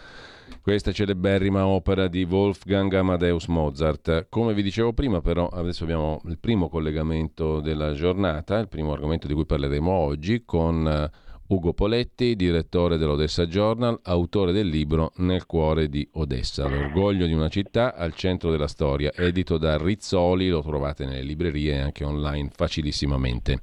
[0.62, 4.26] questa celeberrima opera di Wolfgang Amadeus Mozart.
[4.28, 9.26] Come vi dicevo prima, però, adesso abbiamo il primo collegamento della giornata, il primo argomento
[9.26, 11.10] di cui parleremo oggi con eh,
[11.48, 17.48] Ugo Poletti, direttore dell'Odessa Journal, autore del libro Nel cuore di Odessa, l'orgoglio di una
[17.48, 22.50] città al centro della storia, edito da Rizzoli, lo trovate nelle librerie e anche online
[22.54, 23.60] facilissimamente.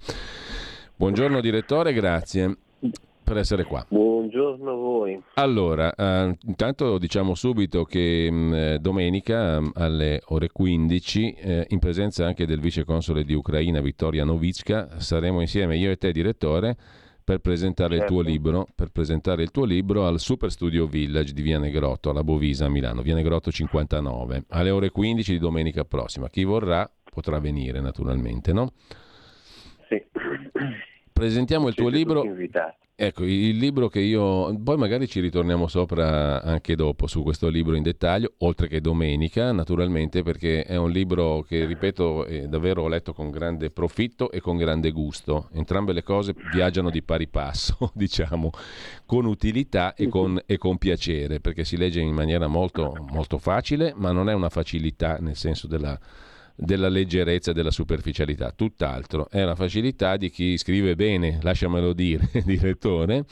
[0.95, 2.57] Buongiorno direttore, grazie
[3.25, 3.85] per essere qua.
[3.89, 5.21] Buongiorno a voi.
[5.33, 11.31] Allora, eh, intanto diciamo subito che mh, mm, eh, domenica mh, mm, alle ore 15,
[11.33, 15.97] eh, in presenza anche del vice console di Ucraina Vittoria Novicka, saremo insieme io e
[15.97, 16.77] te direttore
[17.25, 18.03] per presentare, certo.
[18.03, 18.31] il tuo certo.
[18.31, 22.65] libro, per presentare il tuo libro al Super Studio Village di Via Negrotto, alla Bovisa
[22.65, 26.29] a Milano, Via Negrotto 59, alle ore 15 di domenica prossima.
[26.29, 28.73] Chi vorrà potrà venire naturalmente, no?
[29.89, 30.03] Sì.
[31.11, 32.23] Presentiamo il tuo libro.
[32.23, 32.84] Invitati.
[32.97, 37.75] Ecco, il libro che io, poi magari ci ritorniamo sopra anche dopo su questo libro
[37.75, 43.11] in dettaglio, oltre che domenica, naturalmente, perché è un libro che, ripeto, davvero ho letto
[43.11, 45.49] con grande profitto e con grande gusto.
[45.51, 48.51] Entrambe le cose viaggiano di pari passo, diciamo,
[49.05, 53.91] con utilità e con, e con piacere, perché si legge in maniera molto, molto facile,
[53.93, 55.99] ma non è una facilità nel senso della
[56.55, 62.29] della leggerezza e della superficialità, tutt'altro, è la facilità di chi scrive bene, lasciamelo dire,
[62.45, 63.25] direttore,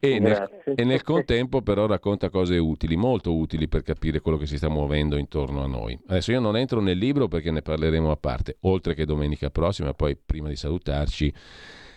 [0.00, 4.46] e nel, e nel, contempo però racconta cose utili, molto utili per capire quello che
[4.46, 5.98] si sta muovendo intorno a noi.
[6.06, 9.94] Adesso io non entro nel libro perché ne parleremo a parte, oltre che domenica prossima,
[9.94, 11.32] poi prima di salutarci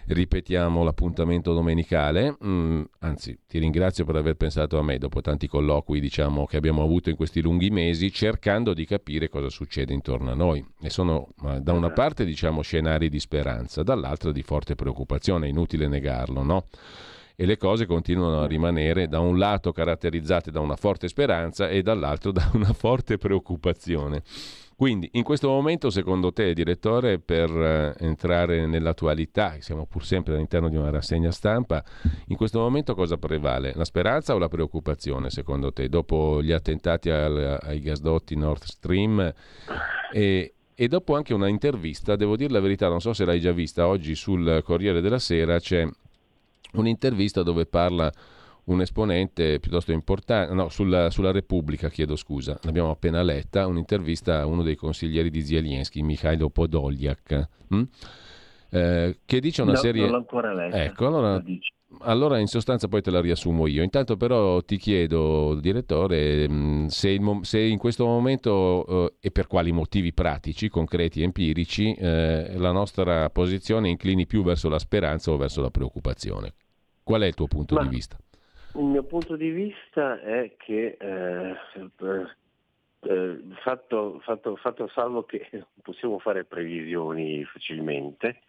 [0.07, 2.37] ripetiamo l'appuntamento domenicale.
[2.43, 6.83] Mm, anzi, ti ringrazio per aver pensato a me dopo tanti colloqui diciamo, che abbiamo
[6.83, 10.65] avuto in questi lunghi mesi, cercando di capire cosa succede intorno a noi.
[10.81, 11.29] E sono
[11.59, 16.65] da una parte diciamo, scenari di speranza, dall'altra di forte preoccupazione, è inutile negarlo, no?
[17.41, 21.81] e le cose continuano a rimanere da un lato caratterizzate da una forte speranza e
[21.81, 24.21] dall'altro da una forte preoccupazione.
[24.81, 30.69] Quindi in questo momento, secondo te, direttore, per eh, entrare nell'attualità, siamo pur sempre all'interno
[30.69, 31.83] di una rassegna stampa,
[32.29, 33.73] in questo momento cosa prevale?
[33.75, 39.31] La speranza o la preoccupazione, secondo te, dopo gli attentati al, ai gasdotti Nord Stream?
[40.11, 43.51] E, e dopo anche una intervista, devo dire la verità, non so se l'hai già
[43.51, 45.87] vista, oggi sul Corriere della Sera c'è
[46.73, 48.11] un'intervista dove parla
[48.65, 54.45] un esponente piuttosto importante, no, sulla, sulla, Repubblica, chiedo scusa, l'abbiamo appena letta, un'intervista a
[54.45, 57.83] uno dei consiglieri di Zelensky, Mikhailo Podolyak, hm?
[58.69, 60.01] eh, che dice una no, serie...
[60.03, 60.83] Non l'ho ancora letta.
[60.83, 61.43] Ecco, allora,
[62.01, 63.83] allora, in sostanza poi te la riassumo io.
[63.83, 69.47] Intanto però ti chiedo, direttore, hm, se, il, se in questo momento eh, e per
[69.47, 75.31] quali motivi pratici, concreti e empirici, eh, la nostra posizione inclini più verso la speranza
[75.31, 76.53] o verso la preoccupazione.
[77.03, 77.81] Qual è il tuo punto Ma...
[77.81, 78.17] di vista?
[78.73, 81.55] Il mio punto di vista è che eh,
[83.01, 85.45] eh, fatto, fatto, fatto, salvo che
[85.81, 88.41] possiamo fare previsioni facilmente,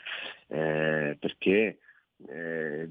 [0.49, 1.78] eh, perché
[2.28, 2.89] eh,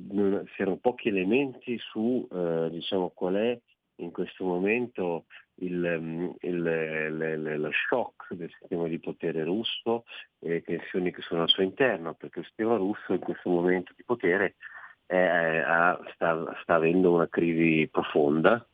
[0.55, 3.59] c'erano pochi elementi su eh, diciamo, qual è
[3.97, 5.25] in questo momento
[5.61, 10.05] il, il, il, lo shock del sistema di potere russo
[10.39, 13.93] e le tensioni che sono al suo interno, perché il sistema russo in questo momento
[13.95, 14.55] di potere
[15.11, 15.61] eh,
[16.13, 18.65] sta, sta, avendo una crisi profonda.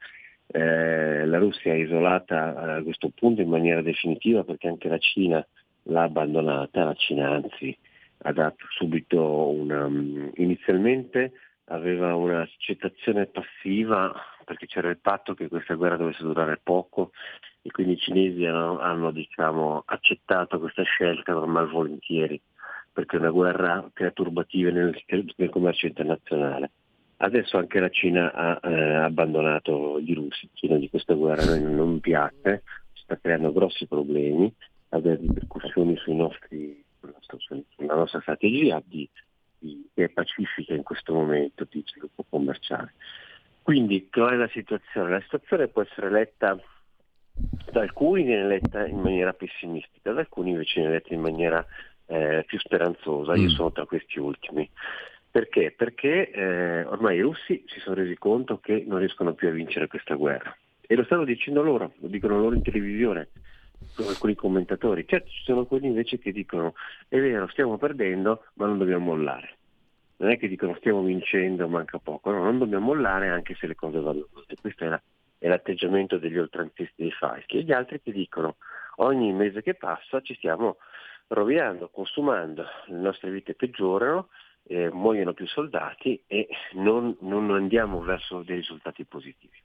[0.46, 5.46] Eh, la Russia è isolata a questo punto in maniera definitiva perché anche la Cina
[5.84, 7.76] l'ha abbandonata, la Cina anzi
[8.20, 9.86] ha dato subito una...
[9.86, 11.34] Um, inizialmente
[11.70, 14.14] aveva un'accettazione passiva
[14.46, 17.12] perché c'era il patto che questa guerra dovesse durare poco
[17.62, 22.40] e quindi i cinesi hanno, hanno diciamo, accettato questa scelta normal volentieri
[22.98, 25.00] perché è una guerra crea turbative nel,
[25.36, 26.72] nel commercio internazionale.
[27.18, 32.64] Adesso anche la Cina ha eh, abbandonato gli russi, Cina di questa guerra non, piace,
[32.94, 34.52] sta creando grossi problemi,
[34.90, 36.84] ha delle ripercussioni nostri,
[37.76, 39.08] sulla nostra strategia di
[39.60, 42.94] di, che è pacifica in questo momento di sviluppo commerciale.
[43.62, 45.12] Quindi qual è la situazione?
[45.12, 46.60] La situazione può essere letta
[47.72, 51.64] da alcuni viene letta in maniera pessimistica, da alcuni invece viene letta in maniera
[52.08, 53.36] eh, più speranzosa.
[53.36, 53.54] Io mm.
[53.56, 54.70] sono tra questi ultimi.
[55.30, 55.74] Perché?
[55.76, 59.88] Perché eh, ormai i russi si sono resi conto che non riescono più a vincere
[59.88, 60.56] questa guerra.
[60.82, 63.28] E lo stanno dicendo loro, lo dicono loro in televisione,
[63.96, 65.06] con alcuni commentatori.
[65.06, 66.74] Certo, ci sono quelli invece che dicono
[67.08, 69.58] è vero, stiamo perdendo, ma non dobbiamo mollare.
[70.18, 73.76] Non è che dicono stiamo vincendo, manca poco, no, non dobbiamo mollare anche se le
[73.76, 74.56] cose vanno male.
[74.60, 75.02] Questo è, la,
[75.38, 77.58] è l'atteggiamento degli oltranzisti dei falchi.
[77.58, 78.56] E gli altri che dicono
[78.96, 80.78] ogni mese che passa ci stiamo
[81.28, 84.30] rovinando, consumando, le nostre vite peggiorano,
[84.64, 89.58] eh, muoiono più soldati e non, non, andiamo verso dei risultati positivi.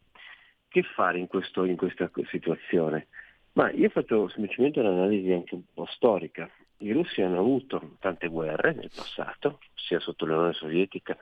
[0.69, 3.09] Che fare in, questo, in questa situazione?
[3.53, 6.49] Ma io faccio semplicemente un'analisi anche un po' storica.
[6.79, 11.17] I russi hanno avuto tante guerre nel passato, sia sotto l'Unione Sovietica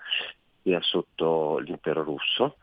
[0.62, 2.58] sia sotto l'impero russo,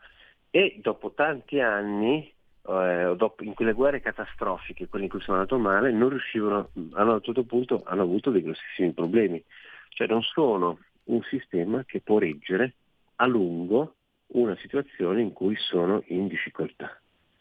[0.50, 2.32] e dopo tanti anni
[2.68, 7.02] eh, dopo, in quelle guerre catastrofiche, quelle in cui sono andato male, non riuscivano, a
[7.02, 9.42] un certo punto hanno avuto dei grossissimi problemi.
[9.88, 12.74] Cioè non sono un sistema che può reggere
[13.16, 13.94] a lungo
[14.28, 17.00] una situazione in cui sono in difficoltà.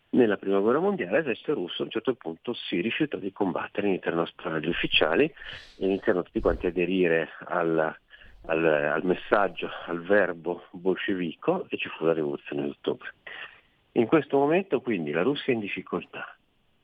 [0.10, 4.24] Nella prima guerra mondiale l'esercito russo a un certo punto si rifiutò di combattere, iniziarono
[4.24, 5.32] a sparare gli ufficiali
[5.80, 7.94] iniziarono tutti quanti a aderire al,
[8.46, 13.14] al, al messaggio, al verbo bolscevico e ci fu la rivoluzione d'ottobre.
[13.98, 16.36] In questo momento quindi la Russia è in difficoltà.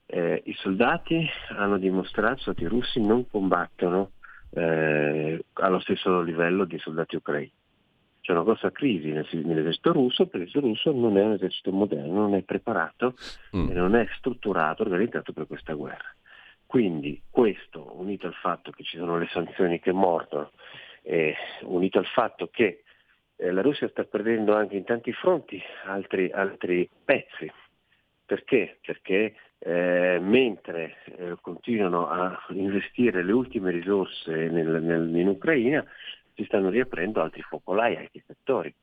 [0.07, 4.11] Eh, I soldati hanno dimostrato che i russi non combattono
[4.49, 7.51] eh, allo stesso livello dei soldati ucraini.
[8.19, 12.33] C'è una grossa crisi nell'esercito russo perché l'esercito russo non è un esercito moderno, non
[12.33, 13.13] è preparato
[13.55, 13.69] mm.
[13.69, 16.11] e non è strutturato, organizzato per questa guerra.
[16.65, 20.51] Quindi questo, unito al fatto che ci sono le sanzioni che mordono,
[21.03, 22.83] eh, unito al fatto che
[23.35, 27.51] eh, la Russia sta perdendo anche in tanti fronti altri, altri pezzi.
[28.25, 28.77] Perché?
[28.81, 35.85] Perché eh, mentre eh, continuano a investire le ultime risorse nel, nel, in Ucraina,
[36.35, 38.73] si stanno riaprendo altri focolai, altri settori.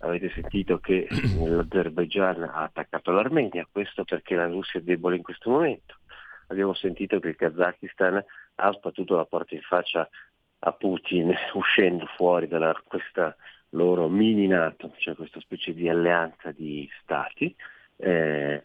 [0.00, 1.08] Avete sentito che
[1.40, 5.96] l'Azerbaigian ha attaccato l'Armenia, questo perché la Russia è debole in questo momento.
[6.48, 8.22] Abbiamo sentito che il Kazakistan
[8.56, 10.08] ha sbattuto la porta in faccia
[10.60, 13.36] a Putin uscendo fuori da questa
[13.70, 17.54] loro mini NATO, cioè questa specie di alleanza di stati,
[17.96, 18.62] eh,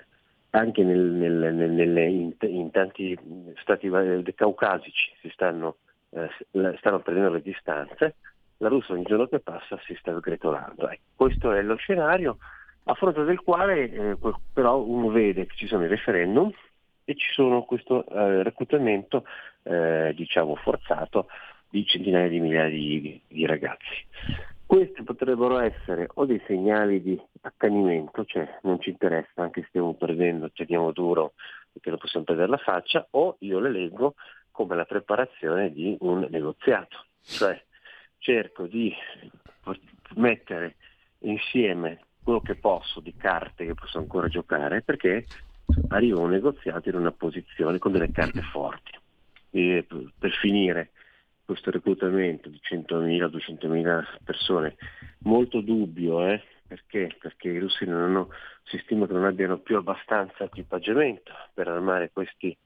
[0.51, 3.17] anche nel, nel, nelle, in, in, tanti
[3.61, 3.89] stati
[4.35, 5.77] caucasici si stanno,
[6.11, 6.29] eh,
[6.77, 8.15] stanno, prendendo le distanze,
[8.57, 10.89] la Russia ogni giorno che passa si sta sgretolando.
[10.89, 12.37] Ecco, questo è lo scenario
[12.85, 14.17] a fronte del quale eh,
[14.51, 16.51] però uno vede che ci sono i referendum
[17.05, 19.25] e ci sono questo eh, reclutamento
[19.63, 21.27] eh, diciamo forzato
[21.69, 24.05] di centinaia di migliaia di, di ragazzi.
[24.73, 29.93] Questi potrebbero essere o dei segnali di accanimento, cioè non ci interessa, anche se stiamo
[29.93, 31.33] perdendo, teniamo duro
[31.71, 34.15] perché non possiamo perdere la faccia, o io le leggo
[34.49, 37.63] come la preparazione di un negoziato, cioè
[38.17, 38.91] cerco di
[40.15, 40.77] mettere
[41.19, 45.27] insieme quello che posso di carte che posso ancora giocare perché
[45.89, 48.97] arrivo a un negoziato in una posizione con delle carte forti.
[49.51, 49.85] E
[50.17, 50.93] per finire
[51.53, 54.75] questo reclutamento di 100.000, 200.000 persone.
[55.19, 56.41] Molto dubbio, eh?
[56.67, 57.15] Perché?
[57.19, 58.29] Perché i russi non hanno,
[58.63, 62.57] si stima che non abbiano più abbastanza equipaggiamento per armare questi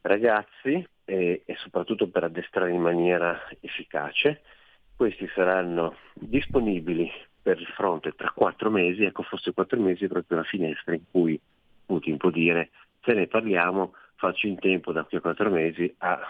[0.00, 4.40] ragazzi e, e soprattutto per addestrare in maniera efficace.
[4.96, 7.10] Questi saranno disponibili
[7.42, 11.02] per il fronte tra quattro mesi, ecco forse quattro mesi è proprio la finestra in
[11.10, 11.38] cui
[11.86, 12.70] Putin può dire
[13.02, 16.20] se ne parliamo faccio in tempo da qui a quattro mesi a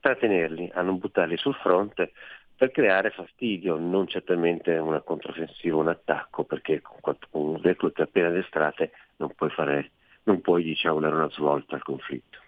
[0.00, 2.12] trattenerli, a non buttarli sul fronte
[2.56, 8.90] per creare fastidio, non certamente una controffensiva, un attacco, perché con, con reclute appena addestrate
[9.16, 9.92] non puoi, fare,
[10.24, 12.38] non puoi diciamo, dare una svolta al conflitto.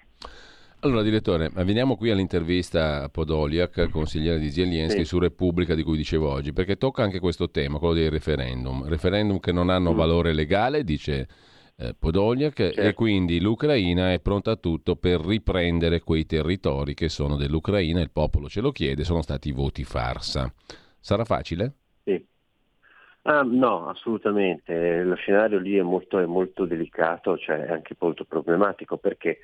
[0.81, 5.05] Allora, direttore, veniamo qui all'intervista a Podoliak, consigliere di Zelensky, sì.
[5.05, 8.89] su Repubblica di cui dicevo oggi, perché tocca anche questo tema, quello dei referendum.
[8.89, 9.97] Referendum che non hanno mm.
[9.97, 11.29] valore legale, dice
[11.83, 12.81] eh, Podoliak certo.
[12.81, 18.11] e quindi l'Ucraina è pronta a tutto per riprendere quei territori che sono dell'Ucraina, il
[18.11, 20.53] popolo ce lo chiede, sono stati voti farsa.
[21.01, 21.73] Sarà facile?
[22.05, 22.25] Sì.
[23.23, 25.03] Ah, no, assolutamente.
[25.03, 29.39] Lo scenario lì è molto, è molto delicato, cioè è anche molto problematico perché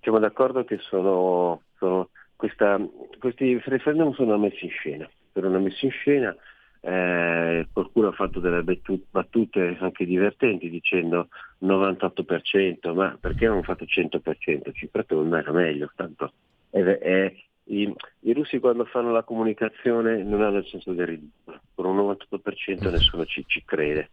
[0.00, 2.80] siamo d'accordo che sono, sono questa,
[3.18, 5.10] questi referendum sono messi in scena.
[5.34, 6.36] Una messa in scena
[6.84, 11.28] eh, qualcuno ha fatto delle battute anche divertenti dicendo
[11.62, 14.72] 98%, ma perché non fatto 100%?
[14.72, 16.32] Cifra tonda era meglio, tanto
[16.72, 17.34] è, è,
[17.64, 22.90] i russi quando fanno la comunicazione non hanno il senso del ridicolo, per un 98%
[22.90, 24.10] nessuno ci, ci crede.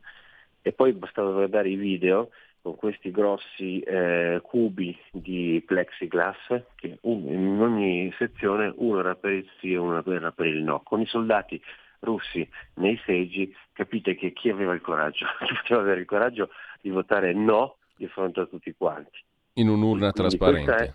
[0.62, 2.30] E poi bastava guardare i video
[2.62, 9.50] con questi grossi eh, cubi di plexiglass, che in ogni sezione uno era per il
[9.60, 10.82] sì e uno era per il no.
[10.84, 11.60] Con i soldati
[12.00, 16.50] russi nei seggi capite che chi aveva il coraggio, chi poteva avere il coraggio
[16.82, 19.24] di votare no di fronte a tutti quanti.
[19.54, 20.94] In un'urna Quindi trasparente.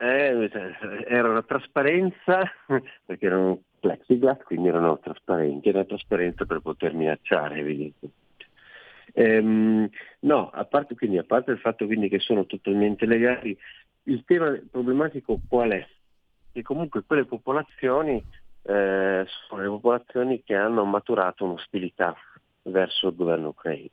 [0.00, 0.50] Eh,
[1.08, 2.42] era una trasparenza,
[3.04, 8.16] perché erano plexiglass, quindi erano trasparenti, era una trasparenza per poter minacciare evidentemente.
[9.14, 9.88] Ehm,
[10.20, 13.56] no, a parte, quindi, a parte il fatto quindi che sono totalmente legali,
[14.04, 15.86] il tema problematico qual è?
[16.52, 18.22] Che comunque quelle popolazioni
[18.62, 22.14] eh, sono le popolazioni che hanno maturato un'ostilità
[22.62, 23.88] verso il governo ucraino.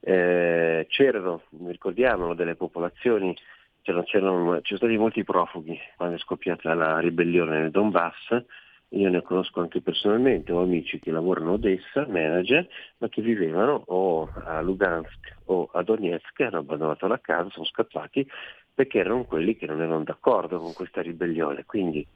[0.00, 3.36] Eh, c'erano, ricordiamolo, delle popolazioni,
[3.80, 8.44] c'erano, c'erano, c'erano stati molti profughi quando è scoppiata la ribellione nel Donbass,
[8.94, 12.66] io ne conosco anche personalmente, ho amici che lavorano a Odessa, manager,
[12.98, 18.28] ma che vivevano o a Lugansk o a Donetsk, hanno abbandonato la casa, sono scappati
[18.72, 21.64] perché erano quelli che non erano d'accordo con questa ribellione.
[21.64, 22.06] Quindi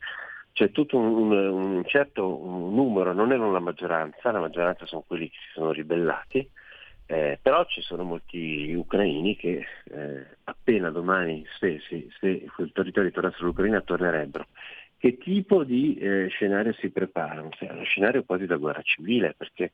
[0.53, 5.37] c'è tutto un, un certo numero, non erano la maggioranza, la maggioranza sono quelli che
[5.37, 6.49] si sono ribellati,
[7.07, 13.11] eh, però ci sono molti ucraini che eh, appena domani, se, se, se quel territorio
[13.11, 14.47] tornasse all'Ucraina, tornerebbero
[14.99, 17.51] che tipo di eh, scenario si preparano?
[17.51, 19.73] Cioè, uno scenario quasi da guerra civile, perché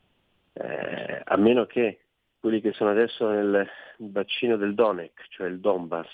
[0.53, 2.01] eh, a meno che
[2.39, 6.11] quelli che sono adesso nel bacino del Donetsk, cioè il Donbass,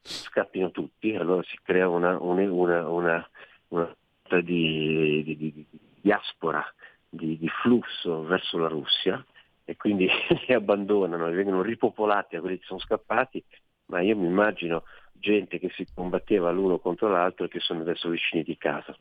[0.00, 3.28] scappino tutti, allora si crea una, una, una,
[3.68, 3.96] una,
[4.34, 5.66] una di, di, di,
[6.00, 6.64] diaspora,
[7.08, 9.24] di, di flusso verso la Russia
[9.64, 10.08] e quindi
[10.46, 13.42] li abbandonano, vengono ripopolati a quelli che sono scappati,
[13.86, 14.82] ma io mi immagino
[15.12, 18.94] gente che si combatteva l'uno contro l'altro e che sono adesso vicini di casa.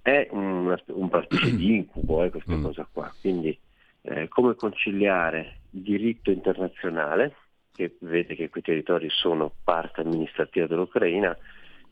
[0.00, 2.62] È un, un partito di incubo eh, questa mm.
[2.62, 3.58] cosa qua, quindi
[4.02, 7.34] eh, come conciliare il diritto internazionale,
[7.74, 11.36] che vede che quei territori sono parte amministrativa dell'Ucraina,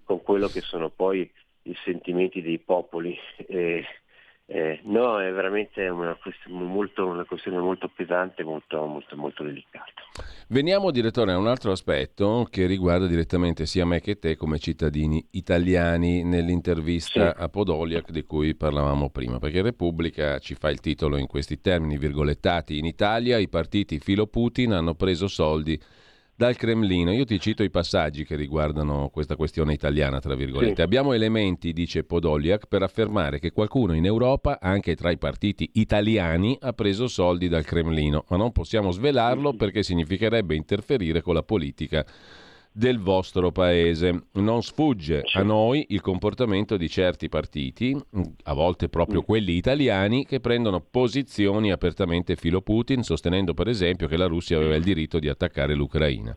[0.05, 1.31] con quello che sono poi
[1.65, 3.17] i sentimenti dei popoli
[3.49, 3.85] eh,
[4.47, 10.03] eh, no, è veramente una questione molto, una questione molto pesante, molto, molto, molto delicata.
[10.49, 15.27] Veniamo, direttore, a un altro aspetto che riguarda direttamente sia me che te come cittadini
[15.31, 17.43] italiani nell'intervista sì.
[17.43, 21.97] a Podoliak di cui parlavamo prima, perché Repubblica ci fa il titolo in questi termini
[21.97, 22.77] virgolettati.
[22.77, 25.81] In Italia i partiti filo Putin hanno preso soldi
[26.37, 27.13] dal Cremlino.
[27.13, 30.75] Io ti cito i passaggi che riguardano questa questione italiana, tra virgolette.
[30.77, 30.83] Sì.
[30.83, 36.57] Abbiamo elementi, dice Podoliak, per affermare che qualcuno in Europa, anche tra i partiti italiani,
[36.61, 42.05] ha preso soldi dal Cremlino, ma non possiamo svelarlo perché significherebbe interferire con la politica
[42.77, 44.25] del vostro paese.
[44.33, 47.97] Non sfugge a noi il comportamento di certi partiti,
[48.43, 49.25] a volte proprio mm.
[49.25, 54.75] quelli italiani, che prendono posizioni apertamente filo Putin, sostenendo per esempio che la Russia aveva
[54.75, 56.35] il diritto di attaccare l'Ucraina.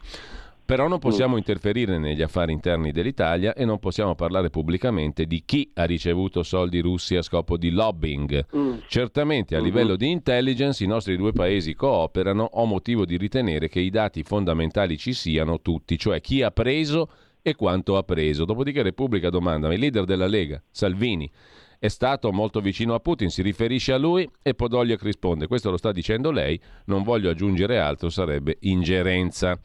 [0.68, 5.72] Però non possiamo interferire negli affari interni dell'Italia e non possiamo parlare pubblicamente di chi
[5.76, 8.46] ha ricevuto soldi russi a scopo di lobbying.
[8.54, 8.74] Mm.
[8.90, 9.66] Certamente a mm-hmm.
[9.66, 14.24] livello di intelligence i nostri due paesi cooperano, ho motivo di ritenere che i dati
[14.24, 17.12] fondamentali ci siano tutti, cioè chi ha preso
[17.42, 18.44] e quanto ha preso.
[18.44, 21.32] Dopodiché Repubblica domanda, ma il leader della Lega, Salvini,
[21.80, 25.78] è stato molto vicino a Putin, si riferisce a lui e Podoliak risponde, questo lo
[25.78, 29.58] sta dicendo lei, non voglio aggiungere altro, sarebbe ingerenza.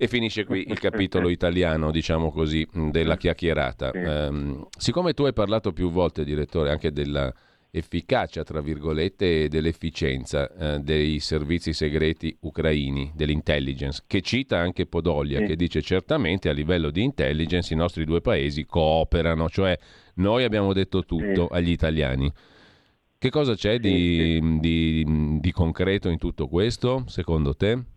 [0.00, 3.90] E finisce qui il capitolo italiano, diciamo così, della chiacchierata.
[3.92, 7.34] Um, siccome tu hai parlato più volte, direttore, anche della
[7.70, 15.40] efficacia, tra virgolette, e dell'efficienza eh, dei servizi segreti ucraini, dell'intelligence, che cita anche Podolia,
[15.40, 15.46] sì.
[15.46, 19.76] che dice certamente a livello di intelligence i nostri due paesi cooperano, cioè
[20.14, 21.56] noi abbiamo detto tutto sì.
[21.56, 22.32] agli italiani.
[23.18, 27.96] Che cosa c'è di, sì, di, di concreto in tutto questo, secondo te?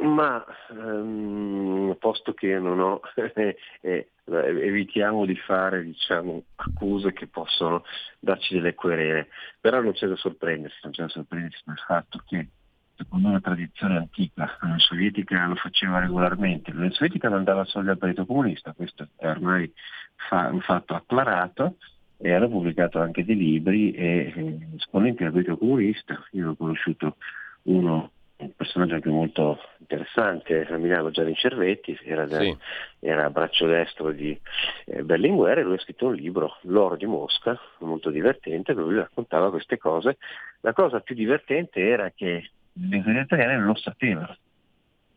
[0.00, 3.00] Ma um, posto che non ho,
[3.34, 7.82] eh, eh, evitiamo di fare diciamo, accuse che possono
[8.20, 9.28] darci delle querele,
[9.60, 12.48] però non c'è da sorprendersi, non c'è da sorprendersi nel fatto che
[12.94, 17.98] secondo una tradizione antica, l'Unione Sovietica lo faceva regolarmente, l'Unione Sovietica non dava soldi al
[17.98, 19.72] Partito Comunista, questo è ormai
[20.14, 21.76] fa, un fatto acclarato,
[22.18, 27.16] e hanno pubblicato anche dei libri e, e esponenti del Partito Comunista, io ho conosciuto
[27.62, 32.56] uno un personaggio anche molto interessante, a Milano Gianni Cervetti, era, da, sì.
[33.00, 34.38] era braccio destro di
[34.86, 39.00] eh, Berlinguer e lui ha scritto un libro, L'oro di Mosca, molto divertente, dove lui
[39.00, 40.18] raccontava queste cose.
[40.60, 44.36] La cosa più divertente era che le autorità italiane non lo sapevano.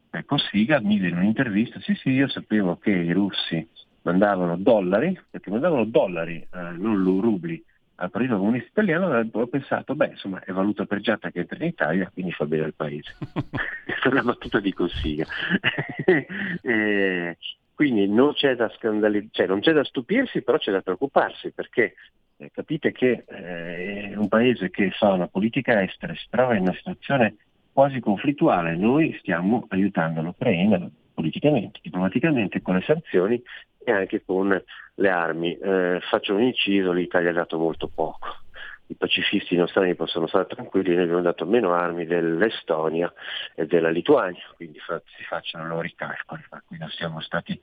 [0.09, 3.65] Ecco, Siga mi in un'intervista, sì sì, io sapevo che i russi
[4.01, 7.63] mandavano dollari, perché mandavano dollari, eh, non rubli,
[8.01, 12.09] al Partito Comunista Italiano, ho pensato, beh, insomma, è valuta pregiata che entra in Italia,
[12.11, 13.15] quindi fa bene al paese.
[13.85, 15.25] è una battuta di consiglio.
[16.63, 17.37] e,
[17.75, 21.93] quindi non c'è da scandalizzare, cioè non c'è da stupirsi, però c'è da preoccuparsi, perché
[22.37, 26.63] eh, capite che eh, è un paese che fa una politica estera, si trova in
[26.63, 27.35] una situazione
[27.71, 33.41] quasi conflittuale, noi stiamo aiutando l'Ucraina politicamente, diplomaticamente, con le sanzioni
[33.83, 34.63] e anche con
[34.95, 35.57] le armi.
[35.57, 38.27] Eh, faccio un inciso, l'Italia ha dato molto poco.
[38.87, 43.11] I pacifisti nostrani possono stare tranquilli, noi abbiamo dato meno armi dell'Estonia
[43.55, 47.57] e della Lituania, quindi fa, si facciano loro i calcoli, per cui non siamo stati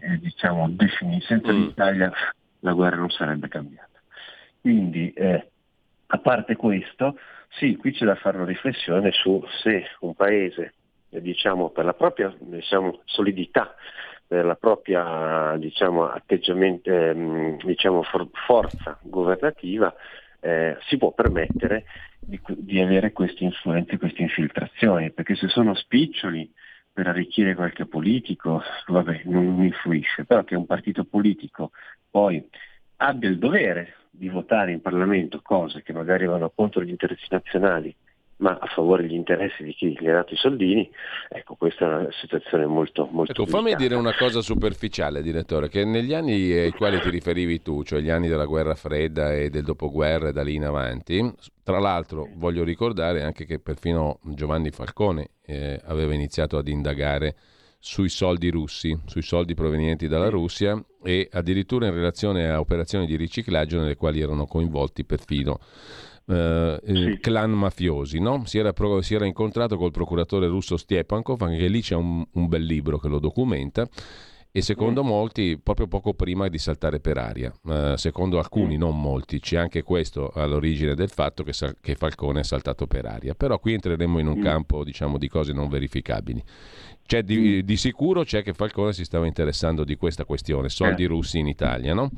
[0.00, 1.26] eh, diciamo, definiti.
[1.26, 1.56] Senza mm.
[1.56, 2.12] l'Italia
[2.60, 4.00] la guerra non sarebbe cambiata.
[4.60, 5.48] Quindi, eh,
[6.06, 7.16] a parte questo,
[7.50, 10.74] sì, qui c'è da fare una riflessione su se un paese,
[11.08, 13.74] diciamo, per la propria diciamo, solidità
[14.28, 19.92] per la propria diciamo, atteggiamento, ehm, diciamo, for- forza governativa
[20.40, 21.84] eh, si può permettere
[22.22, 26.52] di, di, avere queste influenze, queste infiltrazioni, perché se sono spiccioli
[26.92, 31.70] per arricchire qualche politico, vabbè, non influisce, però che un partito politico
[32.10, 32.46] poi
[32.96, 37.94] abbia il dovere di votare in Parlamento cose che magari vanno contro gli interessi nazionali
[38.38, 40.88] ma a favore degli interessi di chi gli ha dato i soldini,
[41.28, 45.84] ecco questa è una situazione molto molto Ecco, fammi dire una cosa superficiale, direttore, che
[45.84, 49.64] negli anni ai quali ti riferivi tu, cioè gli anni della guerra fredda e del
[49.64, 51.32] dopoguerra e da lì in avanti,
[51.64, 57.34] tra l'altro voglio ricordare anche che perfino Giovanni Falcone eh, aveva iniziato ad indagare
[57.80, 63.16] sui soldi russi, sui soldi provenienti dalla Russia e addirittura in relazione a operazioni di
[63.16, 65.60] riciclaggio nelle quali erano coinvolti perfino
[66.28, 67.18] eh, sì.
[67.20, 68.20] clan mafiosi.
[68.20, 68.42] No?
[68.44, 72.48] Si, era pro, si, era incontrato col procuratore russo Stepankov, anche lì c'è un, un
[72.48, 73.88] bel libro che lo documenta
[74.50, 75.06] e secondo mm.
[75.06, 77.52] molti proprio poco prima di saltare per aria.
[77.62, 78.80] Uh, secondo alcuni, mm.
[78.80, 83.34] non molti, c'è anche questo all'origine del fatto che, che, Falcone è saltato per aria.
[83.34, 84.42] Però qui entreremo in un mm.
[84.42, 86.42] campo diciamo, di cose non verificabili.
[87.08, 87.58] C'è di, mm.
[87.60, 91.06] di, sicuro c'è che Falcone si stava interessando di questa questione, soldi eh.
[91.06, 92.10] russi in Italia, no?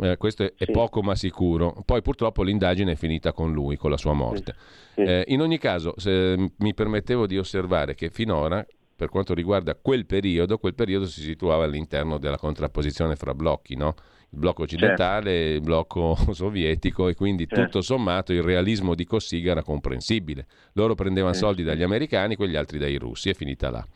[0.00, 0.70] Eh, questo è, sì.
[0.70, 1.82] poco ma sicuro.
[1.84, 4.54] Poi purtroppo l'indagine è finita con lui, con la sua morte.
[4.94, 5.00] Sì.
[5.00, 10.58] Eh, in ogni caso, mi permettevo di osservare che finora, per quanto riguarda quel periodo,
[10.58, 13.96] quel periodo si situava all'interno della contrapposizione fra blocchi, no?
[14.30, 15.54] Il blocco occidentale, certo.
[15.54, 17.64] il blocco sovietico e quindi certo.
[17.64, 20.46] tutto sommato il realismo di Cossiga era comprensibile.
[20.72, 21.40] Loro prendevano sì.
[21.40, 23.86] soldi dagli americani, quegli altri dai russi, è finita là.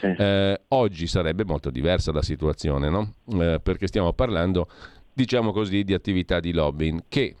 [0.00, 3.12] Eh, oggi sarebbe molto diversa la situazione, no?
[3.40, 4.68] eh, perché stiamo parlando
[5.16, 7.36] diciamo così, di attività di lobbying che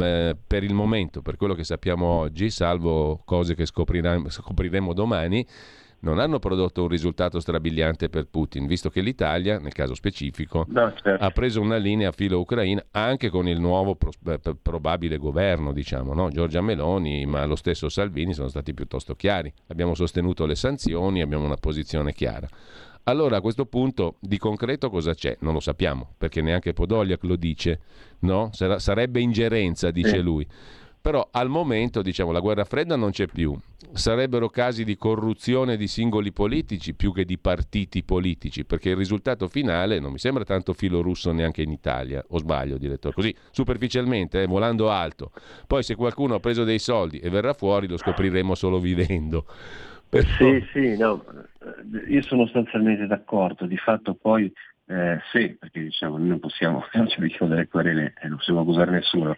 [0.00, 5.46] eh, per il momento, per quello che sappiamo oggi, salvo cose che scopriremo domani,
[6.00, 10.92] non hanno prodotto un risultato strabiliante per Putin, visto che l'Italia, nel caso specifico, no,
[10.94, 11.24] certo.
[11.24, 16.14] ha preso una linea filo ucraina anche con il nuovo pro- eh, probabile governo, diciamo,
[16.14, 16.30] no?
[16.30, 19.52] Giorgia Meloni, ma lo stesso Salvini sono stati piuttosto chiari.
[19.68, 22.48] Abbiamo sostenuto le sanzioni, abbiamo una posizione chiara.
[23.04, 25.36] Allora a questo punto di concreto cosa c'è?
[25.40, 27.80] Non lo sappiamo, perché neanche Podoliak lo dice,
[28.20, 28.50] no?
[28.52, 30.20] Sar- sarebbe ingerenza, dice eh.
[30.20, 30.46] lui.
[31.02, 33.56] Però al momento, diciamo, la guerra fredda non c'è più.
[33.92, 39.48] Sarebbero casi di corruzione di singoli politici più che di partiti politici, perché il risultato
[39.48, 43.14] finale non mi sembra tanto filo russo neanche in Italia, o sbaglio, direttore?
[43.14, 45.32] Così, superficialmente, eh, volando alto.
[45.66, 49.46] Poi se qualcuno ha preso dei soldi e verrà fuori, lo scopriremo solo vivendo.
[50.08, 50.26] Però...
[50.36, 51.24] Sì, sì, no,
[52.08, 53.64] io sono sostanzialmente d'accordo.
[53.64, 54.52] Di fatto poi
[54.90, 58.60] eh, sì, perché diciamo, noi non possiamo, non ci mettiamo delle querele e non possiamo
[58.60, 59.36] accusare nessuno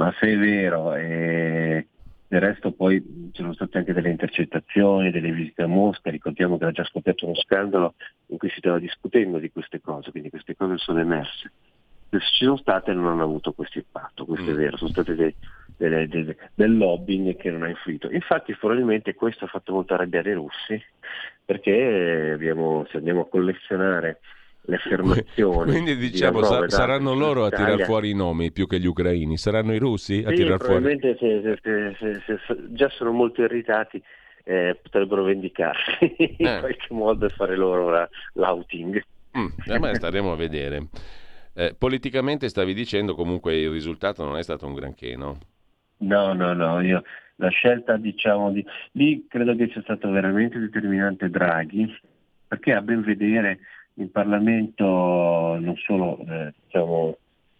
[0.00, 1.86] ma se è vero e
[2.26, 3.02] del resto poi
[3.32, 7.26] ci sono state anche delle intercettazioni, delle visite a Mosca, ricordiamo che era già scoppiato
[7.26, 7.94] uno scandalo
[8.28, 11.52] in cui si stava discutendo di queste cose, quindi queste cose sono emerse.
[12.08, 14.56] Se ci sono state non hanno avuto questo impatto, questo è mm.
[14.56, 15.34] vero, sono state dei,
[15.76, 18.10] delle, delle, del lobbying che non ha influito.
[18.10, 20.82] Infatti probabilmente questo ha fatto molto arrabbiare i russi
[21.44, 24.20] perché abbiamo, se andiamo a collezionare
[24.62, 25.70] le affermazioni.
[25.70, 29.74] Quindi diciamo sa- saranno loro a tirar fuori i nomi più che gli ucraini, saranno
[29.74, 30.82] i russi a sì, tirar fuori?
[30.82, 34.02] Probabilmente se, se, se, se, già sono molto irritati
[34.44, 36.36] eh, potrebbero vendicarsi eh.
[36.38, 39.02] in qualche modo e fare loro la, l'outing.
[39.38, 39.46] Mm,
[39.84, 40.88] eh, staremo a vedere.
[41.54, 45.38] Eh, politicamente stavi dicendo comunque il risultato non è stato un granché, no?
[45.98, 47.02] No, no, no, io
[47.36, 48.64] la scelta diciamo di...
[48.92, 51.92] lì credo che sia stato veramente determinante Draghi,
[52.46, 53.60] perché a ben vedere
[53.94, 57.16] in Parlamento non solo eh, diciamo,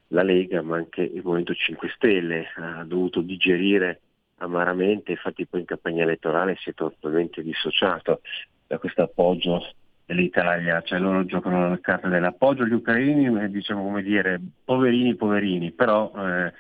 [0.09, 4.01] la Lega ma anche il Movimento 5 Stelle ha dovuto digerire
[4.39, 8.21] amaramente, infatti poi in campagna elettorale si è totalmente dissociato
[8.67, 9.75] da questo appoggio
[10.07, 16.13] dell'Italia, cioè loro giocano la carta dell'appoggio agli ucraini, diciamo come dire, poverini, poverini, però
[16.17, 16.53] eh,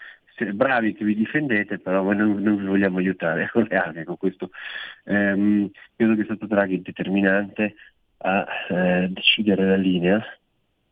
[0.53, 4.51] bravi che vi difendete, però noi non, vi vogliamo aiutare con le armi, con questo.
[5.05, 7.75] Ehm, credo che è stato Draghi determinante
[8.23, 10.23] a eh, decidere la linea,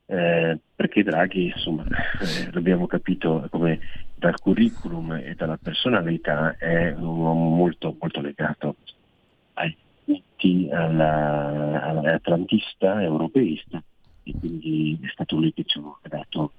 [0.07, 3.81] eh, perché Draghi, insomma, eh, l'abbiamo capito come
[4.15, 8.77] dal curriculum e dalla personalità, è un uomo molto, molto legato
[9.55, 13.83] ai diritti, all'atlantista, europeista,
[14.23, 16.53] e quindi è stato lui che ci ha dato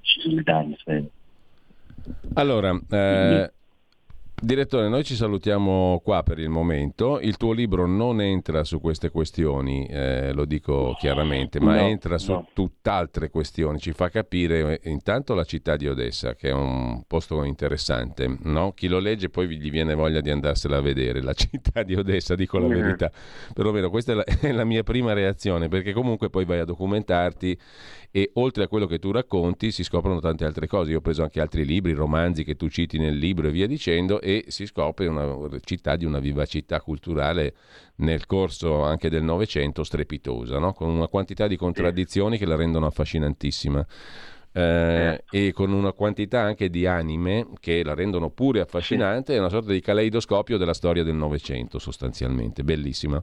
[0.00, 0.76] deciso le dare.
[2.34, 3.50] Allora, eh,
[4.36, 7.20] Direttore, noi ci salutiamo qua per il momento.
[7.20, 12.18] Il tuo libro non entra su queste questioni, eh, lo dico chiaramente, ma no, entra
[12.18, 12.48] su no.
[12.52, 13.78] tutt'altre questioni.
[13.78, 18.36] Ci fa capire eh, intanto la città di Odessa, che è un posto interessante.
[18.42, 18.72] No?
[18.72, 21.22] Chi lo legge poi gli viene voglia di andarsela a vedere.
[21.22, 23.10] La città di Odessa, dico la verità.
[23.54, 27.58] Perlomeno questa è la, è la mia prima reazione, perché comunque poi vai a documentarti
[28.10, 30.90] e oltre a quello che tu racconti si scoprono tante altre cose.
[30.90, 34.20] Io ho preso anche altri libri, romanzi che tu citi nel libro e via dicendo
[34.20, 37.54] e si scopre una città di una vivacità culturale
[37.96, 40.72] nel corso anche del Novecento strepitosa, no?
[40.72, 43.86] con una quantità di contraddizioni che la rendono affascinantissima.
[44.56, 49.48] Eh, e con una quantità anche di anime che la rendono pure affascinante, è una
[49.48, 53.20] sorta di caleidoscopio della storia del Novecento sostanzialmente, bellissima,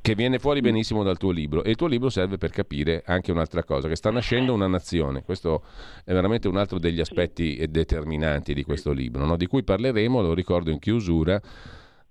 [0.00, 3.32] che viene fuori benissimo dal tuo libro e il tuo libro serve per capire anche
[3.32, 5.62] un'altra cosa, che sta nascendo una nazione, questo
[6.04, 9.36] è veramente un altro degli aspetti determinanti di questo libro, no?
[9.36, 11.40] di cui parleremo, lo ricordo in chiusura,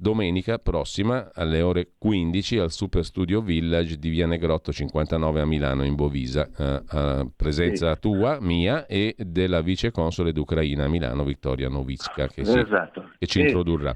[0.01, 5.83] domenica prossima alle ore 15 al Super Studio Village di Via Negrotto 59 a Milano
[5.83, 7.99] in Bovisa, eh, a presenza sì.
[7.99, 13.09] tua, mia e della vice console d'Ucraina a Milano Vittoria Novicka che, si, esatto.
[13.17, 13.93] che ci introdurrà.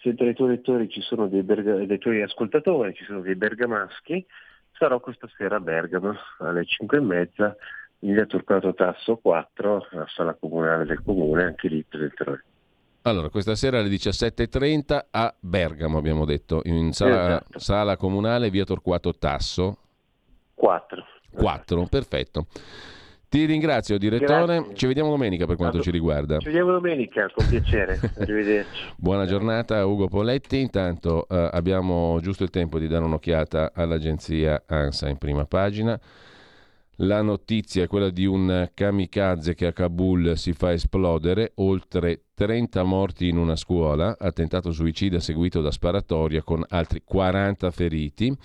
[0.00, 3.34] Se tra i tuoi lettori ci sono dei, berga- dei tuoi ascoltatori, ci sono dei
[3.34, 4.24] bergamaschi,
[4.72, 7.56] sarò questa sera a Bergamo alle 5 e mezza
[8.00, 12.34] in via Turcato Tasso 4, la sala comunale del comune, anche lì presenterò
[13.02, 17.58] allora, questa sera alle 17.30 a Bergamo, abbiamo detto, in sala, esatto.
[17.58, 19.78] sala comunale via Torquato Tasso.
[20.52, 21.04] 4.
[21.32, 22.46] 4, perfetto.
[23.30, 24.74] Ti ringrazio direttore, Grazie.
[24.74, 26.38] ci vediamo domenica per quanto ci riguarda.
[26.38, 28.86] Ci vediamo domenica, con piacere, arrivederci.
[28.96, 35.08] Buona giornata Ugo Poletti, intanto eh, abbiamo giusto il tempo di dare un'occhiata all'agenzia ANSA
[35.08, 35.96] in prima pagina.
[36.96, 42.82] La notizia è quella di un kamikaze che a Kabul si fa esplodere, oltre 30
[42.82, 48.36] morti in una scuola, attentato suicida seguito da sparatoria con altri 40 feriti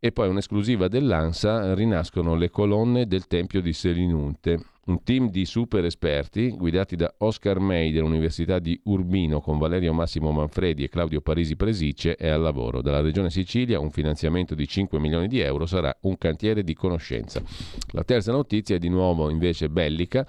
[0.00, 4.60] e poi un'esclusiva dell'ANSA rinascono le colonne del Tempio di Selinunte.
[4.88, 10.30] Un team di super esperti, guidati da Oscar May dell'Università di Urbino con Valerio Massimo
[10.30, 12.80] Manfredi e Claudio Parisi Presice, è al lavoro.
[12.80, 17.42] Dalla Regione Sicilia un finanziamento di 5 milioni di euro sarà un cantiere di conoscenza.
[17.90, 20.26] La terza notizia è di nuovo invece bellica.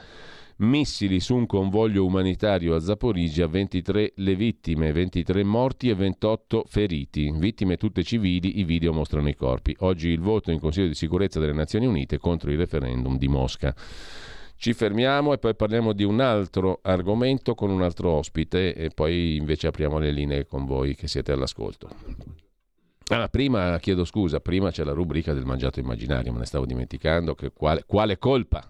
[0.60, 7.31] Missili su un convoglio umanitario a Zaporizia, 23 le vittime, 23 morti e 28 feriti.
[7.34, 9.73] Vittime tutte civili, i video mostrano i corpi.
[9.80, 13.73] Oggi il voto in Consiglio di sicurezza delle Nazioni Unite contro il referendum di Mosca.
[14.57, 19.38] Ci fermiamo e poi parliamo di un altro argomento con un altro ospite e poi
[19.38, 21.88] invece apriamo le linee con voi che siete all'ascolto.
[23.11, 27.34] Ah, prima chiedo scusa, prima c'è la rubrica del mangiato immaginario, me ne stavo dimenticando.
[27.53, 28.69] Quale, quale colpa?